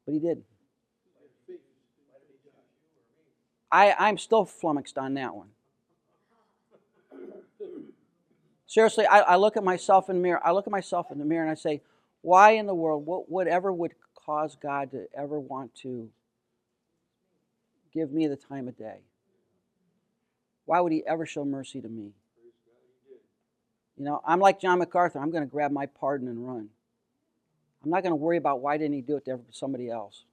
But 0.04 0.14
He 0.14 0.20
did. 0.20 0.42
I, 3.70 3.94
I'm 3.98 4.18
still 4.18 4.44
flummoxed 4.44 4.98
on 4.98 5.14
that 5.14 5.34
one. 5.34 5.48
Seriously, 8.66 9.06
I, 9.06 9.20
I 9.20 9.36
look 9.36 9.56
at 9.56 9.64
myself 9.64 10.10
in 10.10 10.16
the 10.16 10.22
mirror. 10.22 10.40
I 10.44 10.52
look 10.52 10.66
at 10.66 10.70
myself 10.70 11.10
in 11.10 11.18
the 11.18 11.24
mirror 11.24 11.42
and 11.42 11.50
I 11.50 11.54
say, 11.54 11.82
why 12.20 12.52
in 12.52 12.66
the 12.66 12.74
world, 12.74 13.04
what, 13.04 13.30
whatever 13.30 13.72
would 13.72 13.94
cause 14.14 14.56
God 14.56 14.90
to 14.92 15.06
ever 15.16 15.38
want 15.38 15.74
to 15.76 16.08
give 17.92 18.12
me 18.12 18.26
the 18.26 18.36
time 18.36 18.68
of 18.68 18.76
day? 18.76 19.00
Why 20.64 20.80
would 20.80 20.92
He 20.92 21.02
ever 21.06 21.26
show 21.26 21.44
mercy 21.44 21.80
to 21.80 21.88
me? 21.88 22.12
You 23.98 24.04
know, 24.04 24.22
I'm 24.26 24.40
like 24.40 24.60
John 24.60 24.78
MacArthur. 24.78 25.18
I'm 25.18 25.30
going 25.30 25.44
to 25.44 25.50
grab 25.50 25.70
my 25.70 25.86
pardon 25.86 26.28
and 26.28 26.46
run. 26.46 26.68
I'm 27.84 27.90
not 27.90 28.02
going 28.02 28.12
to 28.12 28.16
worry 28.16 28.36
about 28.36 28.60
why 28.60 28.76
didn't 28.78 28.94
He 28.94 29.00
do 29.02 29.16
it 29.16 29.24
to 29.26 29.40
somebody 29.50 29.90
else. 29.90 30.24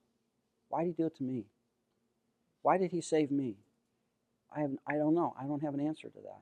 Why 0.69 0.83
did 0.83 0.87
He 0.87 0.93
do 0.93 1.05
it 1.07 1.15
to 1.17 1.23
me? 1.23 1.45
Why 2.61 2.77
did 2.77 2.91
He 2.91 3.01
save 3.01 3.31
me? 3.31 3.55
I 4.55 4.61
have 4.61 4.71
I 4.87 4.93
don't 4.93 5.13
know. 5.13 5.35
I 5.39 5.45
don't 5.45 5.61
have 5.63 5.73
an 5.73 5.79
answer 5.79 6.09
to 6.09 6.21
that. 6.23 6.41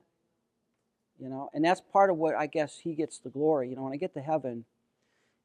You 1.20 1.30
know, 1.30 1.50
and 1.54 1.66
that's 1.66 1.82
part 1.82 2.10
of 2.10 2.18
what 2.18 2.36
I 2.36 2.46
guess 2.46 2.80
he 2.84 2.94
gets 2.94 3.18
the 3.18 3.30
glory. 3.30 3.70
You 3.70 3.76
know, 3.76 3.84
when 3.84 3.94
I 3.94 3.98
get 3.98 4.14
to 4.14 4.22
heaven, 4.22 4.66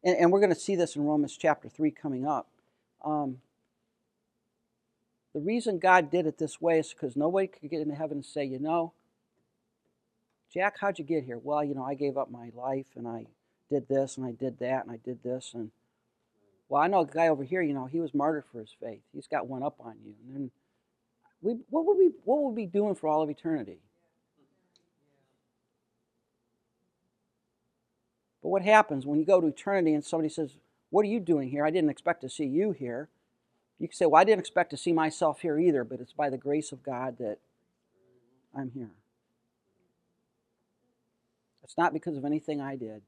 and, 0.04 0.16
and 0.16 0.30
we're 0.30 0.40
going 0.40 0.52
to 0.52 0.58
see 0.58 0.76
this 0.76 0.96
in 0.96 1.04
Romans 1.04 1.36
chapter 1.36 1.68
three 1.68 1.90
coming 1.90 2.26
up. 2.26 2.48
Um, 3.04 3.38
the 5.32 5.40
reason 5.40 5.78
God 5.78 6.10
did 6.10 6.26
it 6.26 6.38
this 6.38 6.60
way 6.60 6.78
is 6.78 6.92
because 6.92 7.16
nobody 7.16 7.46
could 7.46 7.70
get 7.70 7.80
into 7.80 7.94
heaven 7.94 8.18
and 8.18 8.24
say, 8.24 8.44
you 8.44 8.58
know, 8.58 8.92
Jack, 10.52 10.76
how'd 10.78 10.98
you 10.98 11.04
get 11.06 11.24
here? 11.24 11.38
Well, 11.42 11.64
you 11.64 11.74
know, 11.74 11.84
I 11.84 11.94
gave 11.94 12.18
up 12.18 12.30
my 12.30 12.50
life 12.54 12.88
and 12.94 13.08
I 13.08 13.26
did 13.72 13.88
this 13.88 14.16
and 14.16 14.26
I 14.26 14.32
did 14.32 14.58
that 14.58 14.84
and 14.84 14.90
I 14.90 14.98
did 15.02 15.22
this 15.22 15.52
and 15.54 15.70
well, 16.68 16.80
I 16.80 16.88
know 16.88 17.00
a 17.00 17.06
guy 17.06 17.28
over 17.28 17.44
here. 17.44 17.60
You 17.60 17.74
know, 17.74 17.84
he 17.84 18.00
was 18.00 18.14
martyred 18.14 18.44
for 18.50 18.58
his 18.58 18.74
faith. 18.80 19.02
He's 19.12 19.26
got 19.26 19.46
one 19.46 19.62
up 19.62 19.76
on 19.78 19.94
you. 20.02 20.14
And 20.24 20.34
then 20.34 20.50
we, 21.42 21.58
what 21.68 21.84
would 21.84 21.98
we, 21.98 22.12
what 22.24 22.40
would 22.40 22.48
we 22.50 22.62
be 22.62 22.66
doing 22.66 22.94
for 22.94 23.08
all 23.08 23.20
of 23.20 23.28
eternity? 23.28 23.76
But 28.42 28.48
what 28.48 28.62
happens 28.62 29.04
when 29.04 29.18
you 29.18 29.26
go 29.26 29.38
to 29.38 29.48
eternity 29.48 29.92
and 29.92 30.02
somebody 30.02 30.30
says, 30.30 30.56
"What 30.88 31.04
are 31.04 31.08
you 31.08 31.20
doing 31.20 31.50
here? 31.50 31.66
I 31.66 31.70
didn't 31.70 31.90
expect 31.90 32.22
to 32.22 32.30
see 32.30 32.46
you 32.46 32.72
here." 32.72 33.10
You 33.78 33.86
can 33.86 33.94
say, 33.94 34.06
"Well, 34.06 34.20
I 34.20 34.24
didn't 34.24 34.40
expect 34.40 34.70
to 34.70 34.76
see 34.78 34.92
myself 34.92 35.42
here 35.42 35.58
either, 35.58 35.84
but 35.84 36.00
it's 36.00 36.14
by 36.14 36.30
the 36.30 36.38
grace 36.38 36.72
of 36.72 36.82
God 36.82 37.18
that 37.18 37.38
I'm 38.54 38.70
here." 38.70 38.90
It's 41.62 41.76
not 41.76 41.92
because 41.92 42.16
of 42.16 42.24
anything 42.24 42.60
I 42.60 42.76
did. 42.76 43.02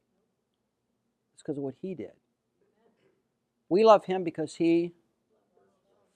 It's 1.34 1.42
because 1.42 1.58
of 1.58 1.62
what 1.64 1.74
he 1.82 1.94
did. 1.94 2.12
We 3.68 3.84
love 3.84 4.04
him 4.06 4.24
because 4.24 4.54
he 4.56 4.92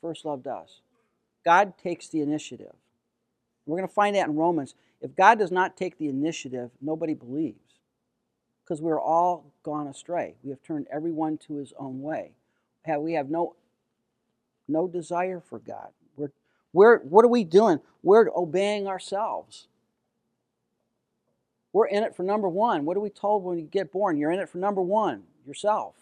first 0.00 0.24
loved 0.24 0.46
us. 0.46 0.80
God 1.44 1.78
takes 1.78 2.08
the 2.08 2.20
initiative. 2.20 2.74
We're 3.66 3.78
going 3.78 3.88
to 3.88 3.94
find 3.94 4.16
that 4.16 4.28
in 4.28 4.36
Romans. 4.36 4.74
If 5.00 5.14
God 5.14 5.38
does 5.38 5.50
not 5.50 5.76
take 5.76 5.98
the 5.98 6.08
initiative, 6.08 6.70
nobody 6.80 7.14
believes. 7.14 7.58
Because 8.64 8.80
we're 8.80 9.00
all 9.00 9.52
gone 9.62 9.86
astray. 9.86 10.34
We 10.42 10.50
have 10.50 10.62
turned 10.62 10.86
everyone 10.92 11.38
to 11.46 11.56
his 11.56 11.72
own 11.78 12.02
way. 12.02 12.32
We 12.86 13.12
have 13.14 13.28
no, 13.28 13.54
no 14.66 14.88
desire 14.88 15.40
for 15.40 15.58
God. 15.58 15.88
We're, 16.16 16.30
we're, 16.72 16.98
what 17.00 17.24
are 17.24 17.28
we 17.28 17.44
doing? 17.44 17.80
We're 18.02 18.28
obeying 18.34 18.86
ourselves. 18.86 19.68
We're 21.72 21.86
in 21.86 22.02
it 22.02 22.16
for 22.16 22.22
number 22.22 22.48
one. 22.48 22.84
What 22.84 22.96
are 22.96 23.00
we 23.00 23.10
told 23.10 23.44
when 23.44 23.58
you 23.58 23.64
get 23.64 23.92
born? 23.92 24.16
You're 24.16 24.32
in 24.32 24.40
it 24.40 24.48
for 24.48 24.58
number 24.58 24.82
one, 24.82 25.24
yourself. 25.46 25.94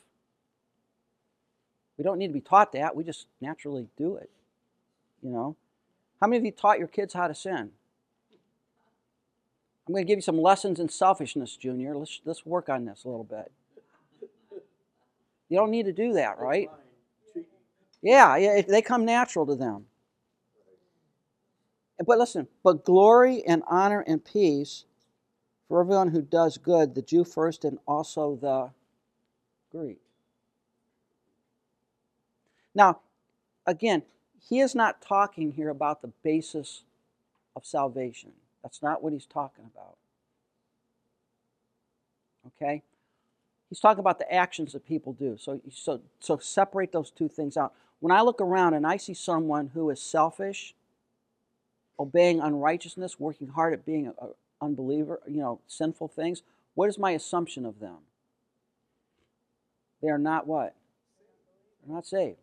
We 1.98 2.04
don't 2.04 2.18
need 2.18 2.28
to 2.28 2.32
be 2.32 2.40
taught 2.40 2.72
that. 2.72 2.94
We 2.94 3.04
just 3.04 3.26
naturally 3.40 3.88
do 3.96 4.16
it. 4.16 4.30
You 5.22 5.30
know? 5.30 5.56
How 6.20 6.26
many 6.26 6.38
of 6.38 6.44
you 6.44 6.52
taught 6.52 6.78
your 6.78 6.88
kids 6.88 7.14
how 7.14 7.26
to 7.28 7.34
sin? 7.34 7.70
I'm 9.86 9.94
going 9.94 10.04
to 10.04 10.08
give 10.08 10.18
you 10.18 10.22
some 10.22 10.40
lessons 10.40 10.80
in 10.80 10.88
selfishness, 10.88 11.56
Junior. 11.56 11.96
Let's, 11.96 12.20
let's 12.24 12.44
work 12.44 12.68
on 12.68 12.84
this 12.84 13.04
a 13.04 13.08
little 13.08 13.24
bit. 13.24 13.52
You 15.48 15.56
don't 15.56 15.70
need 15.70 15.86
to 15.86 15.92
do 15.92 16.14
that, 16.14 16.38
right? 16.38 16.68
Yeah, 18.02 18.36
yeah 18.36 18.62
they 18.62 18.82
come 18.82 19.04
natural 19.04 19.46
to 19.46 19.54
them. 19.54 19.86
But 22.04 22.18
listen, 22.18 22.48
but 22.62 22.84
glory 22.84 23.42
and 23.46 23.62
honor 23.68 24.00
and 24.00 24.24
peace 24.24 24.84
for 25.68 25.80
everyone 25.80 26.08
who 26.08 26.22
does 26.22 26.58
good, 26.58 26.94
the 26.94 27.02
Jew 27.02 27.24
first 27.24 27.64
and 27.64 27.78
also 27.86 28.36
the 28.36 28.70
Greek. 29.76 30.00
Now, 32.74 33.00
again, 33.66 34.02
he 34.48 34.60
is 34.60 34.74
not 34.74 35.02
talking 35.02 35.52
here 35.52 35.70
about 35.70 36.02
the 36.02 36.12
basis 36.22 36.82
of 37.56 37.64
salvation. 37.64 38.32
That's 38.62 38.82
not 38.82 39.02
what 39.02 39.12
he's 39.12 39.26
talking 39.26 39.64
about. 39.74 39.96
Okay? 42.48 42.82
He's 43.68 43.80
talking 43.80 44.00
about 44.00 44.18
the 44.18 44.32
actions 44.32 44.72
that 44.72 44.86
people 44.86 45.12
do. 45.12 45.36
So, 45.38 45.60
so, 45.72 46.00
so 46.20 46.38
separate 46.38 46.92
those 46.92 47.10
two 47.10 47.28
things 47.28 47.56
out. 47.56 47.72
When 48.00 48.12
I 48.12 48.20
look 48.20 48.40
around 48.40 48.74
and 48.74 48.86
I 48.86 48.98
see 48.98 49.14
someone 49.14 49.70
who 49.74 49.90
is 49.90 50.00
selfish, 50.00 50.74
obeying 51.98 52.40
unrighteousness, 52.40 53.18
working 53.18 53.48
hard 53.48 53.72
at 53.72 53.84
being 53.84 54.06
an 54.06 54.14
unbeliever, 54.60 55.20
you 55.26 55.40
know, 55.40 55.60
sinful 55.66 56.08
things, 56.08 56.42
what 56.74 56.88
is 56.88 56.98
my 56.98 57.12
assumption 57.12 57.64
of 57.64 57.80
them? 57.80 57.98
They 60.02 60.08
are 60.08 60.18
not 60.18 60.46
what? 60.46 60.74
They're 61.84 61.94
not 61.94 62.06
saved. 62.06 62.38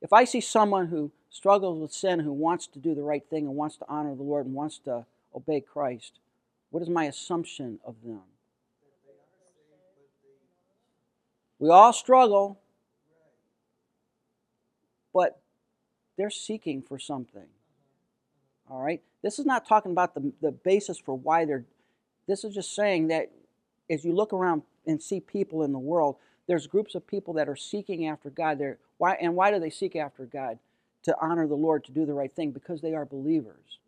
If 0.00 0.12
I 0.12 0.24
see 0.24 0.40
someone 0.40 0.86
who 0.86 1.10
struggles 1.30 1.80
with 1.80 1.92
sin, 1.92 2.20
who 2.20 2.32
wants 2.32 2.66
to 2.68 2.78
do 2.78 2.94
the 2.94 3.02
right 3.02 3.24
thing 3.28 3.46
and 3.46 3.56
wants 3.56 3.76
to 3.78 3.84
honor 3.88 4.14
the 4.14 4.22
Lord 4.22 4.46
and 4.46 4.54
wants 4.54 4.78
to 4.80 5.04
obey 5.34 5.60
Christ, 5.60 6.20
what 6.70 6.82
is 6.82 6.88
my 6.88 7.04
assumption 7.04 7.80
of 7.84 7.96
them? 8.04 8.22
We 11.58 11.70
all 11.70 11.92
struggle, 11.92 12.60
but 15.12 15.40
they're 16.16 16.30
seeking 16.30 16.82
for 16.82 16.98
something. 17.00 17.48
All 18.70 18.80
right? 18.80 19.02
This 19.22 19.38
is 19.38 19.46
not 19.46 19.66
talking 19.66 19.92
about 19.92 20.14
the, 20.14 20.32
the 20.40 20.52
basis 20.52 20.98
for 20.98 21.16
why 21.16 21.44
they're. 21.44 21.64
This 22.26 22.44
is 22.44 22.54
just 22.54 22.74
saying 22.74 23.08
that 23.08 23.30
as 23.88 24.04
you 24.04 24.12
look 24.12 24.32
around 24.32 24.62
and 24.86 25.02
see 25.02 25.20
people 25.20 25.62
in 25.62 25.72
the 25.72 25.78
world, 25.78 26.16
there's 26.46 26.66
groups 26.66 26.94
of 26.94 27.06
people 27.06 27.34
that 27.34 27.48
are 27.48 27.56
seeking 27.56 28.06
after 28.06 28.30
God. 28.30 28.58
They're, 28.58 28.78
why, 28.98 29.14
and 29.14 29.34
why 29.34 29.50
do 29.50 29.58
they 29.58 29.70
seek 29.70 29.96
after 29.96 30.24
God? 30.24 30.58
To 31.04 31.16
honor 31.20 31.46
the 31.46 31.54
Lord, 31.54 31.84
to 31.84 31.92
do 31.92 32.04
the 32.04 32.12
right 32.12 32.32
thing, 32.32 32.50
because 32.50 32.80
they 32.82 32.94
are 32.94 33.06
believers. 33.06 33.78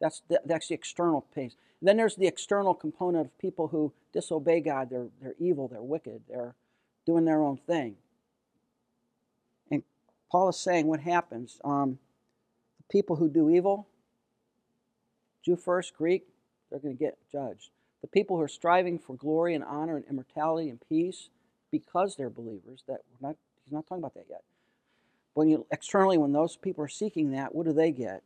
That's 0.00 0.22
the, 0.28 0.40
that's 0.44 0.68
the 0.68 0.74
external 0.74 1.26
piece. 1.34 1.56
Then 1.82 1.96
there's 1.96 2.16
the 2.16 2.26
external 2.26 2.74
component 2.74 3.26
of 3.26 3.38
people 3.38 3.68
who 3.68 3.92
disobey 4.12 4.60
God. 4.60 4.90
They're, 4.90 5.08
they're 5.20 5.34
evil, 5.38 5.68
they're 5.68 5.82
wicked, 5.82 6.22
they're 6.28 6.54
doing 7.06 7.24
their 7.24 7.42
own 7.42 7.56
thing. 7.56 7.96
And 9.70 9.82
Paul 10.30 10.48
is 10.48 10.56
saying 10.56 10.86
what 10.86 11.00
happens. 11.00 11.60
Um, 11.64 11.98
people 12.90 13.16
who 13.16 13.28
do 13.28 13.50
evil, 13.50 13.86
Jew 15.44 15.56
first, 15.56 15.94
Greek, 15.94 16.26
they're 16.70 16.80
going 16.80 16.96
to 16.96 17.02
get 17.02 17.18
judged. 17.30 17.70
The 18.02 18.08
people 18.08 18.36
who 18.36 18.42
are 18.42 18.48
striving 18.48 18.98
for 18.98 19.16
glory 19.16 19.54
and 19.54 19.64
honor 19.64 19.96
and 19.96 20.04
immortality 20.08 20.68
and 20.68 20.80
peace, 20.88 21.30
because 21.70 22.16
they're 22.16 22.30
believers. 22.30 22.84
That 22.86 23.00
we're 23.10 23.28
not, 23.28 23.36
he's 23.64 23.72
not 23.72 23.86
talking 23.86 24.02
about 24.02 24.14
that 24.14 24.26
yet. 24.28 24.42
When 25.34 25.48
you 25.48 25.66
externally, 25.70 26.18
when 26.18 26.32
those 26.32 26.56
people 26.56 26.84
are 26.84 26.88
seeking 26.88 27.32
that, 27.32 27.54
what 27.54 27.66
do 27.66 27.72
they 27.72 27.92
get? 27.92 28.22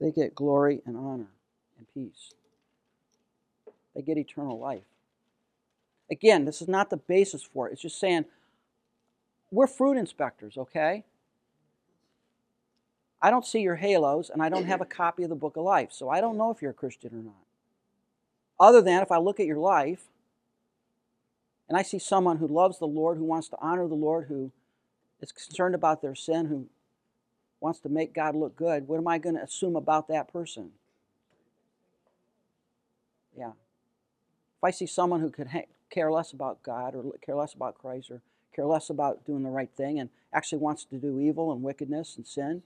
They 0.00 0.10
get 0.10 0.34
glory 0.34 0.82
and 0.84 0.96
honor 0.96 1.28
and 1.78 1.86
peace. 1.94 2.32
They 3.94 4.02
get 4.02 4.18
eternal 4.18 4.58
life. 4.58 4.84
Again, 6.10 6.44
this 6.44 6.60
is 6.60 6.68
not 6.68 6.90
the 6.90 6.96
basis 6.96 7.42
for 7.42 7.68
it. 7.68 7.72
It's 7.72 7.82
just 7.82 7.98
saying 7.98 8.26
we're 9.50 9.66
fruit 9.66 9.96
inspectors, 9.96 10.56
okay? 10.58 11.04
I 13.20 13.30
don't 13.30 13.46
see 13.46 13.60
your 13.60 13.76
halos 13.76 14.30
and 14.30 14.42
I 14.42 14.48
don't 14.48 14.66
have 14.66 14.80
a 14.80 14.86
copy 14.86 15.22
of 15.22 15.30
the 15.30 15.34
book 15.34 15.56
of 15.56 15.64
life, 15.64 15.88
so 15.92 16.08
I 16.08 16.20
don't 16.20 16.36
know 16.36 16.50
if 16.50 16.60
you're 16.60 16.72
a 16.72 16.74
Christian 16.74 17.12
or 17.14 17.22
not. 17.22 17.34
Other 18.58 18.82
than 18.82 19.02
if 19.02 19.10
I 19.10 19.18
look 19.18 19.40
at 19.40 19.46
your 19.46 19.58
life 19.58 20.04
and 21.68 21.76
I 21.76 21.82
see 21.82 21.98
someone 21.98 22.38
who 22.38 22.46
loves 22.46 22.78
the 22.78 22.86
Lord, 22.86 23.18
who 23.18 23.24
wants 23.24 23.48
to 23.48 23.56
honor 23.60 23.88
the 23.88 23.94
Lord, 23.94 24.26
who 24.28 24.52
is 25.20 25.32
concerned 25.32 25.74
about 25.74 26.02
their 26.02 26.14
sin, 26.14 26.46
who 26.46 26.66
wants 27.60 27.80
to 27.80 27.88
make 27.88 28.14
God 28.14 28.34
look 28.34 28.54
good, 28.54 28.86
what 28.86 28.98
am 28.98 29.08
I 29.08 29.18
going 29.18 29.34
to 29.34 29.42
assume 29.42 29.76
about 29.76 30.08
that 30.08 30.32
person? 30.32 30.70
Yeah. 33.36 33.50
If 33.50 34.64
I 34.64 34.70
see 34.70 34.86
someone 34.86 35.20
who 35.20 35.30
could 35.30 35.48
care 35.90 36.10
less 36.10 36.32
about 36.32 36.62
God 36.62 36.94
or 36.94 37.04
care 37.24 37.34
less 37.34 37.54
about 37.54 37.78
Christ 37.78 38.10
or 38.10 38.20
care 38.54 38.66
less 38.66 38.90
about 38.90 39.24
doing 39.24 39.42
the 39.42 39.50
right 39.50 39.70
thing 39.76 39.98
and 39.98 40.10
actually 40.32 40.58
wants 40.58 40.84
to 40.84 40.96
do 40.96 41.18
evil 41.18 41.52
and 41.52 41.62
wickedness 41.62 42.16
and 42.16 42.26
sin, 42.26 42.62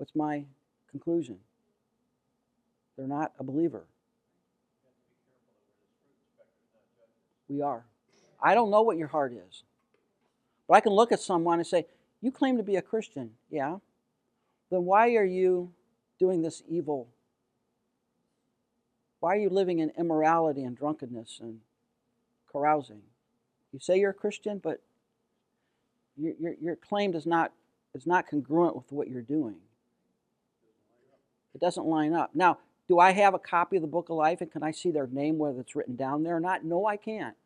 what's 0.00 0.16
my 0.16 0.42
conclusion? 0.90 1.36
They're 2.96 3.06
not 3.06 3.32
a 3.38 3.44
believer. 3.44 3.84
We 7.50 7.60
are. 7.60 7.84
I 8.42 8.54
don't 8.54 8.70
know 8.70 8.80
what 8.80 8.96
your 8.96 9.08
heart 9.08 9.34
is. 9.34 9.62
But 10.66 10.78
I 10.78 10.80
can 10.80 10.92
look 10.92 11.12
at 11.12 11.20
someone 11.20 11.58
and 11.58 11.66
say, 11.66 11.84
You 12.22 12.32
claim 12.32 12.56
to 12.56 12.62
be 12.62 12.76
a 12.76 12.82
Christian. 12.82 13.32
Yeah. 13.50 13.76
Then 14.70 14.86
why 14.86 15.16
are 15.16 15.24
you 15.24 15.70
doing 16.18 16.40
this 16.40 16.62
evil? 16.66 17.08
Why 19.18 19.34
are 19.34 19.40
you 19.40 19.50
living 19.50 19.80
in 19.80 19.92
immorality 19.98 20.62
and 20.62 20.74
drunkenness 20.74 21.40
and 21.42 21.58
carousing? 22.50 23.02
You 23.70 23.80
say 23.80 23.98
you're 23.98 24.12
a 24.12 24.14
Christian, 24.14 24.62
but 24.64 24.80
your, 26.16 26.32
your, 26.40 26.54
your 26.58 26.76
claim 26.76 27.10
does 27.10 27.26
not, 27.26 27.52
is 27.94 28.06
not 28.06 28.26
congruent 28.26 28.74
with 28.76 28.90
what 28.90 29.08
you're 29.08 29.20
doing. 29.20 29.56
It 31.54 31.60
doesn't 31.60 31.86
line 31.86 32.12
up. 32.12 32.30
Now, 32.34 32.58
do 32.88 32.98
I 32.98 33.12
have 33.12 33.34
a 33.34 33.38
copy 33.38 33.76
of 33.76 33.82
the 33.82 33.88
book 33.88 34.08
of 34.08 34.16
life 34.16 34.40
and 34.40 34.50
can 34.50 34.62
I 34.62 34.72
see 34.72 34.90
their 34.90 35.06
name, 35.06 35.38
whether 35.38 35.60
it's 35.60 35.76
written 35.76 35.96
down 35.96 36.22
there 36.22 36.36
or 36.36 36.40
not? 36.40 36.64
No, 36.64 36.86
I 36.86 36.96
can't. 36.96 37.36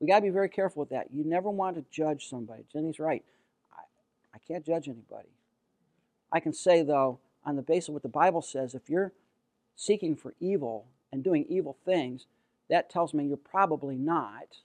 We 0.00 0.06
got 0.06 0.16
to 0.16 0.22
be 0.22 0.30
very 0.30 0.48
careful 0.48 0.80
with 0.80 0.90
that. 0.90 1.08
You 1.12 1.24
never 1.24 1.50
want 1.50 1.76
to 1.76 1.84
judge 1.90 2.28
somebody. 2.28 2.64
Jenny's 2.72 2.98
right. 2.98 3.22
I, 3.72 3.82
I 4.34 4.38
can't 4.38 4.64
judge 4.64 4.88
anybody. 4.88 5.28
I 6.32 6.40
can 6.40 6.54
say, 6.54 6.82
though, 6.82 7.18
on 7.44 7.56
the 7.56 7.62
basis 7.62 7.88
of 7.88 7.94
what 7.94 8.02
the 8.02 8.08
Bible 8.08 8.40
says, 8.40 8.74
if 8.74 8.88
you're 8.88 9.12
seeking 9.76 10.16
for 10.16 10.34
evil 10.40 10.86
and 11.12 11.22
doing 11.22 11.44
evil 11.48 11.76
things, 11.84 12.26
that 12.70 12.88
tells 12.88 13.12
me 13.12 13.26
you're 13.26 13.36
probably 13.36 13.96
not 13.96 14.58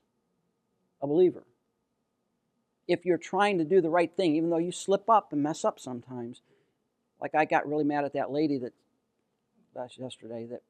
a 1.01 1.07
believer. 1.07 1.43
If 2.87 3.03
you're 3.03 3.17
trying 3.17 3.57
to 3.57 3.65
do 3.65 3.81
the 3.81 3.89
right 3.89 4.15
thing, 4.15 4.35
even 4.35 4.51
though 4.51 4.57
you 4.57 4.71
slip 4.71 5.09
up 5.09 5.33
and 5.33 5.41
mess 5.41 5.65
up 5.65 5.79
sometimes, 5.79 6.41
like 7.21 7.35
I 7.35 7.45
got 7.45 7.67
really 7.67 7.83
mad 7.83 8.05
at 8.05 8.13
that 8.13 8.31
lady 8.31 8.57
that 8.59 8.73
that's 9.75 9.97
yesterday 9.97 10.45
that 10.51 10.61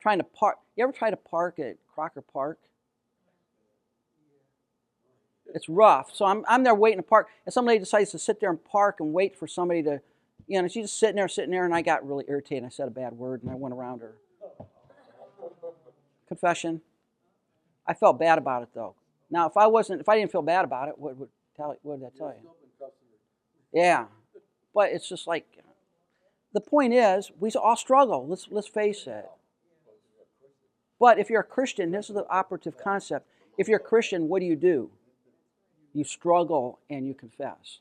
trying 0.00 0.18
to 0.18 0.24
park. 0.24 0.56
You 0.76 0.84
ever 0.84 0.92
try 0.92 1.10
to 1.10 1.16
park 1.16 1.58
at 1.58 1.76
Crocker 1.92 2.22
Park? 2.22 2.58
It's 5.54 5.68
rough. 5.68 6.14
So 6.14 6.24
I'm, 6.24 6.44
I'm 6.48 6.62
there 6.62 6.74
waiting 6.74 6.98
to 6.98 7.02
park, 7.02 7.28
and 7.44 7.52
somebody 7.52 7.78
decides 7.78 8.10
to 8.12 8.18
sit 8.18 8.40
there 8.40 8.50
and 8.50 8.64
park 8.64 9.00
and 9.00 9.12
wait 9.12 9.36
for 9.36 9.46
somebody 9.48 9.82
to, 9.82 10.00
you 10.46 10.62
know, 10.62 10.68
she's 10.68 10.84
just 10.84 10.98
sitting 10.98 11.16
there, 11.16 11.26
sitting 11.28 11.50
there, 11.50 11.64
and 11.64 11.74
I 11.74 11.82
got 11.82 12.06
really 12.06 12.24
irritated. 12.28 12.64
I 12.64 12.68
said 12.68 12.86
a 12.86 12.92
bad 12.92 13.14
word, 13.14 13.42
and 13.42 13.50
I 13.50 13.56
went 13.56 13.74
around 13.74 14.00
her. 14.00 14.14
Confession. 16.28 16.80
I 17.86 17.94
felt 17.94 18.20
bad 18.20 18.38
about 18.38 18.62
it 18.62 18.68
though. 18.72 18.94
Now, 19.30 19.48
if 19.48 19.56
I 19.56 19.66
wasn't, 19.66 20.00
if 20.00 20.08
I 20.08 20.16
didn't 20.16 20.30
feel 20.30 20.42
bad 20.42 20.64
about 20.64 20.88
it, 20.88 20.96
what 20.96 21.16
would 21.16 21.28
tell? 21.56 21.76
What 21.82 21.98
did 21.98 22.06
I 22.06 22.16
tell 22.16 22.28
you? 22.28 22.48
Yeah, 23.72 24.06
but 24.74 24.90
it's 24.90 25.08
just 25.08 25.26
like 25.26 25.46
the 26.52 26.60
point 26.60 26.92
is, 26.92 27.30
we 27.38 27.50
all 27.52 27.76
struggle. 27.76 28.26
Let's 28.26 28.48
let's 28.50 28.68
face 28.68 29.06
it. 29.06 29.26
But 30.98 31.18
if 31.18 31.30
you're 31.30 31.40
a 31.40 31.44
Christian, 31.44 31.90
this 31.90 32.10
is 32.10 32.14
the 32.14 32.28
operative 32.28 32.76
concept. 32.76 33.26
If 33.56 33.68
you're 33.68 33.78
a 33.78 33.82
Christian, 33.82 34.28
what 34.28 34.40
do 34.40 34.46
you 34.46 34.56
do? 34.56 34.90
You 35.94 36.04
struggle 36.04 36.80
and 36.90 37.06
you 37.06 37.14
confess. 37.14 37.80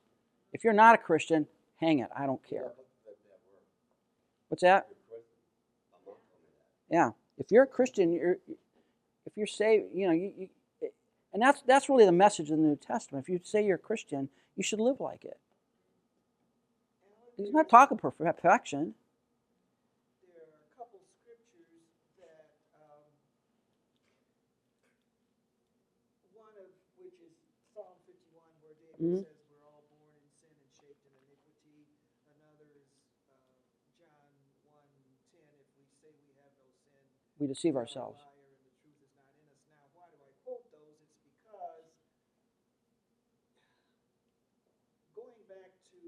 If 0.54 0.64
you're 0.64 0.74
not 0.74 0.96
a 0.96 0.98
Christian, 0.98 1.48
hang 1.80 2.00
it. 2.00 2.10
I 2.18 2.26
don't 2.26 2.42
care. 2.48 2.72
What's 4.48 4.64
that? 4.64 4.88
Yeah. 6.90 7.12
If 7.38 7.52
you're 7.52 7.64
a 7.64 7.68
Christian, 7.68 8.12
you're 8.12 8.38
if 9.26 9.36
you're 9.36 9.48
saved, 9.48 9.86
you 9.94 10.08
know, 10.08 10.14
you, 10.14 10.34
you 10.38 10.50
and 11.34 11.42
that's 11.42 11.62
that's 11.68 11.90
really 11.90 12.06
the 12.06 12.12
message 12.12 12.50
of 12.50 12.58
the 12.58 12.64
New 12.64 12.76
Testament. 12.76 13.26
If 13.26 13.30
you 13.30 13.40
say 13.44 13.66
you're 13.66 13.76
a 13.76 13.80
Christian, 13.80 14.30
you 14.56 14.64
should 14.64 14.80
live 14.80 15.00
like 15.00 15.26
it. 15.26 15.38
Psalm 27.74 27.96
51, 28.04 28.52
where 28.60 28.76
David 28.76 29.00
Mhm. 29.00 29.24
says, 29.24 29.40
We're 29.48 29.64
all 29.64 29.84
born 29.88 30.12
in 30.20 30.28
sin 30.36 30.52
and 30.52 30.68
shaped 30.76 31.06
in 31.08 31.16
iniquity. 31.16 31.88
Another 32.28 32.68
is 32.76 32.92
uh, 33.32 33.40
John 33.96 34.36
1 34.68 34.84
10, 35.32 35.48
If 35.64 35.72
we 35.80 35.86
say 36.02 36.12
we 36.12 36.36
have 36.44 36.52
no 36.60 36.68
sin, 36.84 37.00
We 37.40 37.48
deceive 37.48 37.76
we 37.76 37.80
are 37.80 37.84
a 37.84 37.88
ourselves. 37.88 38.20
liar 38.20 38.52
and 38.52 38.66
the 38.68 38.74
truth 38.84 39.00
is 39.00 39.16
not 39.16 39.32
in 39.40 39.48
us. 39.48 39.64
Now, 39.72 39.88
why 39.96 40.12
do 40.12 40.18
I 40.20 40.32
quote 40.44 40.68
those? 40.76 41.00
It's 41.00 41.16
because 41.24 41.88
going 45.16 45.44
back 45.48 45.72
to, 45.96 46.00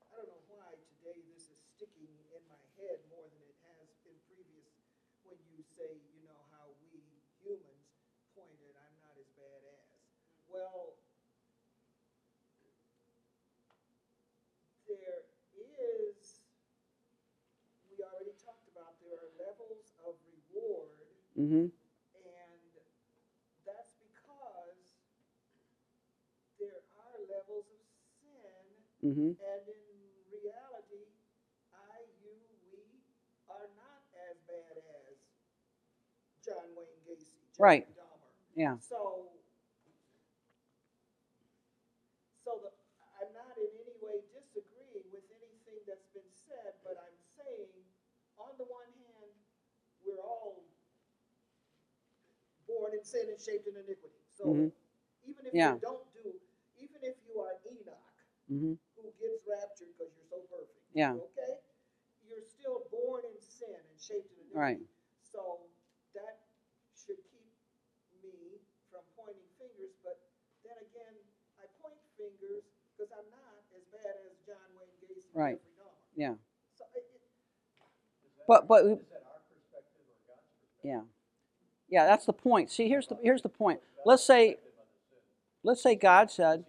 I 0.00 0.16
don't 0.16 0.28
know 0.32 0.42
why 0.48 0.80
today 0.96 1.20
this 1.28 1.52
is 1.52 1.60
sticking 1.76 2.08
in 2.32 2.42
my 2.48 2.64
head 2.80 3.04
more 3.12 3.28
than 3.28 3.42
it 3.44 3.56
has 3.68 3.84
in 4.08 4.16
previous, 4.24 4.72
when 5.28 5.36
you 5.52 5.60
say, 5.76 5.92
you 6.16 6.24
know, 6.24 6.40
how 6.56 6.72
we 6.80 7.04
humans 7.44 7.84
pointed, 8.32 8.72
I'm 8.80 8.96
not 9.04 9.18
as 9.20 9.28
bad 9.36 9.60
as. 9.76 9.84
Well, 10.48 10.94
there 14.86 15.26
is, 15.58 16.46
we 17.90 17.98
already 18.02 18.32
talked 18.38 18.70
about, 18.70 18.96
there 19.02 19.18
are 19.18 19.30
levels 19.36 19.90
of 20.06 20.14
reward 20.22 20.94
Mm-hmm. 21.38 21.68
and 21.68 22.60
that's 23.68 23.92
because 24.00 24.80
there 26.58 26.80
are 26.96 27.16
levels 27.28 27.68
of 27.68 27.82
sin, 28.24 28.64
Mm-hmm. 29.04 29.36
and 29.38 29.62
in 29.68 29.86
reality, 30.32 31.06
I, 31.70 32.00
you, 32.24 32.32
we 32.72 32.80
are 33.46 33.68
not 33.76 34.02
as 34.26 34.34
bad 34.48 34.74
as 34.80 35.14
John 36.42 36.72
Wayne 36.74 36.98
Gacy, 37.04 37.36
Jeffrey 37.52 37.60
Right. 37.60 37.84
Dahmer. 37.92 38.32
Yeah. 38.56 38.76
So, 38.80 39.28
so 42.42 42.50
the, 42.64 42.70
I'm 43.20 43.30
not 43.36 43.54
in 43.60 43.70
any 43.84 43.94
way 44.00 44.24
disagreeing 44.32 45.06
with 45.12 45.28
anything 45.28 45.80
that's 45.84 46.08
been 46.16 46.30
said, 46.48 46.72
but 46.82 46.96
I'm 46.96 47.18
saying, 47.36 47.76
on 48.40 48.56
the 48.56 48.64
one 48.66 48.88
hand, 48.96 49.30
we're 50.02 50.24
all 50.24 50.64
born 52.86 52.94
in 52.98 53.02
sin 53.04 53.26
and 53.26 53.40
shaped 53.42 53.66
in 53.66 53.74
iniquity. 53.74 54.22
So 54.30 54.46
Mhm. 54.46 54.72
even 55.26 55.46
if 55.46 55.54
Yeah. 55.54 55.74
you 55.74 55.80
don't 55.80 56.06
do, 56.14 56.40
even 56.78 57.02
if 57.02 57.16
you 57.26 57.40
are 57.40 57.58
Enoch, 57.66 57.98
Mm-hmm. 58.48 58.74
who 58.94 59.10
gets 59.18 59.44
raptured 59.46 59.88
because 59.98 60.14
you're 60.14 60.28
so 60.30 60.40
perfect, 60.46 60.78
Yeah. 60.94 61.14
okay, 61.14 61.58
you're 62.22 62.44
still 62.44 62.86
born 62.90 63.24
in 63.24 63.40
sin 63.40 63.74
and 63.74 64.00
shaped 64.00 64.30
in 64.30 64.38
iniquity. 64.38 64.54
Right. 64.54 64.80
So 65.32 65.66
that 66.14 66.46
should 66.94 67.18
keep 67.26 67.50
me 68.22 68.60
from 68.88 69.02
pointing 69.16 69.50
fingers, 69.58 69.96
but 70.04 70.20
then 70.62 70.78
again, 70.78 71.18
I 71.58 71.66
point 71.82 71.98
fingers 72.16 72.62
because 72.96 73.10
I'm 73.10 73.28
not 73.30 73.64
as 73.74 73.82
bad 73.90 74.14
as 74.30 74.38
John 74.46 74.76
Wayne 74.78 74.94
Gacy, 75.02 75.34
Right. 75.34 75.60
Yeah. 76.14 76.36
So 76.74 76.84
it, 76.94 77.10
it, 77.14 77.20
But 78.46 78.68
but 78.68 78.84
we- 78.84 79.06
yeah, 80.84 81.02
yeah. 81.88 82.06
That's 82.06 82.26
the 82.26 82.32
point. 82.32 82.70
See, 82.70 82.88
here's 82.88 83.06
the 83.06 83.18
here's 83.22 83.42
the 83.42 83.48
point. 83.48 83.80
Let's 84.04 84.24
say, 84.24 84.56
let's 85.62 85.82
say 85.82 85.94
God 85.94 86.30
said, 86.30 86.64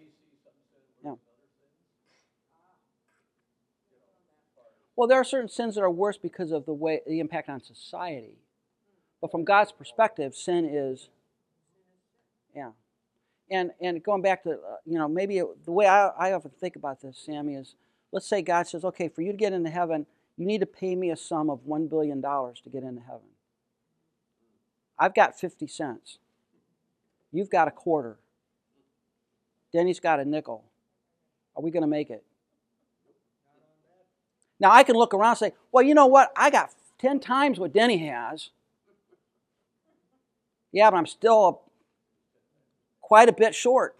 yeah. 1.03 1.15
Well, 4.95 5.07
there 5.07 5.19
are 5.19 5.23
certain 5.23 5.49
sins 5.49 5.75
that 5.75 5.81
are 5.81 5.91
worse 5.91 6.17
because 6.17 6.51
of 6.51 6.65
the 6.65 6.73
way 6.73 7.01
the 7.05 7.19
impact 7.19 7.49
on 7.49 7.61
society. 7.61 8.37
But 9.21 9.31
from 9.31 9.43
God's 9.43 9.71
perspective, 9.71 10.35
sin 10.35 10.65
is, 10.65 11.09
yeah. 12.55 12.71
And 13.49 13.71
and 13.81 14.03
going 14.03 14.21
back 14.21 14.43
to 14.43 14.51
uh, 14.51 14.77
you 14.85 14.97
know 14.97 15.07
maybe 15.07 15.37
it, 15.37 15.65
the 15.65 15.71
way 15.71 15.87
I, 15.87 16.07
I 16.07 16.31
often 16.33 16.51
think 16.59 16.75
about 16.75 17.01
this, 17.01 17.17
Sammy, 17.17 17.55
is 17.55 17.75
let's 18.11 18.27
say 18.27 18.41
God 18.41 18.67
says, 18.67 18.83
okay, 18.85 19.07
for 19.07 19.21
you 19.21 19.31
to 19.31 19.37
get 19.37 19.53
into 19.53 19.69
heaven, 19.69 20.05
you 20.37 20.45
need 20.45 20.59
to 20.59 20.65
pay 20.65 20.95
me 20.95 21.11
a 21.11 21.17
sum 21.17 21.49
of 21.49 21.61
$1 21.67 21.89
billion 21.89 22.21
to 22.21 22.69
get 22.71 22.83
into 22.83 23.01
heaven. 23.01 23.27
I've 24.99 25.13
got 25.13 25.39
50 25.39 25.67
cents. 25.67 26.17
You've 27.31 27.49
got 27.49 27.67
a 27.67 27.71
quarter. 27.71 28.17
Denny's 29.73 29.99
got 29.99 30.19
a 30.19 30.25
nickel. 30.25 30.63
Are 31.55 31.63
we 31.63 31.71
going 31.71 31.81
to 31.81 31.87
make 31.87 32.09
it? 32.09 32.23
Now, 34.59 34.71
I 34.71 34.83
can 34.83 34.95
look 34.95 35.13
around 35.13 35.31
and 35.31 35.37
say, 35.37 35.53
well, 35.71 35.83
you 35.83 35.93
know 35.93 36.07
what? 36.07 36.31
I 36.35 36.49
got 36.49 36.71
10 36.99 37.19
times 37.19 37.59
what 37.59 37.73
Denny 37.73 37.97
has. 38.07 38.49
Yeah, 40.71 40.89
but 40.89 40.97
I'm 40.97 41.05
still 41.05 41.61
quite 43.01 43.29
a 43.29 43.33
bit 43.33 43.53
short. 43.53 43.95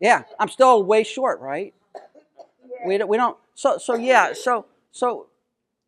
Yeah, 0.00 0.22
I'm 0.38 0.48
still 0.48 0.82
way 0.82 1.04
short, 1.04 1.40
right? 1.40 1.74
We 2.86 2.98
don't, 2.98 3.08
we 3.08 3.16
don't 3.16 3.36
so 3.54 3.78
so 3.78 3.94
yeah 3.94 4.32
so 4.32 4.66
so 4.90 5.28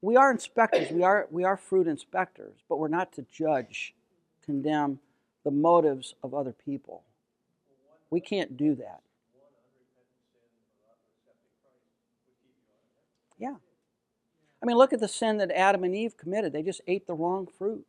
we 0.05 0.17
are 0.17 0.31
inspectors. 0.31 0.91
We 0.91 1.03
are 1.03 1.27
we 1.31 1.45
are 1.45 1.57
fruit 1.57 1.87
inspectors 1.87 2.55
but 2.69 2.79
we're 2.79 2.89
not 2.89 3.13
to 3.15 3.25
judge 3.33 3.95
condemn 4.45 4.99
the 5.45 5.51
motives 5.51 6.15
of 6.23 6.35
other 6.35 6.53
people. 6.53 7.03
We 8.11 8.21
can't 8.21 8.57
do 8.57 8.75
that. 8.77 9.01
Yeah. 13.39 13.57
I 14.63 14.67
mean 14.67 14.77
look 14.77 14.93
at 14.93 15.01
the 15.01 15.09
sin 15.09 15.39
that 15.39 15.51
adam 15.51 15.85
and 15.85 15.95
eve 15.95 16.17
committed. 16.17 16.53
They 16.53 16.63
just 16.63 16.83
ate 16.87 17.07
the 17.07 17.15
wrong 17.15 17.49
fruit. 17.59 17.87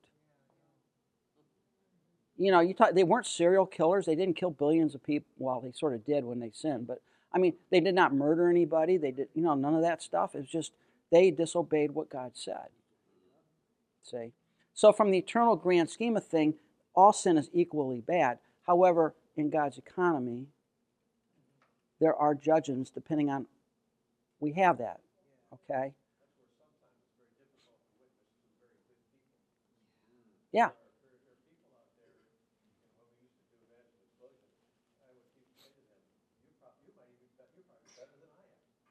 You 2.38 2.52
know 2.52 2.62
you 2.62 2.74
talk, 2.74 2.94
they 2.94 3.04
weren't 3.04 3.28
serial 3.28 3.66
killers. 3.66 4.06
They 4.06 4.16
didn't 4.16 4.38
kill 4.38 4.52
billions 4.52 4.96
of 4.96 5.04
people 5.04 5.28
well 5.38 5.60
they 5.60 5.74
sort 5.74 5.94
of 5.94 6.06
did 6.06 6.24
when 6.24 6.40
they 6.40 6.52
sinned 6.54 6.88
but 6.88 7.02
I 7.34 7.38
mean, 7.38 7.54
they 7.70 7.82
did 7.82 7.96
not 7.96 8.14
murder 8.14 8.50
anybody. 8.50 8.96
They 8.96 9.12
did, 9.12 9.28
you 9.36 9.42
know, 9.42 9.56
none 9.56 9.76
of 9.76 9.82
that 9.82 10.02
stuff. 10.02 10.36
It's 10.36 10.50
just 10.50 10.72
they 11.12 11.32
disobeyed 11.32 11.92
what 11.92 12.10
God 12.10 12.32
said. 12.34 12.70
See? 14.04 14.34
So, 14.74 14.92
from 14.92 15.12
the 15.12 15.18
eternal 15.18 15.56
grand 15.56 15.90
scheme 15.90 16.18
of 16.18 16.26
thing, 16.26 16.56
all 16.96 17.14
sin 17.14 17.38
is 17.38 17.50
equally 17.54 18.02
bad. 18.02 18.40
However, 18.68 19.16
in 19.38 19.50
God's 19.50 19.78
economy, 19.78 20.48
there 22.00 22.16
are 22.16 22.36
judgments 22.36 22.92
depending 22.92 23.30
on, 23.30 23.46
we 24.40 24.54
have 24.54 24.78
that, 24.80 25.00
okay? 25.54 25.94
Yeah. 30.52 30.70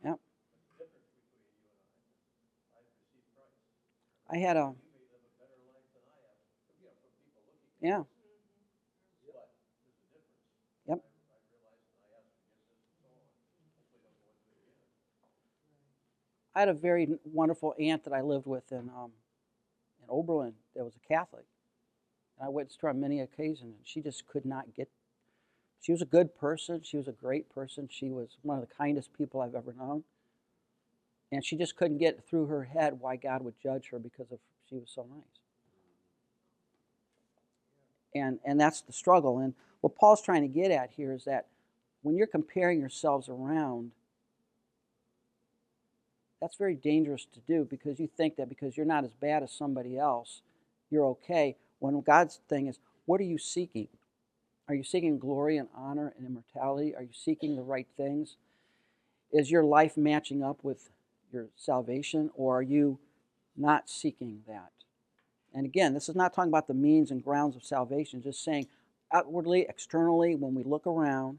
Yep. 0.05 0.19
I 4.35 4.39
had 4.39 4.57
a. 4.57 4.75
Yeah. 7.81 8.03
Yep. 10.89 11.05
I 16.53 16.59
had 16.59 16.69
a 16.69 16.75
very 16.75 17.09
wonderful 17.25 17.77
aunt 17.79 18.03
that 18.05 18.13
I 18.13 18.23
lived 18.23 18.47
with 18.47 18.73
in 18.73 18.91
um, 18.91 19.13
in 20.03 20.09
Oberlin 20.09 20.55
that 20.75 20.83
was 20.83 20.97
a 20.97 21.07
Catholic. 21.07 21.45
And 22.37 22.47
I 22.47 22.49
went 22.49 22.71
to 22.71 22.77
her 22.83 22.89
on 22.89 23.01
many 23.01 23.21
occasions, 23.21 23.77
and 23.77 23.87
she 23.87 24.01
just 24.01 24.27
could 24.27 24.45
not 24.45 24.75
get. 24.75 24.89
She 25.81 25.93
was 25.93 26.03
a 26.03 26.07
good 26.07 26.35
person. 26.35 26.81
She 26.83 26.97
was 26.97 27.07
a 27.07 27.13
great 27.13 27.55
person. 27.55 27.89
She 27.89 28.11
was 28.11 28.37
one 28.43 28.59
of 28.61 28.69
the 28.69 28.75
kindest 28.75 29.17
people 29.17 29.41
I've 29.41 29.55
ever 29.55 29.73
known. 29.79 30.03
And 31.35 31.45
she 31.45 31.57
just 31.57 31.75
couldn't 31.75 31.99
get 31.99 32.25
through 32.29 32.47
her 32.47 32.63
head 32.63 33.01
why 33.01 33.17
God 33.17 33.43
would 33.43 33.55
judge 33.61 33.89
her 33.91 33.99
because 33.99 34.31
of 34.31 34.39
she 34.71 34.77
was 34.77 34.89
so 34.95 35.05
nice. 35.11 35.25
And 38.15 38.39
and 38.45 38.61
that's 38.61 38.83
the 38.83 38.93
struggle. 38.93 39.39
And 39.39 39.55
what 39.81 39.97
Paul's 39.97 40.23
trying 40.23 40.43
to 40.43 40.49
get 40.49 40.71
at 40.71 40.91
here 40.97 41.13
is 41.13 41.25
that 41.25 41.47
when 42.03 42.17
you're 42.17 42.29
comparing 42.29 42.79
yourselves 42.79 43.29
around, 43.29 43.91
that's 46.41 46.57
very 46.57 46.77
dangerous 46.77 47.27
to 47.33 47.41
do 47.41 47.67
because 47.69 47.99
you 47.99 48.09
think 48.17 48.37
that 48.37 48.49
because 48.49 48.77
you're 48.77 48.87
not 48.87 49.03
as 49.03 49.13
bad 49.15 49.43
as 49.43 49.51
somebody 49.51 49.99
else, 49.99 50.43
you're 50.89 51.07
okay. 51.07 51.57
When 51.81 52.01
God's 52.03 52.39
thing 52.49 52.69
is, 52.69 52.79
what 53.07 53.21
are 53.21 53.25
you 53.25 53.39
seeking? 53.39 53.89
Are 54.69 54.75
you 54.75 54.85
seeking 54.85 55.19
glory 55.19 55.57
and 55.57 55.69
honor 55.75 56.15
and 56.17 56.27
immortality? 56.27 56.95
Are 56.95 57.03
you 57.03 57.13
seeking 57.13 57.57
the 57.57 57.63
right 57.63 57.89
things? 57.97 58.37
Is 59.33 59.51
your 59.51 59.65
life 59.65 59.97
matching 59.97 60.43
up 60.45 60.63
with 60.63 60.91
your 61.35 61.49
salvation, 61.57 62.31
or 62.35 62.59
are 62.59 62.63
you 62.63 62.99
not 63.57 63.91
seeking 63.91 64.41
that? 64.49 64.71
And 65.53 65.67
again, 65.67 65.93
this 65.93 66.09
is 66.09 66.17
not 66.17 66.33
talking 66.33 66.51
about 66.51 66.67
the 66.67 66.75
means 66.75 67.11
and 67.11 67.23
grounds 67.23 67.57
of 67.57 67.65
salvation, 67.65 68.23
just 68.23 68.43
saying 68.43 68.67
outwardly, 69.13 69.67
externally, 69.69 70.35
when 70.35 70.55
we 70.55 70.65
look 70.65 70.87
around, 70.87 71.39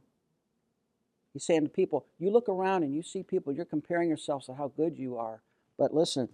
he's 1.33 1.43
saying 1.43 1.63
to 1.63 1.69
people, 1.69 2.05
you 2.19 2.29
look 2.29 2.47
around 2.47 2.83
and 2.83 2.93
you 2.93 3.01
see 3.01 3.23
people, 3.23 3.51
you're 3.51 3.65
comparing 3.65 4.07
yourselves 4.07 4.45
to 4.45 4.53
how 4.53 4.71
good 4.77 4.97
you 4.97 5.17
are. 5.17 5.41
But 5.77 5.93
listen, 5.93 6.29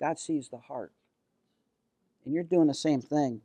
God 0.00 0.18
sees 0.18 0.48
the 0.48 0.58
heart. 0.58 0.92
And 2.24 2.32
you're 2.32 2.44
doing 2.44 2.68
the 2.68 2.74
same 2.74 3.02
thing. 3.02 3.42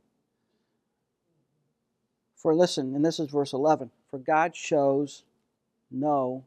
For 2.36 2.54
listen, 2.54 2.94
and 2.94 3.04
this 3.04 3.20
is 3.20 3.28
verse 3.28 3.52
11 3.52 3.90
for 4.10 4.18
God 4.18 4.56
shows 4.56 5.22
no 5.90 6.44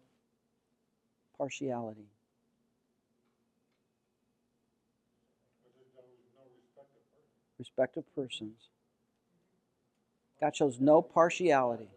partiality. 1.38 2.08
Respect 7.64 7.96
of 7.96 8.04
persons. 8.14 8.68
God 10.42 10.54
shows 10.54 10.82
no 10.82 11.02
partiality. 11.02 11.88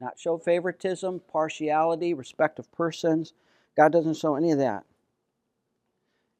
Not 0.00 0.16
show 0.16 0.38
favoritism, 0.38 1.22
partiality, 1.26 2.14
respect 2.14 2.60
of 2.60 2.70
persons. 2.70 3.32
God 3.76 3.90
doesn't 3.90 4.16
show 4.16 4.36
any 4.36 4.52
of 4.52 4.58
that. 4.58 4.84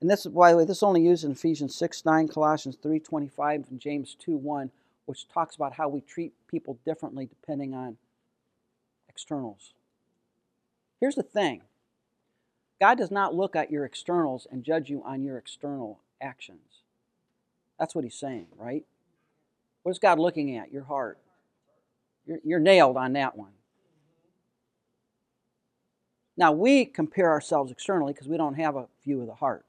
And 0.00 0.08
this, 0.08 0.24
is 0.24 0.30
by 0.30 0.52
the 0.52 0.58
way, 0.58 0.64
this 0.64 0.76
is 0.76 0.82
only 0.84 1.02
used 1.02 1.24
in 1.24 1.32
Ephesians 1.32 1.74
6 1.74 2.04
9, 2.04 2.28
Colossians 2.28 2.78
3 2.80 3.00
25, 3.00 3.64
and 3.68 3.80
James 3.80 4.14
2 4.14 4.36
1, 4.36 4.70
which 5.06 5.28
talks 5.28 5.56
about 5.56 5.72
how 5.72 5.88
we 5.88 6.02
treat 6.02 6.34
people 6.46 6.78
differently 6.84 7.26
depending 7.26 7.74
on 7.74 7.96
externals. 9.08 9.74
Here's 11.00 11.16
the 11.16 11.24
thing 11.24 11.62
God 12.80 12.96
does 12.96 13.10
not 13.10 13.34
look 13.34 13.56
at 13.56 13.72
your 13.72 13.84
externals 13.84 14.46
and 14.52 14.62
judge 14.62 14.88
you 14.88 15.02
on 15.04 15.24
your 15.24 15.36
external 15.36 15.98
actions. 16.20 16.81
That's 17.82 17.96
what 17.96 18.04
he's 18.04 18.14
saying, 18.14 18.46
right? 18.56 18.84
What 19.82 19.90
is 19.90 19.98
God 19.98 20.20
looking 20.20 20.56
at? 20.56 20.70
Your 20.70 20.84
heart. 20.84 21.18
You're, 22.24 22.38
you're 22.44 22.60
nailed 22.60 22.96
on 22.96 23.14
that 23.14 23.36
one. 23.36 23.50
Now, 26.36 26.52
we 26.52 26.84
compare 26.84 27.28
ourselves 27.28 27.72
externally 27.72 28.12
because 28.12 28.28
we 28.28 28.36
don't 28.36 28.54
have 28.54 28.76
a 28.76 28.86
view 29.02 29.20
of 29.20 29.26
the 29.26 29.34
heart. 29.34 29.64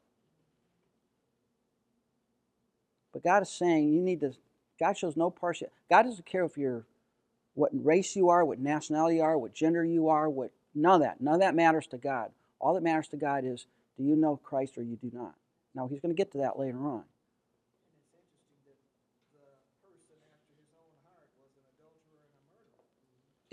But 3.14 3.24
God 3.24 3.41
is 3.41 3.49
saying 3.49 3.91
you 3.91 3.99
need 3.99 4.20
to, 4.20 4.34
God 4.80 4.95
shows 4.95 5.18
no 5.18 5.32
partial. 5.32 5.70
God 5.89 6.03
doesn't 6.03 6.28
care 6.28 6.45
if 6.45 6.55
you're, 6.55 6.86
what 7.55 7.72
race 7.74 8.16
you 8.16 8.30
are, 8.30 8.45
what 8.45 8.59
nationality 8.59 9.16
you 9.16 9.24
are, 9.24 9.39
what 9.39 9.55
gender 9.55 9.84
you 9.84 10.09
are, 10.09 10.30
what, 10.30 10.51
none 10.76 10.97
of 10.97 11.01
that. 11.01 11.20
None 11.20 11.34
of 11.34 11.39
that 11.39 11.55
matters 11.55 11.88
to 11.88 11.97
God. 11.97 12.30
All 12.59 12.76
that 12.76 12.84
matters 12.84 13.07
to 13.07 13.18
God 13.18 13.43
is 13.43 13.66
do 13.97 14.03
you 14.03 14.16
know 14.16 14.39
Christ 14.43 14.78
or 14.78 14.84
you 14.84 14.97
do 14.97 15.09
not? 15.11 15.34
Now, 15.74 15.88
he's 15.88 15.99
going 15.99 16.14
to 16.14 16.16
get 16.16 16.32
to 16.34 16.38
that 16.38 16.59
later 16.59 16.78
on. 16.78 17.05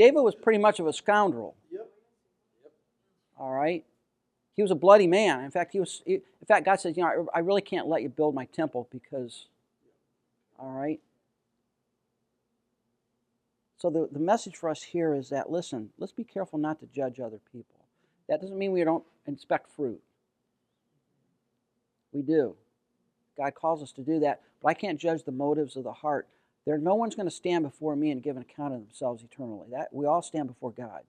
David 0.01 0.23
was 0.23 0.35
pretty 0.35 0.59
much 0.59 0.81
of 0.81 0.87
a 0.87 0.95
scoundrel. 0.95 1.55
Yep. 1.71 1.87
All 3.39 3.53
right. 3.53 3.85
He 4.57 4.63
was 4.63 4.71
a 4.71 4.75
bloody 4.75 5.07
man. 5.07 5.45
In 5.45 5.51
fact, 5.51 5.73
he 5.73 5.79
was. 5.79 6.03
In 6.07 6.23
fact, 6.49 6.65
God 6.65 6.81
says, 6.81 6.97
you 6.97 7.03
know, 7.03 7.29
I, 7.35 7.37
I 7.37 7.41
really 7.41 7.61
can't 7.61 7.87
let 7.87 8.01
you 8.01 8.09
build 8.09 8.35
my 8.35 8.47
temple 8.47 8.89
because. 8.91 9.45
All 10.59 10.71
right. 10.71 11.01
So 13.77 13.91
the, 13.91 14.09
the 14.11 14.19
message 14.19 14.57
for 14.57 14.71
us 14.71 14.83
here 14.83 15.15
is 15.15 15.29
that 15.29 15.51
listen, 15.51 15.91
let's 15.99 16.13
be 16.13 16.25
careful 16.25 16.59
not 16.59 16.81
to 16.81 16.87
judge 16.87 17.21
other 17.21 17.41
people. 17.53 17.85
That 18.27 18.41
doesn't 18.41 18.57
mean 18.57 18.73
we 18.73 18.83
don't 18.85 19.05
inspect 19.27 19.69
fruit. 19.69 20.01
We 22.13 22.23
do. 22.23 22.57
God 23.37 23.55
calls 23.55 23.83
us 23.83 23.93
to 23.93 24.01
do 24.01 24.21
that, 24.21 24.41
but 24.63 24.69
I 24.69 24.75
can't 24.75 24.99
judge 24.99 25.25
the 25.25 25.33
motives 25.33 25.77
of 25.77 25.85
the 25.85 25.93
heart. 25.93 26.27
There, 26.67 26.79
no 26.79 26.95
one's 26.95 27.15
going 27.15 27.29
to 27.29 27.35
stand 27.35 27.65
before 27.65 27.97
me 27.97 28.11
and 28.11 28.23
give 28.23 28.37
an 28.37 28.43
account 28.43 28.75
of 28.75 28.81
themselves 28.81 29.23
eternally. 29.23 29.69
That 29.71 29.89
we 29.93 30.07
all 30.07 30.23
stand 30.23 30.49
before 30.49 30.71
God. 30.71 31.03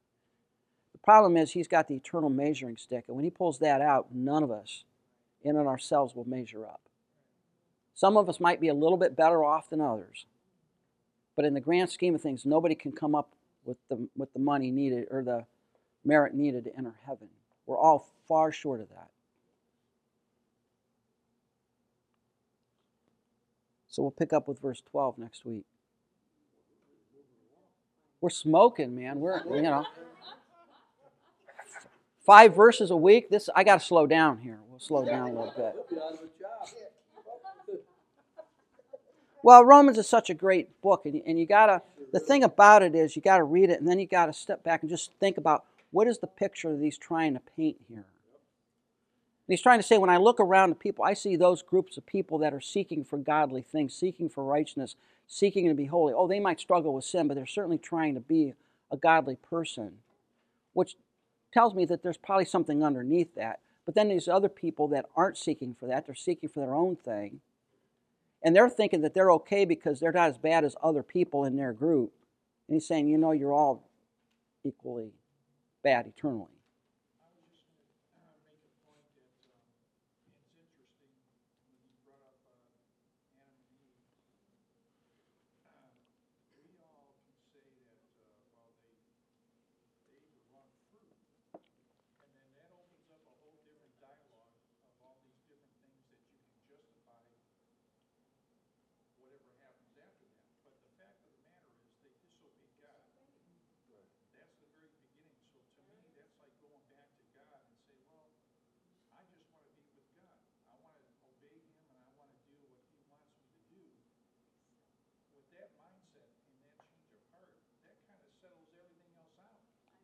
The 0.94 1.00
problem 1.00 1.38
is 1.38 1.52
he's 1.52 1.68
got 1.68 1.88
the 1.88 1.96
eternal 1.96 2.30
measuring 2.30 2.78
stick, 2.78 3.06
and 3.08 3.16
when 3.16 3.24
he 3.26 3.32
pulls 3.32 3.60
that 3.60 3.82
out, 3.82 4.08
none 4.14 4.44
of 4.44 4.52
us, 4.52 4.84
in 5.42 5.56
and 5.56 5.68
ourselves, 5.68 6.16
will 6.16 6.28
measure 6.28 6.66
up. 6.66 6.82
Some 7.94 8.18
of 8.18 8.30
us 8.30 8.40
might 8.40 8.62
be 8.62 8.68
a 8.68 8.74
little 8.74 8.98
bit 8.98 9.16
better 9.16 9.44
off 9.44 9.70
than 9.70 9.82
others, 9.82 10.26
but 11.36 11.46
in 11.46 11.54
the 11.54 11.62
grand 11.62 11.90
scheme 11.90 12.16
of 12.16 12.22
things, 12.22 12.46
nobody 12.46 12.76
can 12.76 12.92
come 12.92 13.16
up 13.16 13.34
with 13.64 13.78
the 13.90 14.08
with 14.16 14.34
the 14.34 14.40
money 14.40 14.72
needed 14.72 15.08
or 15.12 15.24
the 15.24 15.46
merit 16.04 16.34
needed 16.34 16.64
to 16.66 16.76
enter 16.76 16.96
heaven. 17.06 17.30
We're 17.66 17.78
all 17.78 18.08
far 18.28 18.52
short 18.52 18.82
of 18.82 18.90
that. 18.90 19.11
So 23.92 24.02
we'll 24.02 24.12
pick 24.12 24.32
up 24.32 24.48
with 24.48 24.60
verse 24.62 24.82
12 24.90 25.18
next 25.18 25.46
week. 25.46 25.66
We're 28.22 28.30
smoking, 28.30 28.96
man. 28.96 29.20
We're, 29.20 29.44
you 29.56 29.62
know, 29.64 29.86
five 32.26 32.56
verses 32.56 32.90
a 32.90 32.96
week. 32.96 33.30
This 33.30 33.50
I 33.54 33.64
got 33.64 33.80
to 33.80 33.86
slow 33.86 34.08
down 34.08 34.40
here. 34.40 34.60
We'll 34.70 34.80
slow 34.80 35.04
down 35.04 35.30
a 35.30 35.34
little 35.34 35.54
bit. 35.56 35.76
Well, 39.44 39.66
Romans 39.66 39.98
is 39.98 40.08
such 40.08 40.30
a 40.30 40.36
great 40.36 40.82
book, 40.82 41.06
and, 41.06 41.22
and 41.26 41.40
you 41.40 41.46
gotta. 41.46 41.82
The 42.14 42.20
thing 42.20 42.44
about 42.44 42.84
it 42.84 42.94
is, 42.94 43.16
you 43.16 43.22
got 43.22 43.38
to 43.38 43.44
read 43.44 43.70
it, 43.70 43.80
and 43.80 43.88
then 43.88 44.00
you 44.00 44.06
got 44.06 44.26
to 44.26 44.34
step 44.34 44.64
back 44.64 44.84
and 44.84 44.90
just 44.90 45.12
think 45.20 45.38
about 45.38 45.66
what 45.92 46.08
is 46.08 46.20
the 46.20 46.28
picture 46.28 46.76
that 46.76 46.84
he's 46.84 46.98
trying 46.98 47.34
to 47.34 47.42
paint 47.58 47.78
here. 47.90 48.06
And 49.52 49.58
he's 49.58 49.64
trying 49.64 49.80
to 49.80 49.84
say, 49.84 49.98
when 49.98 50.10
I 50.10 50.16
look 50.16 50.40
around 50.40 50.70
the 50.70 50.78
people, 50.78 51.04
I 51.04 51.14
see 51.14 51.36
those 51.36 51.62
groups 51.62 51.98
of 51.98 52.06
people 52.06 52.38
that 52.38 52.54
are 52.54 52.62
seeking 52.62 53.04
for 53.04 53.18
godly 53.18 53.62
things, 53.62 53.94
seeking 53.94 54.30
for 54.30 54.46
righteousness, 54.46 54.96
seeking 55.28 55.68
to 55.68 55.74
be 55.74 55.88
holy. 55.88 56.14
Oh, 56.16 56.26
they 56.26 56.40
might 56.40 56.62
struggle 56.62 56.94
with 56.94 57.04
sin, 57.04 57.28
but 57.28 57.34
they're 57.34 57.46
certainly 57.46 57.78
trying 57.78 58.14
to 58.14 58.22
be 58.22 58.54
a 58.92 58.96
godly 58.96 59.36
person, 59.36 59.98
which 60.72 60.96
tells 61.54 61.76
me 61.76 61.84
that 61.84 62.02
there's 62.02 62.16
probably 62.16 62.46
something 62.46 62.82
underneath 62.82 63.36
that. 63.36 63.60
But 63.86 63.94
then 63.94 64.08
there's 64.08 64.30
other 64.30 64.48
people 64.48 64.88
that 64.88 65.08
aren't 65.18 65.38
seeking 65.38 65.76
for 65.78 65.86
that, 65.86 66.06
they're 66.06 66.16
seeking 66.16 66.48
for 66.48 66.62
their 66.62 66.74
own 66.74 66.96
thing. 66.96 67.42
And 68.42 68.56
they're 68.56 68.70
thinking 68.70 69.02
that 69.02 69.14
they're 69.14 69.34
okay 69.34 69.66
because 69.66 70.00
they're 70.00 70.14
not 70.14 70.30
as 70.30 70.38
bad 70.38 70.64
as 70.64 70.78
other 70.82 71.04
people 71.04 71.44
in 71.44 71.58
their 71.58 71.74
group. 71.74 72.14
And 72.70 72.76
he's 72.76 72.88
saying, 72.88 73.10
you 73.10 73.18
know, 73.18 73.34
you're 73.34 73.52
all 73.52 73.90
equally 74.64 75.12
bad 75.84 76.08
eternally. 76.08 76.61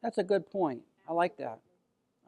That's 0.02 0.18
a 0.18 0.24
good 0.24 0.50
point. 0.50 0.82
I 1.08 1.14
like 1.14 1.38
that. 1.38 1.60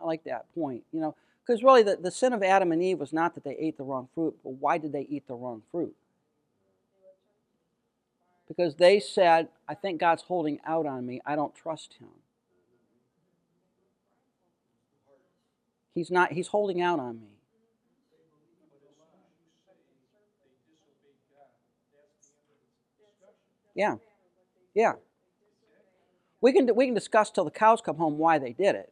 I 0.01 0.05
like 0.05 0.23
that 0.25 0.53
point. 0.53 0.83
You 0.91 1.01
know, 1.01 1.15
because 1.45 1.63
really 1.63 1.83
the, 1.83 1.97
the 1.97 2.11
sin 2.11 2.33
of 2.33 2.43
Adam 2.43 2.71
and 2.71 2.81
Eve 2.81 2.99
was 2.99 3.13
not 3.13 3.35
that 3.35 3.43
they 3.43 3.55
ate 3.57 3.77
the 3.77 3.83
wrong 3.83 4.07
fruit, 4.13 4.35
but 4.43 4.51
why 4.51 4.77
did 4.77 4.91
they 4.91 5.07
eat 5.09 5.27
the 5.27 5.35
wrong 5.35 5.63
fruit? 5.71 5.95
Because 8.47 8.75
they 8.75 8.99
said, 8.99 9.49
I 9.67 9.75
think 9.75 9.99
God's 9.99 10.23
holding 10.23 10.59
out 10.65 10.85
on 10.85 11.05
me. 11.05 11.21
I 11.25 11.35
don't 11.35 11.53
trust 11.53 11.95
him. 11.99 12.09
He's 15.93 16.09
not, 16.09 16.31
he's 16.31 16.47
holding 16.47 16.81
out 16.81 16.99
on 16.99 17.19
me. 17.19 17.27
Yeah. 23.75 23.95
Yeah. 24.73 24.93
We 26.41 26.53
can, 26.53 26.73
we 26.75 26.85
can 26.85 26.93
discuss 26.93 27.29
till 27.29 27.45
the 27.45 27.51
cows 27.51 27.81
come 27.81 27.97
home 27.97 28.17
why 28.17 28.39
they 28.39 28.53
did 28.53 28.75
it. 28.75 28.91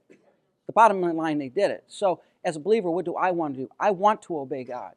The 0.66 0.74
bottom 0.74 1.02
line, 1.02 1.38
they 1.38 1.50
did 1.50 1.72
it. 1.72 1.86
So, 1.88 2.22
as 2.44 2.56
a 2.56 2.60
believer, 2.60 2.90
what 2.90 3.06
do 3.06 3.16
I 3.16 3.32
want 3.32 3.56
to 3.56 3.62
do? 3.62 3.70
I 3.80 3.92
want 3.92 4.22
to 4.24 4.38
obey 4.38 4.64
God. 4.64 4.94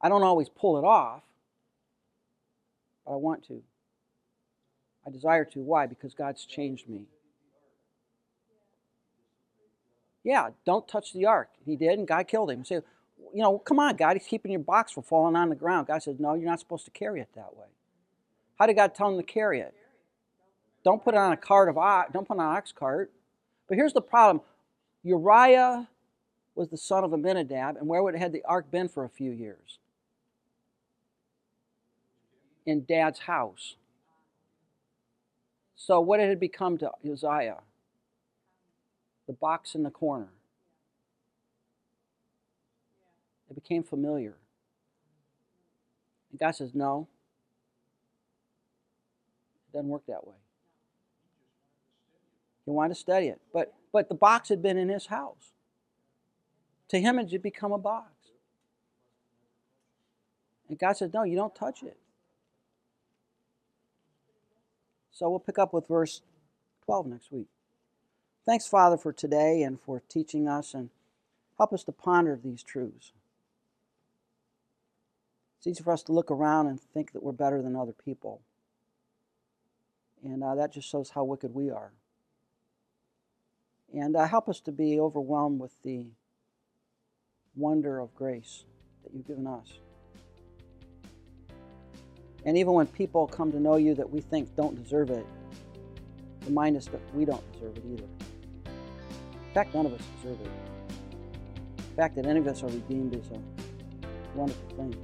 I 0.00 0.08
don't 0.08 0.22
always 0.22 0.48
pull 0.48 0.78
it 0.78 0.84
off, 0.84 1.22
but 3.06 3.12
I 3.12 3.16
want 3.16 3.46
to. 3.46 3.62
I 5.06 5.10
desire 5.10 5.44
to. 5.46 5.60
Why? 5.60 5.86
Because 5.86 6.14
God's 6.14 6.44
changed 6.44 6.88
me. 6.88 7.06
Yeah, 10.24 10.50
don't 10.64 10.86
touch 10.86 11.12
the 11.12 11.26
ark. 11.26 11.50
He 11.64 11.76
did, 11.76 11.98
and 11.98 12.06
God 12.06 12.28
killed 12.28 12.50
him. 12.50 12.64
Say, 12.64 12.80
you 13.32 13.42
know, 13.42 13.58
come 13.58 13.78
on, 13.78 13.96
God, 13.96 14.16
he's 14.16 14.26
keeping 14.26 14.52
your 14.52 14.60
box 14.60 14.92
from 14.92 15.02
falling 15.02 15.36
on 15.36 15.48
the 15.48 15.56
ground. 15.56 15.88
God 15.88 16.02
says, 16.02 16.16
no, 16.18 16.34
you're 16.34 16.48
not 16.48 16.60
supposed 16.60 16.84
to 16.84 16.90
carry 16.90 17.20
it 17.20 17.28
that 17.34 17.56
way. 17.56 17.66
How 18.58 18.66
did 18.66 18.76
God 18.76 18.94
tell 18.94 19.08
him 19.08 19.16
to 19.16 19.22
carry 19.24 19.60
it? 19.60 19.74
Don't 20.84 21.02
put 21.02 21.14
it 21.14 21.18
on 21.18 21.32
a 21.32 21.36
cart 21.36 21.68
of 21.68 21.78
ox. 21.78 22.10
Don't 22.12 22.26
put 22.26 22.36
it 22.36 22.40
on 22.40 22.46
an 22.46 22.56
ox 22.56 22.72
cart. 22.72 23.12
But 23.68 23.76
here's 23.76 23.92
the 23.92 24.02
problem: 24.02 24.44
Uriah 25.02 25.88
was 26.54 26.68
the 26.68 26.76
son 26.76 27.04
of 27.04 27.12
Abinadab, 27.12 27.76
and 27.76 27.86
where 27.86 28.02
would 28.02 28.14
had 28.14 28.32
the 28.32 28.44
ark 28.44 28.70
been 28.70 28.88
for 28.88 29.04
a 29.04 29.08
few 29.08 29.30
years? 29.30 29.78
In 32.66 32.84
Dad's 32.84 33.20
house. 33.20 33.76
So 35.74 36.00
what 36.00 36.20
had 36.20 36.38
become 36.38 36.78
to 36.78 36.92
Uzziah? 37.04 37.58
The 39.26 39.32
box 39.32 39.74
in 39.74 39.82
the 39.82 39.90
corner. 39.90 40.28
It 43.50 43.54
became 43.54 43.82
familiar. 43.82 44.36
And 46.30 46.38
God 46.38 46.52
says, 46.52 46.74
No, 46.74 47.08
it 49.68 49.76
doesn't 49.76 49.88
work 49.88 50.02
that 50.06 50.26
way. 50.26 50.34
He 52.64 52.70
wanted 52.70 52.94
to 52.94 53.00
study 53.00 53.28
it. 53.28 53.40
But 53.52 53.74
but 53.92 54.08
the 54.08 54.14
box 54.14 54.48
had 54.48 54.62
been 54.62 54.78
in 54.78 54.88
his 54.88 55.06
house. 55.06 55.52
To 56.88 57.00
him 57.00 57.18
it 57.18 57.30
had 57.30 57.42
become 57.42 57.72
a 57.72 57.78
box. 57.78 58.12
And 60.68 60.78
God 60.78 60.96
says, 60.96 61.12
No, 61.12 61.24
you 61.24 61.36
don't 61.36 61.54
touch 61.54 61.82
it. 61.82 61.98
So 65.10 65.28
we'll 65.28 65.38
pick 65.38 65.58
up 65.58 65.74
with 65.74 65.86
verse 65.86 66.22
12 66.86 67.06
next 67.06 67.30
week. 67.30 67.48
Thanks, 68.46 68.66
Father, 68.66 68.96
for 68.96 69.12
today 69.12 69.62
and 69.62 69.80
for 69.80 70.02
teaching 70.08 70.48
us 70.48 70.74
and 70.74 70.88
help 71.58 71.72
us 71.72 71.84
to 71.84 71.92
ponder 71.92 72.38
these 72.42 72.62
truths. 72.62 73.12
It's 75.58 75.66
easy 75.66 75.84
for 75.84 75.92
us 75.92 76.02
to 76.04 76.12
look 76.12 76.30
around 76.30 76.66
and 76.66 76.80
think 76.80 77.12
that 77.12 77.22
we're 77.22 77.32
better 77.32 77.62
than 77.62 77.76
other 77.76 77.92
people. 77.92 78.40
And 80.24 80.42
uh, 80.42 80.54
that 80.56 80.72
just 80.72 80.88
shows 80.88 81.10
how 81.10 81.22
wicked 81.24 81.54
we 81.54 81.70
are. 81.70 81.92
And 83.94 84.16
uh, 84.16 84.26
help 84.26 84.48
us 84.48 84.60
to 84.60 84.72
be 84.72 84.98
overwhelmed 84.98 85.60
with 85.60 85.72
the 85.82 86.06
wonder 87.54 87.98
of 87.98 88.14
grace 88.14 88.64
that 89.02 89.12
you've 89.12 89.26
given 89.26 89.46
us. 89.46 89.68
And 92.44 92.56
even 92.56 92.72
when 92.72 92.86
people 92.86 93.26
come 93.26 93.52
to 93.52 93.60
know 93.60 93.76
you 93.76 93.94
that 93.94 94.08
we 94.10 94.20
think 94.20 94.56
don't 94.56 94.82
deserve 94.82 95.10
it, 95.10 95.26
remind 96.46 96.76
us 96.76 96.86
that 96.86 97.00
we 97.14 97.24
don't 97.24 97.52
deserve 97.52 97.76
it 97.76 97.84
either. 97.92 98.08
In 99.48 99.54
fact, 99.54 99.74
none 99.74 99.86
of 99.86 99.92
us 99.92 100.00
deserve 100.20 100.40
it. 100.40 100.50
The 101.76 101.96
fact 101.96 102.16
that 102.16 102.26
any 102.26 102.40
of 102.40 102.46
us 102.46 102.62
are 102.62 102.68
redeemed 102.68 103.14
is 103.14 103.30
a 103.30 104.36
wonderful 104.36 104.68
thing. 104.76 104.96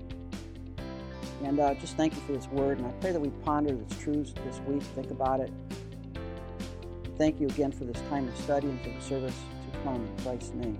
And 1.45 1.61
uh, 1.61 1.75
just 1.75 1.97
thank 1.97 2.15
you 2.15 2.21
for 2.23 2.33
this 2.33 2.49
word. 2.49 2.79
And 2.79 2.87
I 2.87 2.91
pray 2.93 3.13
that 3.13 3.21
we 3.21 3.29
ponder 3.45 3.75
its 3.75 3.97
truths 3.99 4.33
this 4.45 4.59
week, 4.61 4.83
think 4.83 5.11
about 5.11 5.41
it. 5.41 5.53
Thank 7.19 7.41
you 7.41 7.49
again 7.49 7.73
for 7.73 7.85
this 7.85 8.01
time 8.09 8.29
of 8.29 8.37
study 8.37 8.69
and 8.69 8.81
for 8.81 8.91
the 8.91 9.01
service 9.01 9.35
to 9.73 9.79
come 9.81 9.97
in 9.97 10.23
Christ's 10.23 10.55
name. 10.55 10.79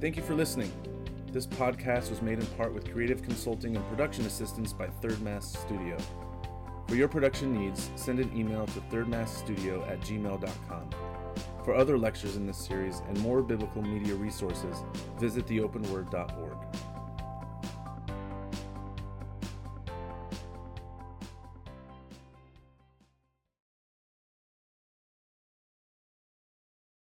Thank 0.00 0.16
you 0.16 0.22
for 0.24 0.34
listening. 0.34 0.72
This 1.32 1.46
podcast 1.46 2.10
was 2.10 2.20
made 2.20 2.40
in 2.40 2.46
part 2.46 2.74
with 2.74 2.90
creative 2.92 3.22
consulting 3.22 3.76
and 3.76 3.88
production 3.88 4.26
assistance 4.26 4.72
by 4.72 4.88
Third 4.88 5.22
Mass 5.22 5.56
Studio. 5.56 5.96
For 6.88 6.96
your 6.96 7.08
production 7.08 7.52
needs, 7.52 7.90
send 7.94 8.18
an 8.18 8.36
email 8.36 8.66
to 8.66 8.80
thirdmassstudio 8.92 9.88
at 9.88 10.00
gmail.com. 10.00 10.90
For 11.64 11.74
other 11.74 11.98
lectures 11.98 12.36
in 12.36 12.46
this 12.46 12.58
series 12.58 13.00
and 13.08 13.18
more 13.20 13.42
biblical 13.42 13.82
media 13.82 14.14
resources, 14.14 14.82
visit 15.18 15.46
theopenword.org. 15.46 16.56